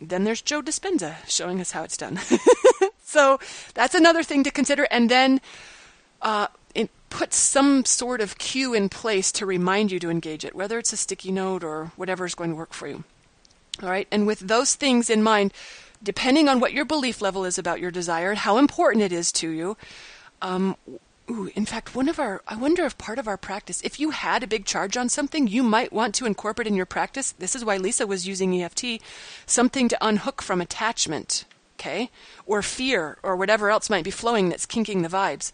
Then 0.00 0.22
there's 0.22 0.40
Joe 0.40 0.62
Dispenza 0.62 1.16
showing 1.26 1.60
us 1.60 1.72
how 1.72 1.82
it's 1.82 1.96
done. 1.96 2.20
so 3.04 3.40
that's 3.74 3.96
another 3.96 4.22
thing 4.22 4.44
to 4.44 4.52
consider. 4.52 4.86
And 4.88 5.10
then 5.10 5.40
uh, 6.22 6.46
puts 7.10 7.36
some 7.36 7.84
sort 7.84 8.20
of 8.20 8.38
cue 8.38 8.72
in 8.72 8.88
place 8.88 9.32
to 9.32 9.44
remind 9.44 9.90
you 9.90 9.98
to 9.98 10.10
engage 10.10 10.44
it, 10.44 10.54
whether 10.54 10.78
it's 10.78 10.92
a 10.92 10.96
sticky 10.96 11.32
note 11.32 11.64
or 11.64 11.90
whatever 11.96 12.24
is 12.24 12.36
going 12.36 12.50
to 12.50 12.56
work 12.56 12.72
for 12.72 12.86
you. 12.86 13.02
All 13.82 13.90
right, 13.90 14.08
and 14.10 14.26
with 14.26 14.40
those 14.40 14.74
things 14.74 15.08
in 15.08 15.22
mind, 15.22 15.52
depending 16.02 16.48
on 16.48 16.60
what 16.60 16.72
your 16.72 16.84
belief 16.84 17.22
level 17.22 17.44
is 17.44 17.58
about 17.58 17.80
your 17.80 17.90
desire 17.90 18.30
and 18.30 18.38
how 18.38 18.58
important 18.58 19.02
it 19.02 19.12
is 19.12 19.32
to 19.32 19.48
you, 19.48 19.76
um, 20.42 20.76
Ooh, 21.30 21.48
in 21.54 21.64
fact, 21.64 21.94
one 21.94 22.08
of 22.08 22.18
our, 22.18 22.42
I 22.48 22.56
wonder 22.56 22.84
if 22.84 22.98
part 22.98 23.18
of 23.18 23.28
our 23.28 23.36
practice, 23.36 23.80
if 23.82 24.00
you 24.00 24.10
had 24.10 24.42
a 24.42 24.48
big 24.48 24.64
charge 24.64 24.96
on 24.96 25.08
something, 25.08 25.46
you 25.46 25.62
might 25.62 25.92
want 25.92 26.12
to 26.16 26.26
incorporate 26.26 26.66
in 26.66 26.74
your 26.74 26.86
practice. 26.86 27.30
This 27.30 27.54
is 27.54 27.64
why 27.64 27.76
Lisa 27.76 28.04
was 28.04 28.26
using 28.26 28.60
EFT, 28.60 29.00
something 29.46 29.88
to 29.88 30.04
unhook 30.04 30.42
from 30.42 30.60
attachment, 30.60 31.44
okay? 31.78 32.10
Or 32.46 32.62
fear, 32.62 33.16
or 33.22 33.36
whatever 33.36 33.70
else 33.70 33.88
might 33.88 34.02
be 34.02 34.10
flowing 34.10 34.48
that's 34.48 34.66
kinking 34.66 35.02
the 35.02 35.08
vibes. 35.08 35.52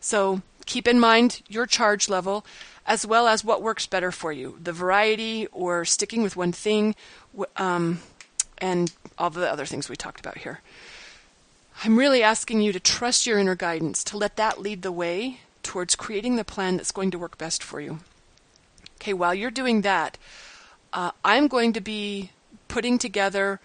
So 0.00 0.40
keep 0.64 0.88
in 0.88 0.98
mind 0.98 1.42
your 1.46 1.66
charge 1.66 2.08
level. 2.08 2.46
As 2.88 3.06
well 3.06 3.28
as 3.28 3.44
what 3.44 3.62
works 3.62 3.86
better 3.86 4.10
for 4.10 4.32
you 4.32 4.58
the 4.60 4.72
variety 4.72 5.46
or 5.52 5.84
sticking 5.84 6.22
with 6.22 6.36
one 6.36 6.50
thing, 6.52 6.96
um, 7.56 8.00
and 8.56 8.92
all 9.18 9.30
the 9.30 9.48
other 9.48 9.66
things 9.66 9.88
we 9.88 9.94
talked 9.94 10.18
about 10.18 10.38
here. 10.38 10.60
I'm 11.84 11.96
really 11.96 12.24
asking 12.24 12.62
you 12.62 12.72
to 12.72 12.80
trust 12.80 13.26
your 13.26 13.38
inner 13.38 13.54
guidance, 13.54 14.02
to 14.04 14.16
let 14.16 14.34
that 14.36 14.60
lead 14.60 14.82
the 14.82 14.90
way 14.90 15.40
towards 15.62 15.94
creating 15.94 16.34
the 16.34 16.44
plan 16.44 16.76
that's 16.76 16.90
going 16.90 17.12
to 17.12 17.18
work 17.18 17.38
best 17.38 17.62
for 17.62 17.80
you. 17.80 18.00
Okay, 18.96 19.12
while 19.12 19.34
you're 19.34 19.52
doing 19.52 19.82
that, 19.82 20.18
uh, 20.92 21.12
I'm 21.24 21.46
going 21.46 21.72
to 21.74 21.80
be 21.80 22.32
putting 22.66 22.98
together 22.98 23.60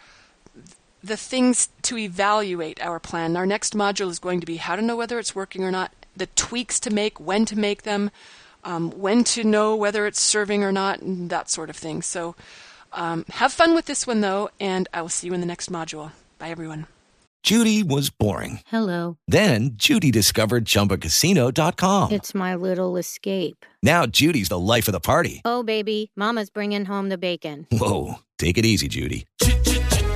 the 1.03 1.17
things 1.17 1.69
to 1.83 1.97
evaluate 1.97 2.79
our 2.81 2.99
plan. 2.99 3.35
Our 3.35 3.47
next 3.47 3.73
module 3.73 4.09
is 4.09 4.19
going 4.19 4.41
to 4.41 4.45
be 4.45 4.57
how 4.57 4.75
to 4.75 4.81
know 4.81 4.95
whether 4.95 5.17
it's 5.17 5.33
working 5.33 5.63
or 5.63 5.71
not, 5.71 5.91
the 6.15 6.27
tweaks 6.27 6.79
to 6.81 6.91
make, 6.91 7.19
when 7.19 7.45
to 7.45 7.57
make 7.57 7.81
them, 7.81 8.11
um, 8.63 8.91
when 8.91 9.23
to 9.25 9.43
know 9.43 9.75
whether 9.75 10.05
it's 10.07 10.19
serving 10.19 10.63
or 10.63 10.71
not, 10.71 11.01
and 11.01 11.29
that 11.29 11.49
sort 11.49 11.69
of 11.69 11.75
thing. 11.75 12.01
So 12.01 12.35
um, 12.91 13.25
have 13.29 13.51
fun 13.51 13.75
with 13.75 13.85
this 13.85 14.07
one, 14.07 14.21
though, 14.21 14.49
and 14.59 14.87
I 14.93 15.01
will 15.01 15.09
see 15.09 15.27
you 15.27 15.33
in 15.33 15.39
the 15.39 15.45
next 15.47 15.71
module. 15.71 16.11
Bye, 16.39 16.49
everyone. 16.49 16.87
Judy 17.43 17.83
was 17.83 18.09
boring. 18.09 18.61
Hello. 18.67 19.17
Then 19.27 19.71
Judy 19.75 20.11
discovered 20.11 20.63
chumbacasino.com. 20.63 22.13
It's 22.13 22.33
my 22.33 22.55
little 22.55 22.95
escape. 22.95 23.65
Now 23.81 24.05
Judy's 24.05 24.47
the 24.47 24.57
life 24.59 24.87
of 24.87 24.93
the 24.93 25.01
party. 25.01 25.41
Oh, 25.43 25.61
baby, 25.61 26.11
Mama's 26.15 26.49
bringing 26.49 26.85
home 26.85 27.09
the 27.09 27.17
bacon. 27.17 27.67
Whoa. 27.69 28.19
Take 28.39 28.57
it 28.57 28.65
easy, 28.65 28.87
Judy. 28.87 29.25